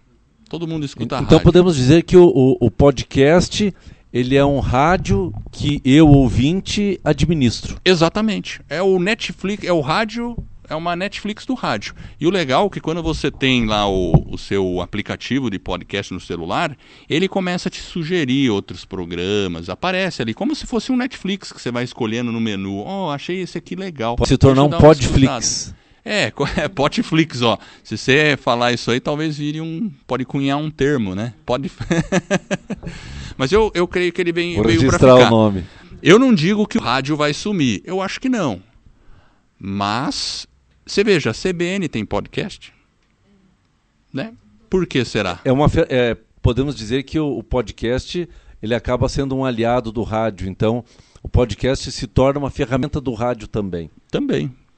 Todo 0.49 0.67
mundo 0.67 0.85
escuta 0.85 1.05
então, 1.05 1.17
rádio. 1.17 1.35
Então 1.35 1.39
podemos 1.39 1.75
dizer 1.75 2.03
que 2.03 2.15
o, 2.15 2.25
o, 2.25 2.57
o, 2.59 2.71
podcast 2.71 3.73
ele 4.13 4.35
é 4.35 4.45
um 4.45 4.59
rádio 4.59 5.33
que 5.51 5.81
eu 5.83 6.07
ouvinte 6.07 6.99
administro. 7.03 7.77
Exatamente. 7.83 8.61
É 8.69 8.81
o 8.81 8.99
Netflix, 8.99 9.65
é 9.65 9.73
o 9.73 9.81
rádio 9.81 10.37
é 10.69 10.75
uma 10.75 10.95
Netflix 10.95 11.45
do 11.45 11.53
rádio. 11.53 11.93
E 12.19 12.25
o 12.25 12.29
legal 12.29 12.67
é 12.67 12.69
que 12.69 12.79
quando 12.79 13.03
você 13.03 13.29
tem 13.29 13.65
lá 13.65 13.87
o, 13.87 14.33
o 14.33 14.37
seu 14.37 14.81
aplicativo 14.81 15.49
de 15.49 15.59
podcast 15.59 16.13
no 16.13 16.19
celular, 16.19 16.75
ele 17.09 17.27
começa 17.27 17.67
a 17.69 17.71
te 17.71 17.81
sugerir 17.81 18.49
outros 18.49 18.85
programas, 18.85 19.69
aparece 19.69 20.21
ali, 20.21 20.33
como 20.33 20.55
se 20.55 20.65
fosse 20.65 20.91
um 20.91 20.95
Netflix 20.95 21.51
que 21.51 21.61
você 21.61 21.71
vai 21.71 21.83
escolhendo 21.83 22.31
no 22.31 22.39
menu. 22.39 22.83
Oh, 22.85 23.09
achei 23.09 23.41
esse 23.41 23.57
aqui 23.57 23.75
legal. 23.75 24.15
Pode 24.15 24.29
se 24.29 24.37
tornar 24.37 24.63
um 24.63 24.69
Podflix. 24.69 25.73
É, 26.05 26.31
é 26.57 26.67
Potflix, 26.67 27.41
ó. 27.41 27.57
Se 27.83 27.97
você 27.97 28.37
falar 28.37 28.73
isso 28.73 28.91
aí, 28.91 28.99
talvez 28.99 29.37
vire 29.37 29.61
um. 29.61 29.91
Pode 30.05 30.25
cunhar 30.25 30.57
um 30.57 30.69
termo, 30.69 31.15
né? 31.15 31.33
Pode. 31.45 31.71
Mas 33.37 33.51
eu, 33.51 33.71
eu 33.73 33.87
creio 33.87 34.11
que 34.11 34.21
ele 34.21 34.31
vem, 34.31 34.55
Vou 34.55 34.65
veio 34.65 34.87
para 34.87 34.99
ficar. 34.99 35.27
o 35.27 35.29
nome. 35.29 35.63
Eu 36.01 36.19
não 36.19 36.33
digo 36.33 36.67
que 36.67 36.77
o 36.77 36.81
rádio 36.81 37.15
vai 37.15 37.33
sumir. 37.33 37.81
Eu 37.85 38.01
acho 38.01 38.19
que 38.19 38.27
não. 38.27 38.61
Mas 39.57 40.45
você 40.85 41.03
veja, 41.03 41.31
a 41.31 41.33
CBN 41.33 41.87
tem 41.87 42.05
podcast. 42.05 42.73
Né? 44.13 44.33
Por 44.69 44.85
que 44.85 45.03
será? 45.05 45.39
É 45.45 45.51
uma, 45.51 45.67
é, 45.89 46.17
podemos 46.41 46.75
dizer 46.75 47.03
que 47.03 47.17
o, 47.17 47.37
o, 47.37 47.43
podcast 47.43 48.27
ele 48.61 48.75
acaba 48.75 49.07
sendo 49.07 49.35
um 49.35 49.45
aliado 49.45 49.91
do 49.91 50.03
rádio. 50.03 50.47
Então, 50.49 50.83
o 51.21 51.29
podcast 51.29 51.91
se 51.91 52.05
torna 52.05 52.39
uma 52.39 52.51
ferramenta 52.51 52.99
do 52.99 53.13
rádio 53.13 53.47
também. 53.47 53.89
Também, 54.11 54.53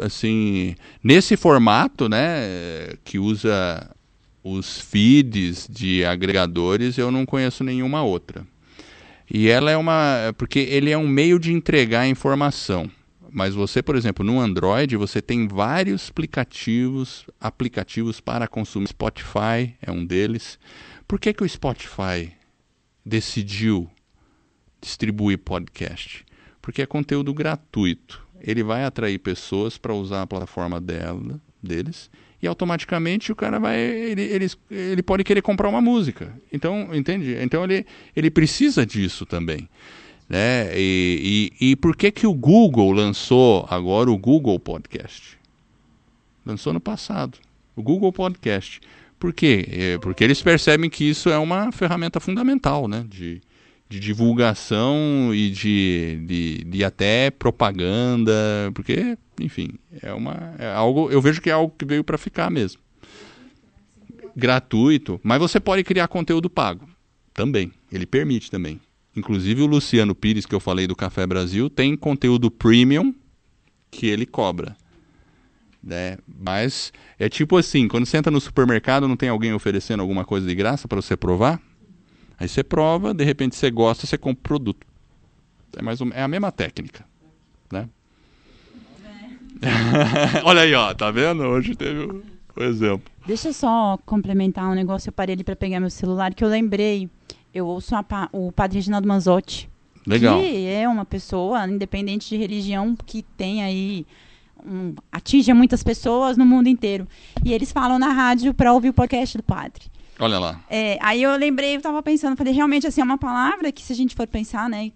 assim, 0.00 0.74
nesse 1.02 1.36
formato, 1.36 2.08
né, 2.08 2.94
que 3.04 3.18
usa 3.18 3.90
os 4.42 4.80
feeds 4.80 5.68
de 5.68 6.04
agregadores, 6.04 6.98
eu 6.98 7.10
não 7.10 7.26
conheço 7.26 7.62
nenhuma 7.62 8.02
outra. 8.02 8.46
E 9.30 9.48
ela 9.48 9.70
é 9.70 9.76
uma. 9.76 10.34
Porque 10.36 10.58
ele 10.58 10.90
é 10.90 10.98
um 10.98 11.06
meio 11.06 11.38
de 11.38 11.52
entregar 11.52 12.08
informação. 12.08 12.90
Mas 13.32 13.54
você, 13.54 13.80
por 13.80 13.94
exemplo, 13.94 14.24
no 14.24 14.40
Android, 14.40 14.96
você 14.96 15.22
tem 15.22 15.46
vários 15.46 16.08
aplicativos, 16.08 17.24
aplicativos 17.40 18.20
para 18.20 18.48
consumir. 18.48 18.88
Spotify 18.88 19.76
é 19.80 19.90
um 19.92 20.04
deles. 20.04 20.58
Por 21.06 21.20
que, 21.20 21.32
que 21.32 21.44
o 21.44 21.48
Spotify 21.48 22.32
decidiu 23.04 23.88
distribuir 24.80 25.38
podcast? 25.38 26.24
porque 26.60 26.82
é 26.82 26.86
conteúdo 26.86 27.32
gratuito. 27.32 28.22
Ele 28.42 28.62
vai 28.62 28.84
atrair 28.84 29.18
pessoas 29.18 29.76
para 29.78 29.94
usar 29.94 30.22
a 30.22 30.26
plataforma 30.26 30.80
dela, 30.80 31.40
deles, 31.62 32.10
e 32.42 32.46
automaticamente 32.46 33.30
o 33.30 33.36
cara 33.36 33.58
vai. 33.58 33.78
Ele, 33.78 34.22
ele, 34.22 34.50
ele 34.70 35.02
pode 35.02 35.24
querer 35.24 35.42
comprar 35.42 35.68
uma 35.68 35.80
música. 35.80 36.34
Então, 36.52 36.88
entende? 36.94 37.36
Então 37.40 37.62
ele, 37.64 37.86
ele 38.16 38.30
precisa 38.30 38.86
disso 38.86 39.26
também. 39.26 39.68
Né? 40.28 40.70
E, 40.78 41.50
e, 41.60 41.70
e 41.70 41.76
por 41.76 41.96
que, 41.96 42.10
que 42.10 42.26
o 42.26 42.32
Google 42.32 42.92
lançou 42.92 43.66
agora 43.68 44.10
o 44.10 44.16
Google 44.16 44.58
Podcast? 44.58 45.36
Lançou 46.46 46.72
no 46.72 46.80
passado. 46.80 47.38
O 47.76 47.82
Google 47.82 48.12
Podcast. 48.12 48.80
Por 49.18 49.34
quê? 49.34 49.68
É 49.70 49.98
porque 49.98 50.24
eles 50.24 50.40
percebem 50.40 50.88
que 50.88 51.04
isso 51.04 51.28
é 51.28 51.36
uma 51.36 51.70
ferramenta 51.72 52.18
fundamental 52.20 52.88
né? 52.88 53.04
de, 53.06 53.40
de 53.90 53.98
divulgação 53.98 55.34
e 55.34 55.50
de, 55.50 56.22
de, 56.24 56.64
de, 56.64 56.84
até 56.84 57.28
propaganda, 57.28 58.32
porque, 58.72 59.18
enfim, 59.40 59.70
é 60.00 60.14
uma 60.14 60.54
é 60.60 60.72
algo, 60.72 61.10
eu 61.10 61.20
vejo 61.20 61.42
que 61.42 61.50
é 61.50 61.52
algo 61.52 61.74
que 61.76 61.84
veio 61.84 62.04
para 62.04 62.16
ficar 62.16 62.48
mesmo. 62.52 62.80
Gratuito, 64.36 65.20
mas 65.24 65.40
você 65.40 65.58
pode 65.58 65.82
criar 65.82 66.06
conteúdo 66.06 66.48
pago 66.48 66.88
também, 67.34 67.72
ele 67.90 68.06
permite 68.06 68.48
também. 68.48 68.80
Inclusive 69.16 69.60
o 69.60 69.66
Luciano 69.66 70.14
Pires 70.14 70.46
que 70.46 70.54
eu 70.54 70.60
falei 70.60 70.86
do 70.86 70.94
Café 70.94 71.26
Brasil 71.26 71.68
tem 71.68 71.96
conteúdo 71.96 72.48
premium 72.48 73.12
que 73.90 74.06
ele 74.06 74.24
cobra. 74.24 74.76
Né? 75.82 76.16
Mas 76.28 76.92
é 77.18 77.28
tipo 77.28 77.56
assim, 77.56 77.88
quando 77.88 78.06
você 78.06 78.18
entra 78.18 78.30
no 78.30 78.40
supermercado, 78.40 79.08
não 79.08 79.16
tem 79.16 79.28
alguém 79.28 79.52
oferecendo 79.52 80.00
alguma 80.00 80.24
coisa 80.24 80.46
de 80.46 80.54
graça 80.54 80.86
para 80.86 81.02
você 81.02 81.16
provar? 81.16 81.60
Aí 82.40 82.48
você 82.48 82.64
prova, 82.64 83.12
de 83.12 83.22
repente 83.22 83.54
você 83.54 83.70
gosta, 83.70 84.06
você 84.06 84.16
compra 84.16 84.40
o 84.40 84.42
produto. 84.42 84.86
É, 85.76 85.82
mais 85.82 86.00
um, 86.00 86.08
é 86.08 86.22
a 86.22 86.28
mesma 86.28 86.50
técnica. 86.50 87.04
Né? 87.70 87.86
Olha 90.42 90.62
aí, 90.62 90.74
ó, 90.74 90.94
tá 90.94 91.10
vendo? 91.10 91.42
Hoje 91.42 91.74
teve 91.74 92.00
o, 92.00 92.24
o 92.56 92.62
exemplo. 92.62 93.12
Deixa 93.26 93.48
eu 93.48 93.52
só 93.52 93.98
complementar 94.06 94.70
um 94.70 94.74
negócio. 94.74 95.10
Eu 95.10 95.12
parei 95.12 95.34
ali 95.34 95.44
para 95.44 95.54
pegar 95.54 95.80
meu 95.80 95.90
celular, 95.90 96.32
que 96.32 96.42
eu 96.42 96.48
lembrei. 96.48 97.10
Eu 97.52 97.66
ouço 97.66 97.94
a, 97.94 98.04
o 98.32 98.50
padre 98.50 98.78
Reginaldo 98.78 99.06
Manzotti. 99.06 99.68
Legal. 100.06 100.40
Que 100.40 100.66
é 100.66 100.88
uma 100.88 101.04
pessoa, 101.04 101.68
independente 101.68 102.30
de 102.30 102.36
religião, 102.38 102.96
que 103.04 103.22
tem 103.36 103.62
aí. 103.62 104.06
Um, 104.64 104.94
atinge 105.12 105.52
muitas 105.52 105.82
pessoas 105.82 106.38
no 106.38 106.46
mundo 106.46 106.68
inteiro. 106.68 107.06
E 107.44 107.52
eles 107.52 107.70
falam 107.70 107.98
na 107.98 108.12
rádio 108.12 108.54
para 108.54 108.72
ouvir 108.72 108.88
o 108.88 108.94
podcast 108.94 109.36
do 109.36 109.42
padre. 109.42 109.84
Olha 110.20 110.38
lá. 110.38 110.60
É, 110.68 110.98
aí 111.00 111.22
eu 111.22 111.34
lembrei, 111.36 111.76
eu 111.76 111.80
tava 111.80 112.02
pensando, 112.02 112.36
falei, 112.36 112.52
realmente, 112.52 112.86
assim, 112.86 113.00
é 113.00 113.04
uma 113.04 113.18
palavra 113.18 113.72
que 113.72 113.82
se 113.82 113.92
a 113.92 113.96
gente 113.96 114.14
for 114.14 114.26
pensar, 114.26 114.68
né, 114.68 114.92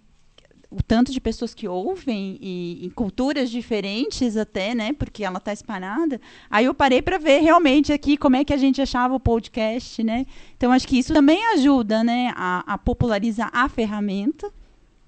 o 0.74 0.82
tanto 0.82 1.12
de 1.12 1.20
pessoas 1.20 1.54
que 1.54 1.68
ouvem 1.68 2.36
e 2.40 2.86
em 2.86 2.90
culturas 2.90 3.48
diferentes 3.48 4.36
até, 4.36 4.74
né, 4.74 4.92
porque 4.92 5.24
ela 5.24 5.38
tá 5.38 5.52
espalhada. 5.52 6.20
Aí 6.50 6.64
eu 6.64 6.74
parei 6.74 7.00
para 7.00 7.16
ver 7.16 7.40
realmente 7.40 7.92
aqui 7.92 8.16
como 8.16 8.36
é 8.36 8.44
que 8.44 8.52
a 8.52 8.56
gente 8.56 8.82
achava 8.82 9.14
o 9.14 9.20
podcast, 9.20 10.02
né? 10.02 10.26
Então 10.56 10.72
acho 10.72 10.88
que 10.88 10.98
isso 10.98 11.12
também 11.12 11.40
ajuda, 11.54 12.02
né, 12.02 12.32
a, 12.34 12.74
a 12.74 12.78
popularizar 12.78 13.50
a 13.52 13.68
ferramenta, 13.68 14.50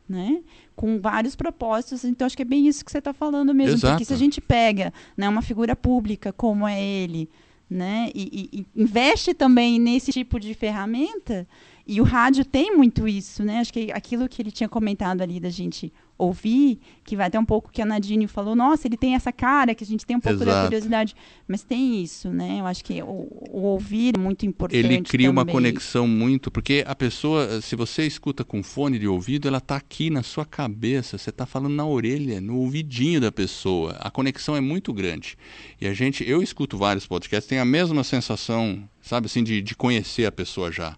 né? 0.08 0.40
Com 0.76 1.00
vários 1.00 1.34
propósitos, 1.34 2.04
então 2.04 2.26
acho 2.26 2.36
que 2.36 2.42
é 2.42 2.46
bem 2.46 2.68
isso 2.68 2.84
que 2.84 2.92
você 2.92 2.98
está 2.98 3.12
falando 3.12 3.52
mesmo, 3.52 3.74
Exato. 3.74 3.94
porque 3.94 4.04
se 4.04 4.14
a 4.14 4.16
gente 4.16 4.40
pega, 4.40 4.92
né, 5.16 5.28
uma 5.28 5.42
figura 5.42 5.74
pública 5.74 6.32
como 6.32 6.68
é 6.68 6.80
ele, 6.80 7.28
né, 7.68 8.10
e, 8.14 8.48
e- 8.52 8.66
investe 8.80 9.34
também 9.34 9.78
nesse 9.78 10.12
tipo 10.12 10.38
de 10.38 10.54
ferramenta, 10.54 11.46
e 11.86 12.00
o 12.00 12.04
rádio 12.04 12.44
tem 12.44 12.76
muito 12.76 13.06
isso, 13.06 13.44
né? 13.44 13.60
Acho 13.60 13.72
que 13.72 13.92
aquilo 13.92 14.28
que 14.28 14.42
ele 14.42 14.50
tinha 14.50 14.68
comentado 14.68 15.22
ali 15.22 15.38
da 15.38 15.50
gente 15.50 15.92
ouvir, 16.18 16.80
que 17.04 17.14
vai 17.14 17.26
até 17.26 17.38
um 17.38 17.44
pouco 17.44 17.70
que 17.70 17.80
a 17.80 17.86
Nadine 17.86 18.26
falou, 18.26 18.56
nossa, 18.56 18.88
ele 18.88 18.96
tem 18.96 19.14
essa 19.14 19.30
cara 19.30 19.74
que 19.74 19.84
a 19.84 19.86
gente 19.86 20.04
tem 20.04 20.16
um 20.16 20.20
pouco 20.20 20.38
da 20.38 20.44
Exato. 20.46 20.64
curiosidade, 20.64 21.14
mas 21.46 21.62
tem 21.62 22.02
isso, 22.02 22.30
né? 22.30 22.58
Eu 22.58 22.66
acho 22.66 22.82
que 22.82 23.02
o, 23.02 23.28
o 23.50 23.60
ouvir 23.62 24.14
é 24.16 24.18
muito 24.18 24.44
importante. 24.44 24.84
Ele 24.84 25.02
cria 25.02 25.30
uma 25.30 25.42
também. 25.42 25.54
conexão 25.54 26.08
muito, 26.08 26.50
porque 26.50 26.82
a 26.86 26.94
pessoa, 26.94 27.60
se 27.60 27.76
você 27.76 28.06
escuta 28.06 28.42
com 28.44 28.62
fone 28.62 28.98
de 28.98 29.06
ouvido, 29.06 29.46
ela 29.46 29.60
tá 29.60 29.76
aqui 29.76 30.10
na 30.10 30.22
sua 30.22 30.44
cabeça, 30.44 31.18
você 31.18 31.30
tá 31.30 31.46
falando 31.46 31.74
na 31.74 31.86
orelha, 31.86 32.40
no 32.40 32.56
ouvidinho 32.56 33.20
da 33.20 33.30
pessoa. 33.30 33.92
A 34.00 34.10
conexão 34.10 34.56
é 34.56 34.60
muito 34.60 34.92
grande. 34.92 35.36
E 35.80 35.86
a 35.86 35.94
gente, 35.94 36.28
eu 36.28 36.42
escuto 36.42 36.76
vários 36.76 37.06
podcasts, 37.06 37.48
tenho 37.48 37.62
a 37.62 37.66
mesma 37.66 38.02
sensação, 38.02 38.88
sabe 39.00 39.26
assim, 39.26 39.44
de, 39.44 39.60
de 39.62 39.76
conhecer 39.76 40.26
a 40.26 40.32
pessoa 40.32 40.72
já. 40.72 40.96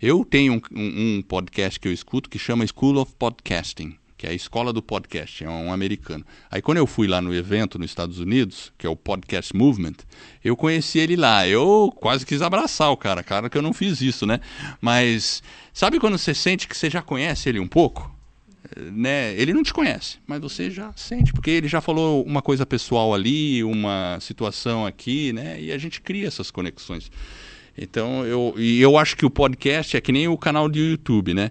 Eu 0.00 0.24
tenho 0.24 0.54
um, 0.54 1.18
um- 1.18 1.22
podcast 1.22 1.78
que 1.78 1.88
eu 1.88 1.92
escuto 1.92 2.28
que 2.28 2.38
chama 2.38 2.66
School 2.66 2.98
of 2.98 3.12
Podcasting, 3.18 3.96
que 4.16 4.26
é 4.26 4.30
a 4.30 4.34
escola 4.34 4.72
do 4.72 4.82
podcast, 4.82 5.44
é 5.44 5.48
um 5.48 5.72
americano. 5.72 6.24
Aí 6.50 6.60
quando 6.62 6.78
eu 6.78 6.86
fui 6.86 7.06
lá 7.06 7.20
no 7.20 7.34
evento 7.34 7.78
nos 7.78 7.90
Estados 7.90 8.18
Unidos, 8.18 8.72
que 8.78 8.86
é 8.86 8.90
o 8.90 8.96
Podcast 8.96 9.54
Movement, 9.56 9.94
eu 10.42 10.56
conheci 10.56 10.98
ele 10.98 11.16
lá. 11.16 11.46
Eu 11.46 11.92
quase 11.96 12.24
quis 12.26 12.42
abraçar 12.42 12.90
o 12.90 12.96
cara, 12.96 13.22
cara 13.22 13.48
que 13.50 13.56
eu 13.58 13.62
não 13.62 13.72
fiz 13.72 14.00
isso, 14.00 14.26
né? 14.26 14.40
Mas 14.80 15.42
sabe 15.72 15.98
quando 15.98 16.18
você 16.18 16.34
sente 16.34 16.68
que 16.68 16.76
você 16.76 16.88
já 16.90 17.02
conhece 17.02 17.48
ele 17.48 17.58
um 17.60 17.66
pouco? 17.68 18.12
Né? 18.76 19.34
Ele 19.34 19.52
não 19.52 19.62
te 19.62 19.72
conhece, 19.74 20.18
mas 20.26 20.40
você 20.40 20.70
já 20.70 20.90
sente, 20.96 21.32
porque 21.32 21.50
ele 21.50 21.68
já 21.68 21.80
falou 21.80 22.24
uma 22.24 22.40
coisa 22.42 22.64
pessoal 22.66 23.14
ali, 23.14 23.62
uma 23.62 24.18
situação 24.20 24.86
aqui, 24.86 25.32
né? 25.32 25.60
E 25.60 25.70
a 25.70 25.78
gente 25.78 26.00
cria 26.00 26.26
essas 26.26 26.50
conexões. 26.50 27.10
Então, 27.76 28.24
eu, 28.24 28.54
e 28.56 28.80
eu 28.80 28.96
acho 28.96 29.16
que 29.16 29.26
o 29.26 29.30
podcast 29.30 29.96
é 29.96 30.00
que 30.00 30.12
nem 30.12 30.28
o 30.28 30.38
canal 30.38 30.68
de 30.68 30.80
YouTube, 30.80 31.34
né? 31.34 31.50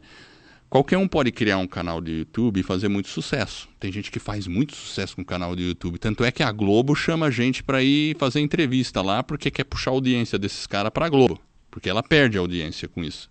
Qualquer 0.69 0.97
um 0.97 1.07
pode 1.07 1.31
criar 1.31 1.59
um 1.59 1.67
canal 1.67 2.01
de 2.01 2.11
YouTube 2.11 2.59
e 2.59 2.63
fazer 2.63 2.87
muito 2.87 3.07
sucesso. 3.07 3.69
Tem 3.79 3.91
gente 3.91 4.09
que 4.09 4.17
faz 4.17 4.47
muito 4.47 4.75
sucesso 4.75 5.15
com 5.15 5.21
o 5.21 5.25
canal 5.25 5.55
de 5.55 5.61
YouTube. 5.61 5.99
Tanto 5.99 6.23
é 6.23 6.31
que 6.31 6.41
a 6.41 6.51
Globo 6.51 6.95
chama 6.95 7.27
a 7.27 7.29
gente 7.29 7.61
para 7.61 7.83
ir 7.83 8.17
fazer 8.17 8.39
entrevista 8.39 8.99
lá 8.99 9.21
porque 9.21 9.51
quer 9.51 9.65
puxar 9.65 9.91
a 9.91 9.93
audiência 9.93 10.39
desses 10.39 10.65
caras 10.65 10.91
para 10.91 11.05
a 11.05 11.09
Globo. 11.09 11.39
Porque 11.69 11.87
ela 11.87 12.01
perde 12.01 12.37
a 12.37 12.41
audiência 12.41 12.87
com 12.87 13.03
isso. 13.03 13.29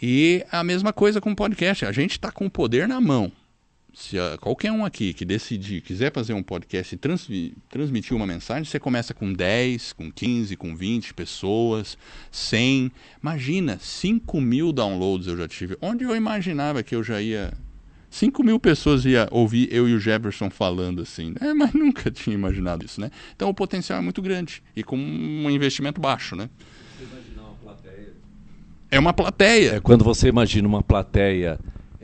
E 0.00 0.44
a 0.50 0.64
mesma 0.64 0.92
coisa 0.92 1.20
com 1.20 1.30
o 1.30 1.36
podcast. 1.36 1.84
A 1.84 1.92
gente 1.92 2.12
está 2.12 2.32
com 2.32 2.46
o 2.46 2.50
poder 2.50 2.88
na 2.88 3.00
mão. 3.00 3.30
Se 3.98 4.16
qualquer 4.40 4.70
um 4.70 4.84
aqui 4.84 5.12
que 5.12 5.24
decidir, 5.24 5.80
quiser 5.80 6.12
fazer 6.12 6.32
um 6.32 6.42
podcast 6.42 6.94
e 6.94 6.96
transmi- 6.96 7.52
transmitir 7.68 8.16
uma 8.16 8.28
mensagem, 8.28 8.64
você 8.64 8.78
começa 8.78 9.12
com 9.12 9.32
10, 9.32 9.92
com 9.92 10.08
15, 10.08 10.54
com 10.54 10.76
20 10.76 11.12
pessoas, 11.14 11.98
100. 12.30 12.92
Imagina, 13.20 13.76
5 13.80 14.40
mil 14.40 14.72
downloads 14.72 15.26
eu 15.26 15.36
já 15.36 15.48
tive. 15.48 15.76
Onde 15.82 16.04
eu 16.04 16.14
imaginava 16.14 16.80
que 16.80 16.94
eu 16.94 17.02
já 17.02 17.20
ia. 17.20 17.52
5 18.08 18.44
mil 18.44 18.60
pessoas 18.60 19.04
ia 19.04 19.26
ouvir 19.32 19.68
eu 19.72 19.88
e 19.88 19.94
o 19.94 19.98
Jefferson 19.98 20.48
falando 20.48 21.02
assim, 21.02 21.34
né? 21.38 21.52
mas 21.52 21.72
nunca 21.74 22.08
tinha 22.08 22.34
imaginado 22.34 22.86
isso, 22.86 23.00
né? 23.00 23.10
Então 23.34 23.48
o 23.48 23.54
potencial 23.54 23.98
é 23.98 24.02
muito 24.02 24.22
grande 24.22 24.62
e 24.76 24.84
com 24.84 24.96
um 24.96 25.50
investimento 25.50 26.00
baixo, 26.00 26.36
né? 26.36 26.48
É 28.92 28.98
uma 29.00 29.12
plateia. 29.12 29.74
É, 29.74 29.80
quando 29.80 30.04
você 30.04 30.28
imagina 30.28 30.68
uma 30.68 30.82
plateia 30.84 31.58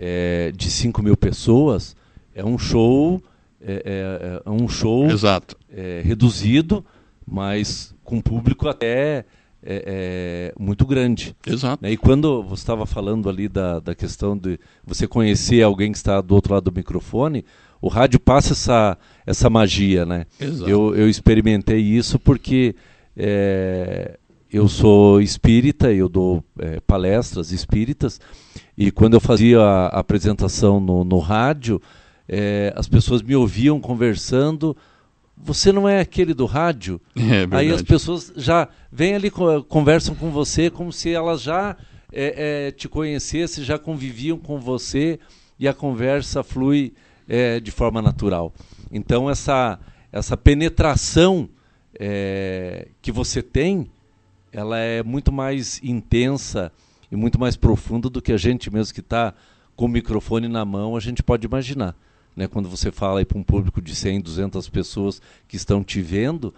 é, 0.06 0.52
de 0.54 0.70
5 0.70 1.02
mil 1.02 1.16
pessoas, 1.16 1.96
é 2.34 2.44
um 2.44 2.58
show, 2.58 3.22
é, 3.58 3.82
é- 3.86 4.42
é 4.44 4.50
um 4.50 4.68
show 4.68 5.06
Exato. 5.10 5.56
é, 5.74 6.02
reduzido, 6.04 6.84
mas 7.26 7.94
com 8.04 8.20
público 8.20 8.68
até 8.68 9.24
é, 9.66 10.52
muito 10.58 10.84
grande. 10.84 11.34
Exato. 11.46 11.82
né? 11.82 11.90
E 11.90 11.96
quando 11.96 12.42
você 12.42 12.60
estava 12.60 12.84
falando 12.84 13.30
ali 13.30 13.48
da, 13.48 13.80
da 13.80 13.94
questão 13.94 14.36
de 14.36 14.60
você 14.84 15.06
conhecer 15.08 15.62
alguém 15.62 15.90
que 15.90 15.96
está 15.96 16.20
do 16.20 16.34
outro 16.34 16.52
lado 16.52 16.70
do 16.70 16.76
microfone, 16.76 17.42
o 17.80 17.88
rádio 17.88 18.20
passa 18.20 18.52
essa, 18.52 18.98
essa 19.24 19.48
magia, 19.48 20.04
né? 20.04 20.26
Exato. 20.38 20.68
Eu, 20.68 20.94
eu 20.94 21.08
experimentei 21.08 21.80
isso 21.80 22.18
porque 22.18 22.74
eu 24.52 24.68
sou 24.68 25.20
espírita, 25.20 25.90
eu 25.92 26.08
dou 26.08 26.44
é, 26.58 26.78
palestras 26.80 27.50
espíritas, 27.52 28.20
e 28.76 28.90
quando 28.90 29.14
eu 29.14 29.20
fazia 29.20 29.60
a, 29.60 29.86
apresentação 30.00 30.80
no, 30.80 31.04
no 31.04 31.18
rádio, 31.18 31.80
é, 32.28 32.72
as 32.76 32.88
pessoas 32.88 33.22
me 33.22 33.34
ouviam 33.36 33.80
conversando. 33.80 34.76
Você 35.36 35.72
não 35.72 35.88
é 35.88 36.00
aquele 36.00 36.32
do 36.34 36.46
rádio? 36.46 37.00
É 37.16 37.46
Aí 37.56 37.70
as 37.70 37.82
pessoas 37.82 38.32
já 38.36 38.68
vêm 38.90 39.14
ali, 39.14 39.30
co- 39.30 39.62
conversam 39.64 40.14
com 40.14 40.30
você 40.30 40.70
como 40.70 40.92
se 40.92 41.10
elas 41.10 41.42
já 41.42 41.76
é, 42.12 42.66
é, 42.66 42.70
te 42.70 42.88
conhecessem, 42.88 43.64
já 43.64 43.78
conviviam 43.78 44.38
com 44.38 44.58
você 44.60 45.18
e 45.58 45.66
a 45.68 45.74
conversa 45.74 46.42
flui 46.42 46.92
é, 47.28 47.60
de 47.60 47.70
forma 47.70 48.00
natural. 48.02 48.52
Então, 48.90 49.28
essa, 49.30 49.78
essa 50.12 50.36
penetração 50.36 51.48
é, 51.98 52.88
que 53.02 53.10
você 53.12 53.42
tem, 53.42 53.90
ela 54.52 54.78
é 54.78 55.02
muito 55.02 55.32
mais 55.32 55.80
intensa 55.82 56.70
e 57.14 57.16
muito 57.16 57.38
mais 57.38 57.56
profunda 57.56 58.10
do 58.10 58.20
que 58.20 58.32
a 58.32 58.36
gente 58.36 58.72
mesmo 58.72 58.92
que 58.92 58.98
está 58.98 59.32
com 59.76 59.84
o 59.84 59.88
microfone 59.88 60.48
na 60.48 60.64
mão, 60.64 60.96
a 60.96 61.00
gente 61.00 61.22
pode 61.22 61.46
imaginar. 61.46 61.96
Né? 62.34 62.48
Quando 62.48 62.68
você 62.68 62.90
fala 62.90 63.24
para 63.24 63.38
um 63.38 63.42
público 63.42 63.80
de 63.80 63.94
100, 63.94 64.20
200 64.20 64.68
pessoas 64.68 65.22
que 65.46 65.54
estão 65.54 65.84
te 65.84 66.02
vendo, 66.02 66.52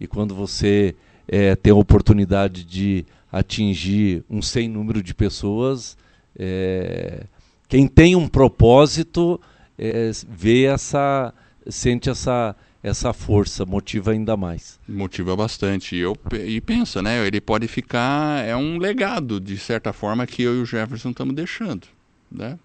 e 0.00 0.08
quando 0.08 0.34
você 0.34 0.96
eh, 1.28 1.54
tem 1.54 1.72
a 1.72 1.76
oportunidade 1.76 2.64
de 2.64 3.06
atingir 3.30 4.24
um 4.28 4.42
sem 4.42 4.68
número 4.68 5.00
de 5.00 5.14
pessoas, 5.14 5.96
eh, 6.36 7.26
quem 7.68 7.86
tem 7.86 8.16
um 8.16 8.26
propósito 8.26 9.40
eh, 9.78 10.10
vê 10.28 10.64
essa, 10.64 11.32
sente 11.68 12.10
essa, 12.10 12.56
essa 12.82 13.12
força, 13.12 13.66
motiva 13.66 14.12
ainda 14.12 14.36
mais. 14.36 14.78
Motiva 14.88 15.36
bastante. 15.36 15.94
E, 15.94 16.00
eu, 16.00 16.16
e 16.32 16.60
pensa, 16.60 17.02
né? 17.02 17.26
Ele 17.26 17.40
pode 17.40 17.68
ficar. 17.68 18.44
É 18.44 18.56
um 18.56 18.78
legado, 18.78 19.38
de 19.40 19.58
certa 19.58 19.92
forma, 19.92 20.26
que 20.26 20.42
eu 20.42 20.56
e 20.56 20.62
o 20.62 20.64
Jefferson 20.66 21.10
estamos 21.10 21.34
deixando. 21.34 21.86
Né? 22.30 22.58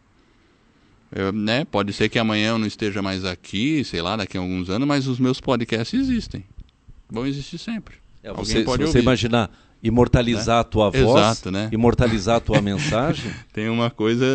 Eu, 1.12 1.32
né? 1.32 1.66
Pode 1.66 1.92
ser 1.94 2.10
que 2.10 2.18
amanhã 2.18 2.50
eu 2.50 2.58
não 2.58 2.68
esteja 2.68 3.02
mais 3.02 3.26
aqui, 3.26 3.84
sei 3.84 4.02
lá, 4.02 4.16
daqui 4.16 4.38
a 4.38 4.42
alguns 4.42 4.70
anos, 4.70 4.88
mas 4.88 5.08
os 5.08 5.20
meus 5.20 5.40
podcasts 5.42 6.00
existem. 6.00 6.44
Vão 7.10 7.26
existir 7.26 7.58
sempre. 7.58 7.96
É, 8.24 8.30
Alguém 8.30 8.46
você, 8.46 8.64
pode 8.64 8.86
se 8.86 8.92
você 8.92 9.00
imaginar 9.00 9.52
imortalizar 9.84 10.60
a 10.60 10.64
tua 10.64 10.90
voz, 10.90 11.04
Exato, 11.04 11.52
né? 11.52 11.70
imortalizar 11.72 12.38
a 12.38 12.40
tua 12.40 12.60
mensagem, 12.60 13.32
Tem 13.54 13.70
uma 13.70 13.92
coisa 13.92 14.26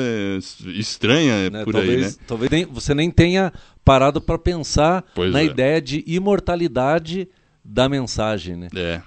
estranha 0.67 1.51
né, 1.51 1.65
por 1.65 1.73
talvez, 1.73 1.97
aí, 1.97 2.11
né? 2.11 2.15
talvez 2.27 2.51
nem- 2.51 2.65
você 2.67 2.95
nem 2.95 3.11
tenha 3.11 3.53
parado 3.91 4.21
para 4.21 4.39
pensar 4.39 5.05
Pois 5.17 5.33
na 5.33 5.41
é. 5.41 5.47
ideia 5.47 5.81
de 5.81 6.05
imortalidade 6.07 7.29
da 7.65 7.89
mensagem, 7.89 8.55
né? 8.55 8.69
É. 8.73 9.03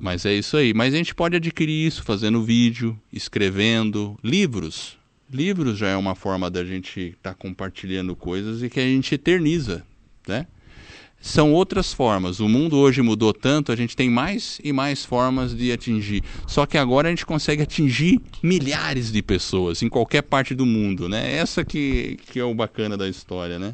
Mas 0.00 0.26
é 0.26 0.34
isso 0.34 0.56
aí. 0.56 0.74
Mas 0.74 0.92
a 0.92 0.96
gente 0.96 1.14
pode 1.14 1.36
adquirir 1.36 1.86
isso 1.86 2.02
fazendo 2.02 2.42
vídeo, 2.42 2.98
escrevendo, 3.12 4.18
livros. 4.24 4.98
Livros 5.32 5.78
já 5.78 5.90
é 5.90 5.96
uma 5.96 6.16
forma 6.16 6.50
da 6.50 6.64
gente 6.64 7.14
estar 7.16 7.34
compartilhando 7.34 8.16
coisas 8.16 8.64
e 8.64 8.68
que 8.68 8.80
a 8.80 8.82
gente 8.82 9.14
eterniza, 9.14 9.84
né? 10.26 10.48
São 11.20 11.52
outras 11.52 11.92
formas. 11.92 12.40
O 12.40 12.48
mundo 12.48 12.76
hoje 12.78 13.02
mudou 13.02 13.32
tanto, 13.32 13.70
a 13.70 13.76
gente 13.76 13.94
tem 13.94 14.10
mais 14.10 14.60
e 14.62 14.72
mais 14.72 15.04
formas 15.04 15.56
de 15.56 15.70
atingir. 15.70 16.24
Só 16.48 16.66
que 16.66 16.76
agora 16.76 17.06
a 17.06 17.10
gente 17.10 17.24
consegue 17.24 17.62
atingir 17.62 18.20
milhares 18.42 19.12
de 19.12 19.22
pessoas 19.22 19.82
em 19.82 19.88
qualquer 19.88 20.22
parte 20.22 20.52
do 20.52 20.66
mundo, 20.66 21.08
né? 21.08 21.36
Essa 21.36 21.64
que, 21.64 22.18
que 22.26 22.40
é 22.40 22.44
o 22.44 22.54
bacana 22.54 22.96
da 22.96 23.08
história, 23.08 23.56
né? 23.56 23.72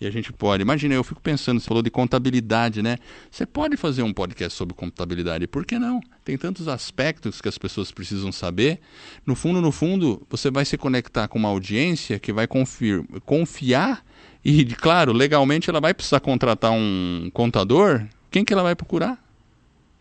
E 0.00 0.06
a 0.06 0.10
gente 0.10 0.32
pode. 0.32 0.62
Imagina, 0.62 0.94
eu 0.94 1.04
fico 1.04 1.20
pensando, 1.20 1.60
você 1.60 1.66
falou 1.66 1.82
de 1.82 1.90
contabilidade, 1.90 2.82
né? 2.82 2.98
Você 3.30 3.46
pode 3.46 3.76
fazer 3.76 4.02
um 4.02 4.12
podcast 4.12 4.56
sobre 4.56 4.74
contabilidade, 4.74 5.46
por 5.46 5.64
que 5.64 5.78
não? 5.78 6.00
Tem 6.24 6.36
tantos 6.36 6.68
aspectos 6.68 7.40
que 7.40 7.48
as 7.48 7.56
pessoas 7.56 7.90
precisam 7.92 8.32
saber. 8.32 8.80
No 9.24 9.34
fundo, 9.34 9.60
no 9.60 9.70
fundo, 9.70 10.26
você 10.28 10.50
vai 10.50 10.64
se 10.64 10.76
conectar 10.76 11.28
com 11.28 11.38
uma 11.38 11.48
audiência 11.48 12.18
que 12.18 12.32
vai 12.32 12.46
confir, 12.46 13.04
confiar 13.24 14.04
e, 14.44 14.64
claro, 14.66 15.12
legalmente 15.12 15.70
ela 15.70 15.80
vai 15.80 15.94
precisar 15.94 16.20
contratar 16.20 16.72
um 16.72 17.30
contador. 17.32 18.04
Quem 18.30 18.44
que 18.44 18.52
ela 18.52 18.62
vai 18.62 18.74
procurar? 18.74 19.22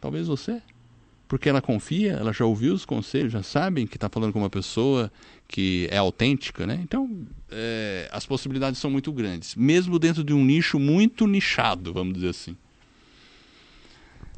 Talvez 0.01 0.27
você. 0.27 0.61
Porque 1.33 1.49
ela 1.49 1.63
confia, 1.63 2.11
ela 2.11 2.31
já 2.31 2.45
ouviu 2.45 2.75
os 2.75 2.85
conselhos, 2.85 3.33
já 3.33 3.41
sabem 3.41 3.87
que 3.87 3.97
está 3.97 4.07
falando 4.07 4.31
com 4.31 4.37
uma 4.37 4.51
pessoa 4.51 5.11
que 5.47 5.87
é 5.89 5.97
autêntica, 5.97 6.67
né? 6.67 6.79
Então, 6.83 7.25
é, 7.49 8.07
as 8.11 8.23
possibilidades 8.23 8.79
são 8.79 8.91
muito 8.91 9.11
grandes, 9.11 9.55
mesmo 9.55 9.97
dentro 9.97 10.23
de 10.23 10.31
um 10.31 10.45
nicho 10.45 10.77
muito 10.77 11.25
nichado, 11.25 11.91
vamos 11.91 12.13
dizer 12.13 12.29
assim. 12.29 12.55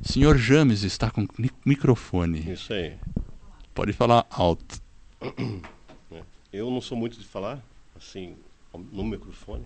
Senhor 0.02 0.38
James 0.38 0.84
está 0.84 1.12
com 1.12 1.28
microfone. 1.66 2.50
Isso 2.50 2.72
aí. 2.72 2.96
Pode 3.74 3.91
falar 3.91 4.26
alto. 4.30 4.82
Eu 6.54 6.72
não 6.72 6.80
sou 6.80 6.98
muito 6.98 7.20
de 7.20 7.26
falar 7.26 7.62
assim 7.93 8.38
no 8.74 9.04
microfone. 9.04 9.66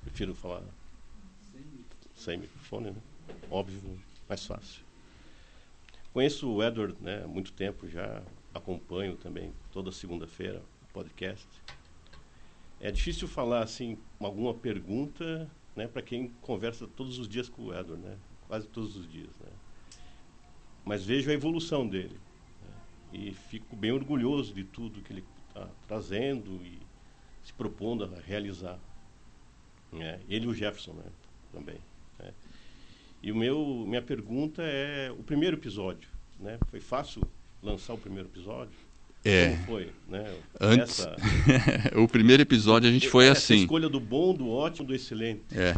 Prefiro 0.00 0.34
falar 0.34 0.62
sem 2.16 2.38
microfone, 2.38 2.92
né? 2.92 2.96
Óbvio, 3.50 3.78
mais 4.26 4.46
fácil. 4.46 4.89
Conheço 6.12 6.50
o 6.50 6.62
Edward 6.62 6.96
né, 7.00 7.22
há 7.24 7.28
muito 7.28 7.52
tempo 7.52 7.88
já, 7.88 8.22
acompanho 8.52 9.16
também 9.16 9.52
toda 9.70 9.92
segunda-feira 9.92 10.60
o 10.82 10.92
podcast. 10.92 11.46
É 12.80 12.90
difícil 12.90 13.28
falar 13.28 13.62
assim 13.62 13.96
alguma 14.18 14.52
pergunta 14.52 15.48
né, 15.76 15.86
para 15.86 16.02
quem 16.02 16.28
conversa 16.40 16.88
todos 16.88 17.18
os 17.18 17.28
dias 17.28 17.48
com 17.48 17.66
o 17.66 17.74
Edward, 17.74 18.02
né? 18.02 18.16
quase 18.48 18.66
todos 18.66 18.96
os 18.96 19.08
dias. 19.08 19.30
Né? 19.38 19.50
Mas 20.84 21.04
vejo 21.04 21.30
a 21.30 21.34
evolução 21.34 21.86
dele 21.86 22.18
né? 22.60 22.74
e 23.12 23.32
fico 23.32 23.76
bem 23.76 23.92
orgulhoso 23.92 24.52
de 24.52 24.64
tudo 24.64 25.02
que 25.02 25.12
ele 25.12 25.24
está 25.48 25.68
trazendo 25.86 26.60
e 26.64 26.80
se 27.44 27.52
propondo 27.52 28.04
a 28.04 28.20
realizar. 28.20 28.80
Né? 29.92 30.20
Ele 30.28 30.46
e 30.46 30.48
o 30.48 30.54
Jefferson 30.54 30.94
né? 30.94 31.04
também. 31.52 31.78
E 33.22 33.30
o 33.30 33.36
meu, 33.36 33.84
minha 33.86 34.02
pergunta 34.02 34.62
é 34.62 35.10
o 35.10 35.22
primeiro 35.22 35.56
episódio, 35.56 36.08
né? 36.38 36.58
Foi 36.70 36.80
fácil 36.80 37.22
lançar 37.62 37.92
o 37.94 37.98
primeiro 37.98 38.28
episódio? 38.28 38.72
É. 39.24 39.50
Como 39.50 39.66
foi, 39.66 39.88
né? 40.08 40.34
Antes, 40.58 41.00
essa... 41.00 41.16
o 42.00 42.08
primeiro 42.08 42.42
episódio 42.42 42.88
a 42.88 42.92
gente 42.92 43.08
foi 43.08 43.26
essa 43.26 43.52
assim. 43.52 43.62
escolha 43.62 43.88
do 43.88 44.00
bom, 44.00 44.32
do 44.32 44.48
ótimo, 44.48 44.88
do 44.88 44.94
excelente. 44.94 45.42
É. 45.52 45.74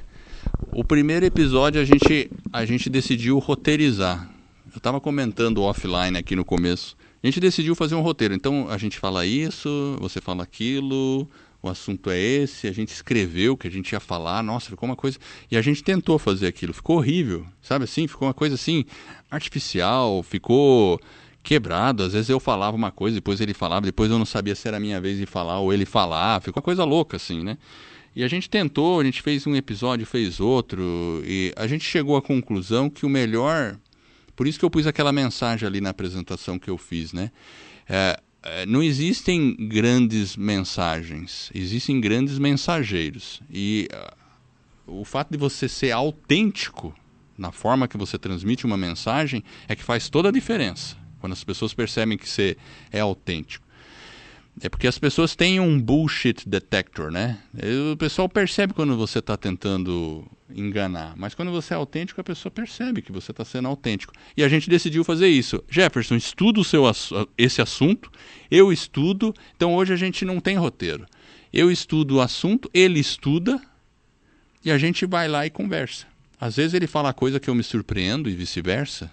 O 0.72 0.84
primeiro 0.84 1.26
episódio 1.26 1.80
a 1.80 1.84
gente 1.84 2.30
a 2.52 2.64
gente 2.64 2.88
decidiu 2.88 3.38
roteirizar. 3.38 4.30
Eu 4.72 4.78
estava 4.78 5.00
comentando 5.00 5.62
offline 5.62 6.16
aqui 6.16 6.36
no 6.36 6.44
começo. 6.44 6.96
A 7.22 7.26
gente 7.26 7.40
decidiu 7.40 7.74
fazer 7.74 7.94
um 7.94 8.00
roteiro. 8.00 8.34
Então 8.34 8.68
a 8.68 8.78
gente 8.78 8.98
fala 8.98 9.26
isso, 9.26 9.96
você 10.00 10.20
fala 10.20 10.44
aquilo, 10.44 11.28
o 11.62 11.68
assunto 11.68 12.10
é 12.10 12.18
esse, 12.18 12.66
a 12.66 12.72
gente 12.72 12.88
escreveu 12.88 13.52
o 13.52 13.56
que 13.56 13.68
a 13.68 13.70
gente 13.70 13.92
ia 13.92 14.00
falar, 14.00 14.42
nossa, 14.42 14.68
ficou 14.68 14.88
uma 14.88 14.96
coisa. 14.96 15.16
E 15.48 15.56
a 15.56 15.62
gente 15.62 15.84
tentou 15.84 16.18
fazer 16.18 16.48
aquilo, 16.48 16.74
ficou 16.74 16.96
horrível, 16.96 17.46
sabe 17.62 17.84
assim? 17.84 18.08
Ficou 18.08 18.26
uma 18.26 18.34
coisa 18.34 18.56
assim, 18.56 18.84
artificial, 19.30 20.24
ficou 20.24 21.00
quebrado. 21.40 22.02
Às 22.02 22.14
vezes 22.14 22.28
eu 22.28 22.40
falava 22.40 22.76
uma 22.76 22.90
coisa, 22.90 23.14
depois 23.14 23.40
ele 23.40 23.54
falava, 23.54 23.86
depois 23.86 24.10
eu 24.10 24.18
não 24.18 24.26
sabia 24.26 24.56
se 24.56 24.66
era 24.66 24.78
a 24.78 24.80
minha 24.80 25.00
vez 25.00 25.18
de 25.18 25.24
falar 25.24 25.60
ou 25.60 25.72
ele 25.72 25.86
falar, 25.86 26.40
ficou 26.42 26.60
uma 26.60 26.64
coisa 26.64 26.84
louca 26.84 27.16
assim, 27.16 27.44
né? 27.44 27.56
E 28.14 28.24
a 28.24 28.28
gente 28.28 28.50
tentou, 28.50 29.00
a 29.00 29.04
gente 29.04 29.22
fez 29.22 29.46
um 29.46 29.54
episódio, 29.54 30.04
fez 30.04 30.40
outro, 30.40 31.22
e 31.24 31.52
a 31.56 31.66
gente 31.68 31.84
chegou 31.84 32.16
à 32.16 32.20
conclusão 32.20 32.90
que 32.90 33.06
o 33.06 33.08
melhor. 33.08 33.78
Por 34.34 34.46
isso 34.48 34.58
que 34.58 34.64
eu 34.64 34.70
pus 34.70 34.86
aquela 34.86 35.12
mensagem 35.12 35.66
ali 35.66 35.80
na 35.80 35.90
apresentação 35.90 36.58
que 36.58 36.68
eu 36.68 36.76
fiz, 36.76 37.12
né? 37.12 37.30
É, 37.88 38.20
não 38.66 38.82
existem 38.82 39.54
grandes 39.56 40.36
mensagens, 40.36 41.50
existem 41.54 42.00
grandes 42.00 42.38
mensageiros. 42.38 43.40
E 43.50 43.88
uh, 44.86 45.00
o 45.00 45.04
fato 45.04 45.30
de 45.30 45.38
você 45.38 45.68
ser 45.68 45.92
autêntico 45.92 46.94
na 47.38 47.52
forma 47.52 47.88
que 47.88 47.96
você 47.96 48.18
transmite 48.18 48.66
uma 48.66 48.76
mensagem 48.76 49.42
é 49.68 49.76
que 49.76 49.82
faz 49.82 50.08
toda 50.08 50.28
a 50.28 50.32
diferença. 50.32 50.96
Quando 51.20 51.32
as 51.32 51.44
pessoas 51.44 51.72
percebem 51.72 52.18
que 52.18 52.28
você 52.28 52.56
é 52.90 53.00
autêntico. 53.00 53.64
É 54.60 54.68
porque 54.68 54.86
as 54.86 54.98
pessoas 54.98 55.34
têm 55.34 55.58
um 55.58 55.80
bullshit 55.80 56.46
detector, 56.46 57.10
né? 57.10 57.38
O 57.92 57.96
pessoal 57.96 58.28
percebe 58.28 58.74
quando 58.74 58.96
você 58.96 59.18
está 59.18 59.36
tentando 59.36 60.26
enganar. 60.54 61.14
Mas 61.16 61.34
quando 61.34 61.50
você 61.50 61.72
é 61.72 61.76
autêntico, 61.76 62.20
a 62.20 62.24
pessoa 62.24 62.50
percebe 62.50 63.00
que 63.00 63.10
você 63.10 63.30
está 63.30 63.44
sendo 63.44 63.68
autêntico. 63.68 64.12
E 64.36 64.44
a 64.44 64.48
gente 64.48 64.68
decidiu 64.68 65.04
fazer 65.04 65.28
isso. 65.28 65.62
Jefferson, 65.68 66.16
estuda 66.16 66.60
o 66.60 66.64
seu, 66.64 66.84
esse 67.38 67.62
assunto, 67.62 68.10
eu 68.50 68.72
estudo. 68.72 69.34
Então 69.56 69.74
hoje 69.74 69.94
a 69.94 69.96
gente 69.96 70.24
não 70.24 70.38
tem 70.38 70.56
roteiro. 70.56 71.06
Eu 71.52 71.70
estudo 71.70 72.16
o 72.16 72.20
assunto, 72.20 72.70
ele 72.74 73.00
estuda 73.00 73.60
e 74.64 74.70
a 74.70 74.78
gente 74.78 75.06
vai 75.06 75.28
lá 75.28 75.46
e 75.46 75.50
conversa. 75.50 76.06
Às 76.38 76.56
vezes 76.56 76.74
ele 76.74 76.86
fala 76.86 77.12
coisa 77.12 77.40
que 77.40 77.48
eu 77.48 77.54
me 77.54 77.62
surpreendo 77.62 78.28
e 78.28 78.34
vice-versa. 78.34 79.10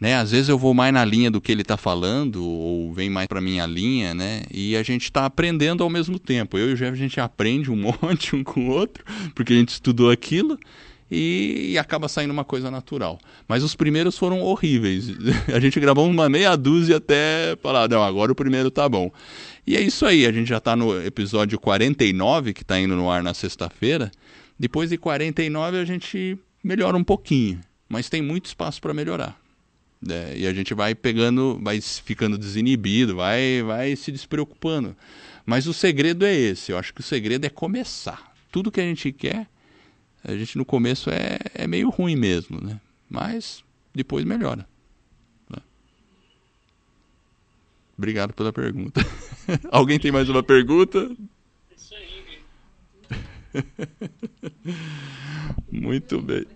Né? 0.00 0.16
Às 0.16 0.30
vezes 0.30 0.48
eu 0.48 0.56
vou 0.56 0.72
mais 0.72 0.94
na 0.94 1.04
linha 1.04 1.30
do 1.30 1.40
que 1.40 1.52
ele 1.52 1.60
está 1.60 1.76
falando, 1.76 2.42
ou 2.42 2.92
vem 2.94 3.10
mais 3.10 3.26
para 3.26 3.40
minha 3.40 3.66
linha, 3.66 4.14
né? 4.14 4.42
E 4.50 4.74
a 4.74 4.82
gente 4.82 5.04
está 5.04 5.26
aprendendo 5.26 5.84
ao 5.84 5.90
mesmo 5.90 6.18
tempo. 6.18 6.56
Eu 6.56 6.70
e 6.70 6.72
o 6.72 6.76
Jeff, 6.76 6.92
a 6.92 6.96
gente 6.96 7.20
aprende 7.20 7.70
um 7.70 7.76
monte 8.02 8.34
um 8.34 8.42
com 8.42 8.68
o 8.68 8.70
outro, 8.70 9.04
porque 9.34 9.52
a 9.52 9.56
gente 9.56 9.68
estudou 9.68 10.10
aquilo, 10.10 10.58
e, 11.10 11.72
e 11.72 11.78
acaba 11.78 12.08
saindo 12.08 12.30
uma 12.30 12.44
coisa 12.44 12.70
natural. 12.70 13.18
Mas 13.48 13.62
os 13.62 13.74
primeiros 13.74 14.16
foram 14.16 14.40
horríveis. 14.40 15.08
a 15.52 15.58
gente 15.58 15.78
gravou 15.80 16.08
uma 16.08 16.28
meia 16.28 16.56
dúzia 16.56 16.98
até 16.98 17.56
falar, 17.60 17.88
não, 17.88 18.02
agora 18.02 18.30
o 18.30 18.34
primeiro 18.34 18.70
tá 18.70 18.88
bom. 18.88 19.10
E 19.66 19.76
é 19.76 19.80
isso 19.80 20.06
aí, 20.06 20.24
a 20.24 20.32
gente 20.32 20.48
já 20.48 20.58
está 20.58 20.74
no 20.76 21.04
episódio 21.04 21.58
49, 21.58 22.54
que 22.54 22.62
está 22.62 22.80
indo 22.80 22.94
no 22.96 23.10
ar 23.10 23.22
na 23.22 23.34
sexta-feira. 23.34 24.10
Depois 24.58 24.90
de 24.90 24.96
49 24.96 25.78
a 25.78 25.84
gente 25.84 26.38
melhora 26.62 26.96
um 26.96 27.04
pouquinho, 27.04 27.60
mas 27.88 28.08
tem 28.08 28.22
muito 28.22 28.46
espaço 28.46 28.80
para 28.80 28.94
melhorar. 28.94 29.38
É, 30.08 30.38
e 30.38 30.46
a 30.46 30.54
gente 30.54 30.72
vai 30.72 30.94
pegando, 30.94 31.58
vai 31.62 31.80
ficando 31.80 32.38
desinibido, 32.38 33.16
vai, 33.16 33.62
vai 33.62 33.94
se 33.96 34.10
despreocupando. 34.10 34.96
Mas 35.44 35.66
o 35.66 35.74
segredo 35.74 36.24
é 36.24 36.34
esse. 36.34 36.72
Eu 36.72 36.78
acho 36.78 36.94
que 36.94 37.00
o 37.00 37.04
segredo 37.04 37.44
é 37.44 37.50
começar. 37.50 38.34
Tudo 38.50 38.70
que 38.70 38.80
a 38.80 38.84
gente 38.84 39.12
quer, 39.12 39.46
a 40.24 40.34
gente 40.36 40.56
no 40.56 40.64
começo 40.64 41.10
é, 41.10 41.38
é 41.54 41.66
meio 41.66 41.90
ruim 41.90 42.16
mesmo, 42.16 42.60
né? 42.60 42.80
Mas 43.08 43.62
depois 43.94 44.24
melhora. 44.24 44.66
Né? 45.48 45.58
Obrigado 47.96 48.32
pela 48.32 48.52
pergunta. 48.52 49.00
Alguém 49.70 49.98
tem 49.98 50.12
mais 50.12 50.28
uma 50.28 50.42
pergunta? 50.42 51.10
Isso 51.76 51.94
aí, 51.94 52.40
Muito 55.70 56.22
bem. 56.22 56.46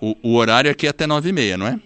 O, 0.00 0.16
o 0.22 0.34
horário 0.36 0.70
aqui 0.70 0.86
é 0.86 0.90
até 0.90 1.06
nove 1.06 1.28
e 1.28 1.32
meia, 1.32 1.58
não 1.58 1.66
é? 1.66 1.78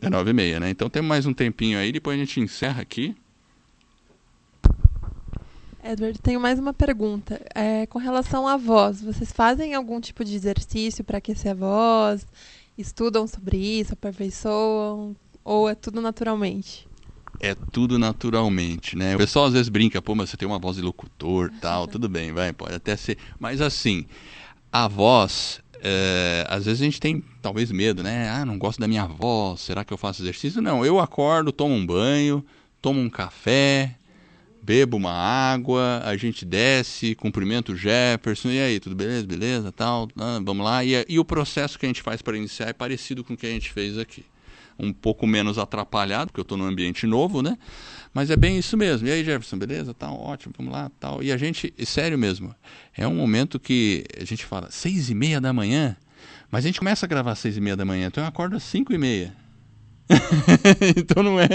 É 0.00 0.08
nove 0.08 0.30
e 0.30 0.32
meia, 0.32 0.58
né? 0.58 0.70
Então 0.70 0.88
temos 0.88 1.08
mais 1.08 1.26
um 1.26 1.34
tempinho 1.34 1.78
aí, 1.78 1.92
depois 1.92 2.16
a 2.16 2.18
gente 2.18 2.40
encerra 2.40 2.80
aqui. 2.80 3.14
Edward, 5.84 6.18
tenho 6.20 6.40
mais 6.40 6.58
uma 6.58 6.72
pergunta. 6.72 7.40
É, 7.54 7.86
com 7.86 7.98
relação 7.98 8.48
à 8.48 8.56
voz, 8.56 9.02
vocês 9.02 9.32
fazem 9.32 9.74
algum 9.74 10.00
tipo 10.00 10.24
de 10.24 10.34
exercício 10.34 11.04
para 11.04 11.18
aquecer 11.18 11.52
a 11.52 11.54
voz? 11.54 12.26
Estudam 12.76 13.26
sobre 13.26 13.56
isso, 13.56 13.92
aperfeiçoam? 13.92 15.14
Ou 15.44 15.68
é 15.68 15.74
tudo 15.74 16.00
naturalmente? 16.00 16.88
É 17.40 17.54
tudo 17.54 17.98
naturalmente, 17.98 18.96
né? 18.96 19.14
O 19.14 19.18
pessoal 19.18 19.46
às 19.46 19.52
vezes 19.52 19.68
brinca, 19.68 20.00
pô, 20.02 20.14
mas 20.14 20.30
você 20.30 20.36
tem 20.36 20.48
uma 20.48 20.58
voz 20.58 20.76
de 20.76 20.82
locutor 20.82 21.50
tal, 21.60 21.86
tudo 21.86 22.08
bem, 22.08 22.32
vai, 22.32 22.52
pode 22.52 22.74
até 22.74 22.96
ser. 22.96 23.18
Mas 23.38 23.60
assim, 23.60 24.06
a 24.72 24.88
voz 24.88 25.60
é, 25.82 26.46
às 26.48 26.64
vezes 26.64 26.80
a 26.80 26.84
gente 26.84 27.00
tem 27.00 27.22
talvez 27.40 27.70
medo, 27.70 28.02
né? 28.02 28.28
Ah, 28.30 28.44
não 28.44 28.58
gosto 28.58 28.80
da 28.80 28.88
minha 28.88 29.06
voz, 29.06 29.60
será 29.60 29.84
que 29.84 29.92
eu 29.92 29.98
faço 29.98 30.22
exercício? 30.22 30.60
Não, 30.60 30.84
eu 30.84 30.98
acordo, 30.98 31.52
tomo 31.52 31.74
um 31.74 31.84
banho, 31.84 32.44
tomo 32.80 33.00
um 33.00 33.08
café, 33.08 33.94
bebo 34.62 34.96
uma 34.96 35.12
água, 35.12 36.02
a 36.04 36.16
gente 36.16 36.44
desce, 36.44 37.14
cumprimento 37.14 37.72
o 37.72 37.76
Jefferson, 37.76 38.50
e 38.50 38.60
aí, 38.60 38.80
tudo 38.80 38.94
beleza? 38.94 39.26
Beleza, 39.26 39.72
tal, 39.72 40.08
ah, 40.16 40.40
vamos 40.42 40.64
lá. 40.64 40.84
E, 40.84 41.04
e 41.08 41.18
o 41.18 41.24
processo 41.24 41.78
que 41.78 41.86
a 41.86 41.88
gente 41.88 42.02
faz 42.02 42.20
para 42.20 42.36
iniciar 42.36 42.68
é 42.68 42.72
parecido 42.72 43.24
com 43.24 43.34
o 43.34 43.36
que 43.36 43.46
a 43.46 43.50
gente 43.50 43.72
fez 43.72 43.96
aqui. 43.98 44.24
Um 44.78 44.92
pouco 44.92 45.26
menos 45.26 45.58
atrapalhado, 45.58 46.28
porque 46.28 46.40
eu 46.40 46.42
estou 46.42 46.56
num 46.56 46.66
ambiente 46.66 47.06
novo, 47.06 47.42
né? 47.42 47.58
Mas 48.14 48.30
é 48.30 48.36
bem 48.36 48.58
isso 48.58 48.76
mesmo. 48.76 49.08
E 49.08 49.10
aí, 49.10 49.24
Jefferson, 49.24 49.58
beleza? 49.58 49.92
Tá 49.92 50.10
ótimo, 50.10 50.54
vamos 50.56 50.72
lá, 50.72 50.90
tal. 50.98 51.22
E 51.22 51.32
a 51.32 51.36
gente, 51.36 51.72
sério 51.84 52.18
mesmo, 52.18 52.54
é 52.96 53.06
um 53.06 53.14
momento 53.14 53.58
que 53.58 54.04
a 54.20 54.24
gente 54.24 54.44
fala, 54.44 54.68
seis 54.70 55.10
e 55.10 55.14
meia 55.14 55.40
da 55.40 55.52
manhã, 55.52 55.96
mas 56.50 56.64
a 56.64 56.68
gente 56.68 56.78
começa 56.78 57.06
a 57.06 57.08
gravar 57.08 57.34
seis 57.34 57.56
e 57.56 57.60
meia 57.60 57.76
da 57.76 57.84
manhã, 57.84 58.06
então 58.06 58.22
eu 58.22 58.28
acordo 58.28 58.56
às 58.56 58.62
cinco 58.62 58.92
e 58.92 58.98
meia. 58.98 59.34
então 60.96 61.22
não 61.22 61.38
é. 61.38 61.48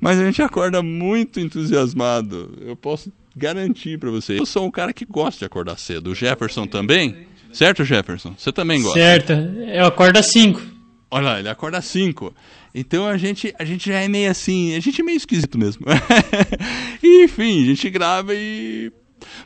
mas 0.00 0.18
a 0.18 0.24
gente 0.24 0.40
acorda 0.40 0.82
muito 0.82 1.40
entusiasmado. 1.40 2.56
Eu 2.60 2.76
posso 2.76 3.12
garantir 3.36 3.98
para 3.98 4.10
você. 4.10 4.38
Eu 4.38 4.46
sou 4.46 4.66
um 4.66 4.70
cara 4.70 4.92
que 4.92 5.04
gosta 5.04 5.40
de 5.40 5.44
acordar 5.44 5.78
cedo. 5.78 6.10
O 6.10 6.14
Jefferson 6.14 6.66
também? 6.66 7.26
Certo, 7.52 7.84
Jefferson? 7.84 8.34
Você 8.38 8.52
também 8.52 8.80
gosta? 8.80 8.98
Certo. 8.98 9.32
Eu 9.32 9.86
acordo 9.86 10.18
às 10.18 10.26
cinco. 10.26 10.62
Olha 11.14 11.24
lá, 11.24 11.38
ele 11.40 11.48
acorda 11.50 11.76
às 11.76 11.84
5. 11.84 12.34
Então 12.74 13.06
a 13.06 13.18
gente, 13.18 13.54
a 13.58 13.66
gente 13.66 13.90
já 13.90 14.00
é 14.00 14.08
meio 14.08 14.30
assim, 14.30 14.74
a 14.74 14.80
gente 14.80 14.98
é 14.98 15.04
meio 15.04 15.18
esquisito 15.18 15.58
mesmo. 15.58 15.84
enfim, 17.04 17.62
a 17.62 17.66
gente 17.66 17.90
grava 17.90 18.34
e. 18.34 18.90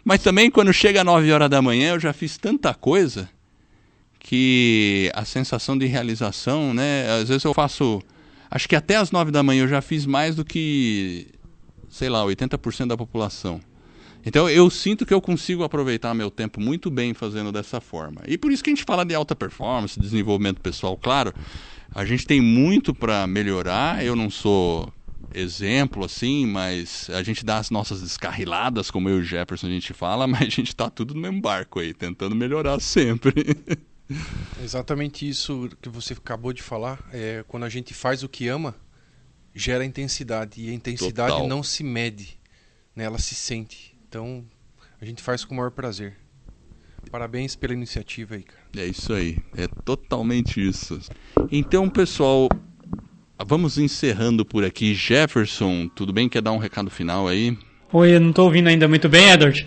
Mas 0.04 0.22
também 0.22 0.48
quando 0.48 0.72
chega 0.72 1.00
às 1.00 1.06
9 1.06 1.32
horas 1.32 1.50
da 1.50 1.60
manhã 1.60 1.90
eu 1.94 2.00
já 2.00 2.12
fiz 2.12 2.38
tanta 2.38 2.72
coisa 2.72 3.28
que 4.20 5.10
a 5.12 5.24
sensação 5.24 5.76
de 5.76 5.86
realização, 5.86 6.72
né? 6.72 7.20
Às 7.20 7.28
vezes 7.28 7.44
eu 7.44 7.52
faço. 7.52 8.00
Acho 8.48 8.68
que 8.68 8.76
até 8.76 8.94
às 8.94 9.10
nove 9.10 9.32
da 9.32 9.42
manhã 9.42 9.64
eu 9.64 9.68
já 9.68 9.80
fiz 9.80 10.06
mais 10.06 10.36
do 10.36 10.44
que, 10.44 11.26
sei 11.88 12.08
lá, 12.08 12.24
80% 12.24 12.86
da 12.86 12.96
população. 12.96 13.60
Então 14.26 14.50
eu 14.50 14.68
sinto 14.68 15.06
que 15.06 15.14
eu 15.14 15.20
consigo 15.20 15.62
aproveitar 15.62 16.12
meu 16.12 16.32
tempo 16.32 16.60
muito 16.60 16.90
bem 16.90 17.14
fazendo 17.14 17.52
dessa 17.52 17.80
forma. 17.80 18.22
E 18.26 18.36
por 18.36 18.50
isso 18.50 18.62
que 18.62 18.70
a 18.70 18.74
gente 18.74 18.84
fala 18.84 19.04
de 19.04 19.14
alta 19.14 19.36
performance, 19.36 19.98
desenvolvimento 19.98 20.60
pessoal, 20.60 20.96
claro. 20.96 21.32
A 21.94 22.04
gente 22.04 22.26
tem 22.26 22.40
muito 22.40 22.92
para 22.92 23.24
melhorar. 23.28 24.04
Eu 24.04 24.16
não 24.16 24.28
sou 24.28 24.92
exemplo 25.32 26.04
assim, 26.04 26.44
mas 26.44 27.08
a 27.10 27.22
gente 27.22 27.44
dá 27.44 27.58
as 27.58 27.70
nossas 27.70 28.02
descarriladas, 28.02 28.90
como 28.90 29.08
eu 29.08 29.18
e 29.18 29.20
o 29.20 29.24
Jefferson 29.24 29.68
a 29.68 29.70
gente 29.70 29.92
fala, 29.92 30.26
mas 30.28 30.42
a 30.42 30.50
gente 30.50 30.68
está 30.68 30.90
tudo 30.90 31.14
no 31.14 31.20
mesmo 31.20 31.40
barco 31.40 31.78
aí, 31.78 31.94
tentando 31.94 32.34
melhorar 32.34 32.80
sempre. 32.80 33.32
Exatamente 34.62 35.28
isso 35.28 35.68
que 35.80 35.88
você 35.88 36.14
acabou 36.14 36.52
de 36.52 36.62
falar. 36.62 36.98
É, 37.12 37.44
quando 37.46 37.62
a 37.62 37.68
gente 37.68 37.94
faz 37.94 38.24
o 38.24 38.28
que 38.28 38.48
ama, 38.48 38.74
gera 39.54 39.84
intensidade. 39.84 40.60
E 40.60 40.70
a 40.70 40.72
intensidade 40.72 41.32
Total. 41.32 41.48
não 41.48 41.62
se 41.62 41.84
mede, 41.84 42.38
né? 42.94 43.04
ela 43.04 43.18
se 43.18 43.34
sente. 43.34 43.95
Então, 44.16 44.42
a 44.98 45.04
gente 45.04 45.22
faz 45.22 45.44
com 45.44 45.52
o 45.52 45.58
maior 45.58 45.70
prazer. 45.70 46.16
Parabéns 47.10 47.54
pela 47.54 47.74
iniciativa 47.74 48.34
aí, 48.34 48.42
cara. 48.42 48.62
É 48.74 48.86
isso 48.86 49.12
aí, 49.12 49.36
é 49.54 49.68
totalmente 49.84 50.58
isso. 50.58 50.98
Então, 51.52 51.86
pessoal, 51.90 52.48
vamos 53.44 53.76
encerrando 53.76 54.42
por 54.42 54.64
aqui. 54.64 54.94
Jefferson, 54.94 55.86
tudo 55.94 56.14
bem? 56.14 56.30
Quer 56.30 56.40
dar 56.40 56.52
um 56.52 56.56
recado 56.56 56.88
final 56.88 57.28
aí? 57.28 57.58
Oi, 57.92 58.14
eu 58.14 58.20
não 58.20 58.32
tô 58.32 58.44
ouvindo 58.44 58.68
ainda 58.68 58.88
muito 58.88 59.06
bem, 59.06 59.28
Edward. 59.28 59.66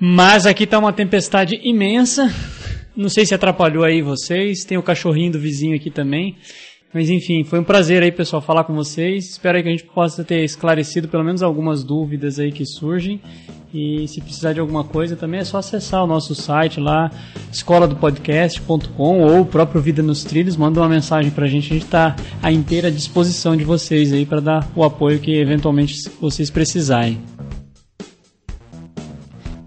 Mas 0.00 0.44
aqui 0.44 0.66
tá 0.66 0.76
uma 0.76 0.92
tempestade 0.92 1.60
imensa. 1.62 2.28
Não 2.96 3.08
sei 3.08 3.24
se 3.24 3.32
atrapalhou 3.32 3.84
aí 3.84 4.02
vocês. 4.02 4.64
Tem 4.64 4.76
o 4.76 4.82
cachorrinho 4.82 5.30
do 5.30 5.38
vizinho 5.38 5.76
aqui 5.76 5.88
também. 5.88 6.36
Mas 6.94 7.10
enfim, 7.10 7.42
foi 7.42 7.58
um 7.58 7.64
prazer 7.64 8.04
aí, 8.04 8.12
pessoal, 8.12 8.40
falar 8.40 8.62
com 8.62 8.72
vocês. 8.72 9.28
Espero 9.30 9.60
que 9.60 9.68
a 9.68 9.70
gente 9.72 9.82
possa 9.82 10.22
ter 10.22 10.44
esclarecido 10.44 11.08
pelo 11.08 11.24
menos 11.24 11.42
algumas 11.42 11.82
dúvidas 11.82 12.38
aí 12.38 12.52
que 12.52 12.64
surgem. 12.64 13.20
E 13.74 14.06
se 14.06 14.20
precisar 14.20 14.52
de 14.52 14.60
alguma 14.60 14.84
coisa 14.84 15.16
também 15.16 15.40
é 15.40 15.44
só 15.44 15.58
acessar 15.58 16.04
o 16.04 16.06
nosso 16.06 16.32
site 16.32 16.78
lá, 16.78 17.10
escoladopodcast.com 17.52 19.22
ou 19.22 19.40
o 19.40 19.46
próprio 19.46 19.82
Vida 19.82 20.00
nos 20.00 20.22
Trilhos. 20.22 20.56
Manda 20.56 20.80
uma 20.80 20.88
mensagem 20.88 21.32
pra 21.32 21.48
gente, 21.48 21.72
a 21.72 21.74
gente 21.74 21.86
tá 21.86 22.14
à 22.40 22.52
inteira 22.52 22.92
disposição 22.92 23.56
de 23.56 23.64
vocês 23.64 24.12
aí 24.12 24.24
para 24.24 24.38
dar 24.38 24.70
o 24.76 24.84
apoio 24.84 25.18
que 25.18 25.36
eventualmente 25.36 26.08
vocês 26.20 26.48
precisarem. 26.48 27.33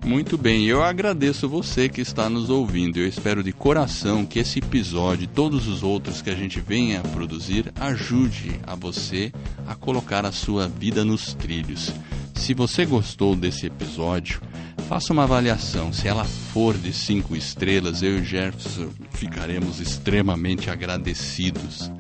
Muito 0.08 0.38
bem, 0.38 0.66
eu 0.66 0.82
agradeço 0.82 1.50
você 1.50 1.90
que 1.90 2.00
está 2.00 2.30
nos 2.30 2.50
ouvindo. 2.50 2.98
Eu 2.98 3.06
espero 3.06 3.44
de 3.44 3.52
coração 3.52 4.26
que 4.26 4.40
esse 4.40 4.60
episódio 4.60 5.26
e 5.26 5.28
todos 5.28 5.68
os 5.68 5.84
outros 5.84 6.22
que 6.22 6.30
a 6.30 6.34
gente 6.34 6.62
venha 6.62 7.02
a 7.02 7.04
produzir 7.04 7.74
ajude 7.78 8.58
a 8.66 8.74
você 8.74 9.34
a 9.68 9.76
colocar 9.76 10.26
a 10.26 10.32
sua 10.32 10.66
vida 10.66 11.04
nos 11.04 11.34
trilhos. 11.34 11.92
Se 12.34 12.54
você 12.54 12.86
gostou 12.86 13.36
desse 13.36 13.66
episódio, 13.66 14.42
faça 14.88 15.12
uma 15.12 15.24
avaliação. 15.24 15.92
Se 15.92 16.08
ela 16.08 16.24
for 16.24 16.78
de 16.78 16.94
cinco 16.94 17.36
estrelas, 17.36 18.02
eu 18.02 18.20
e 18.20 18.24
Jefferson 18.24 18.88
ficaremos 19.12 19.82
extremamente 19.82 20.70
agradecidos. 20.70 21.92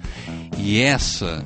E 0.57 0.79
essa 0.79 1.45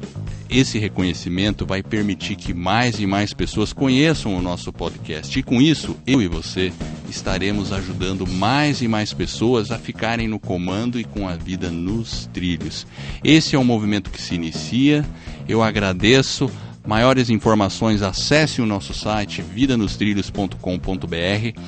esse 0.51 0.77
reconhecimento 0.77 1.65
vai 1.65 1.81
permitir 1.81 2.35
que 2.35 2.53
mais 2.53 2.99
e 2.99 3.07
mais 3.07 3.33
pessoas 3.33 3.71
conheçam 3.71 4.35
o 4.35 4.41
nosso 4.41 4.73
podcast. 4.73 5.39
E 5.39 5.41
com 5.41 5.61
isso, 5.61 5.95
eu 6.05 6.21
e 6.21 6.27
você 6.27 6.73
estaremos 7.09 7.71
ajudando 7.71 8.27
mais 8.27 8.81
e 8.81 8.87
mais 8.87 9.13
pessoas 9.13 9.71
a 9.71 9.79
ficarem 9.79 10.27
no 10.27 10.39
comando 10.39 10.99
e 10.99 11.05
com 11.05 11.27
a 11.27 11.37
vida 11.37 11.71
nos 11.71 12.29
trilhos. 12.33 12.85
Esse 13.23 13.55
é 13.55 13.59
um 13.59 13.63
movimento 13.63 14.11
que 14.11 14.21
se 14.21 14.35
inicia. 14.35 15.05
Eu 15.47 15.63
agradeço. 15.63 16.51
Maiores 16.85 17.29
informações, 17.29 18.01
acesse 18.01 18.61
o 18.61 18.65
nosso 18.65 18.93
site 18.93 19.41
vidanostrilhos.com.br. 19.41 21.61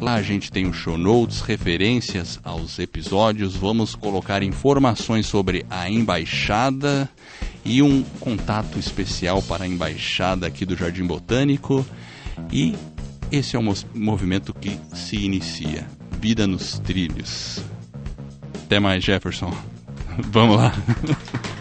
Lá 0.00 0.14
a 0.14 0.22
gente 0.22 0.52
tem 0.52 0.66
o 0.66 0.72
show 0.72 0.96
notes, 0.96 1.40
referências 1.40 2.38
aos 2.44 2.78
episódios, 2.78 3.56
vamos 3.56 3.96
colocar 3.96 4.44
informações 4.44 5.26
sobre 5.26 5.66
a 5.68 5.90
embaixada 5.90 7.08
e 7.64 7.82
um 7.82 8.02
contato 8.20 8.78
especial 8.78 9.42
para 9.42 9.64
a 9.64 9.66
embaixada 9.66 10.46
aqui 10.46 10.64
do 10.64 10.76
Jardim 10.76 11.04
Botânico. 11.04 11.84
E 12.52 12.76
esse 13.32 13.56
é 13.56 13.58
um 13.58 13.74
movimento 13.92 14.54
que 14.54 14.78
se 14.94 15.16
inicia. 15.16 15.84
Vida 16.20 16.46
nos 16.46 16.78
trilhos. 16.78 17.60
Até 18.64 18.78
mais, 18.78 19.02
Jefferson. 19.02 19.52
Vamos 20.30 20.56
lá. 20.58 20.72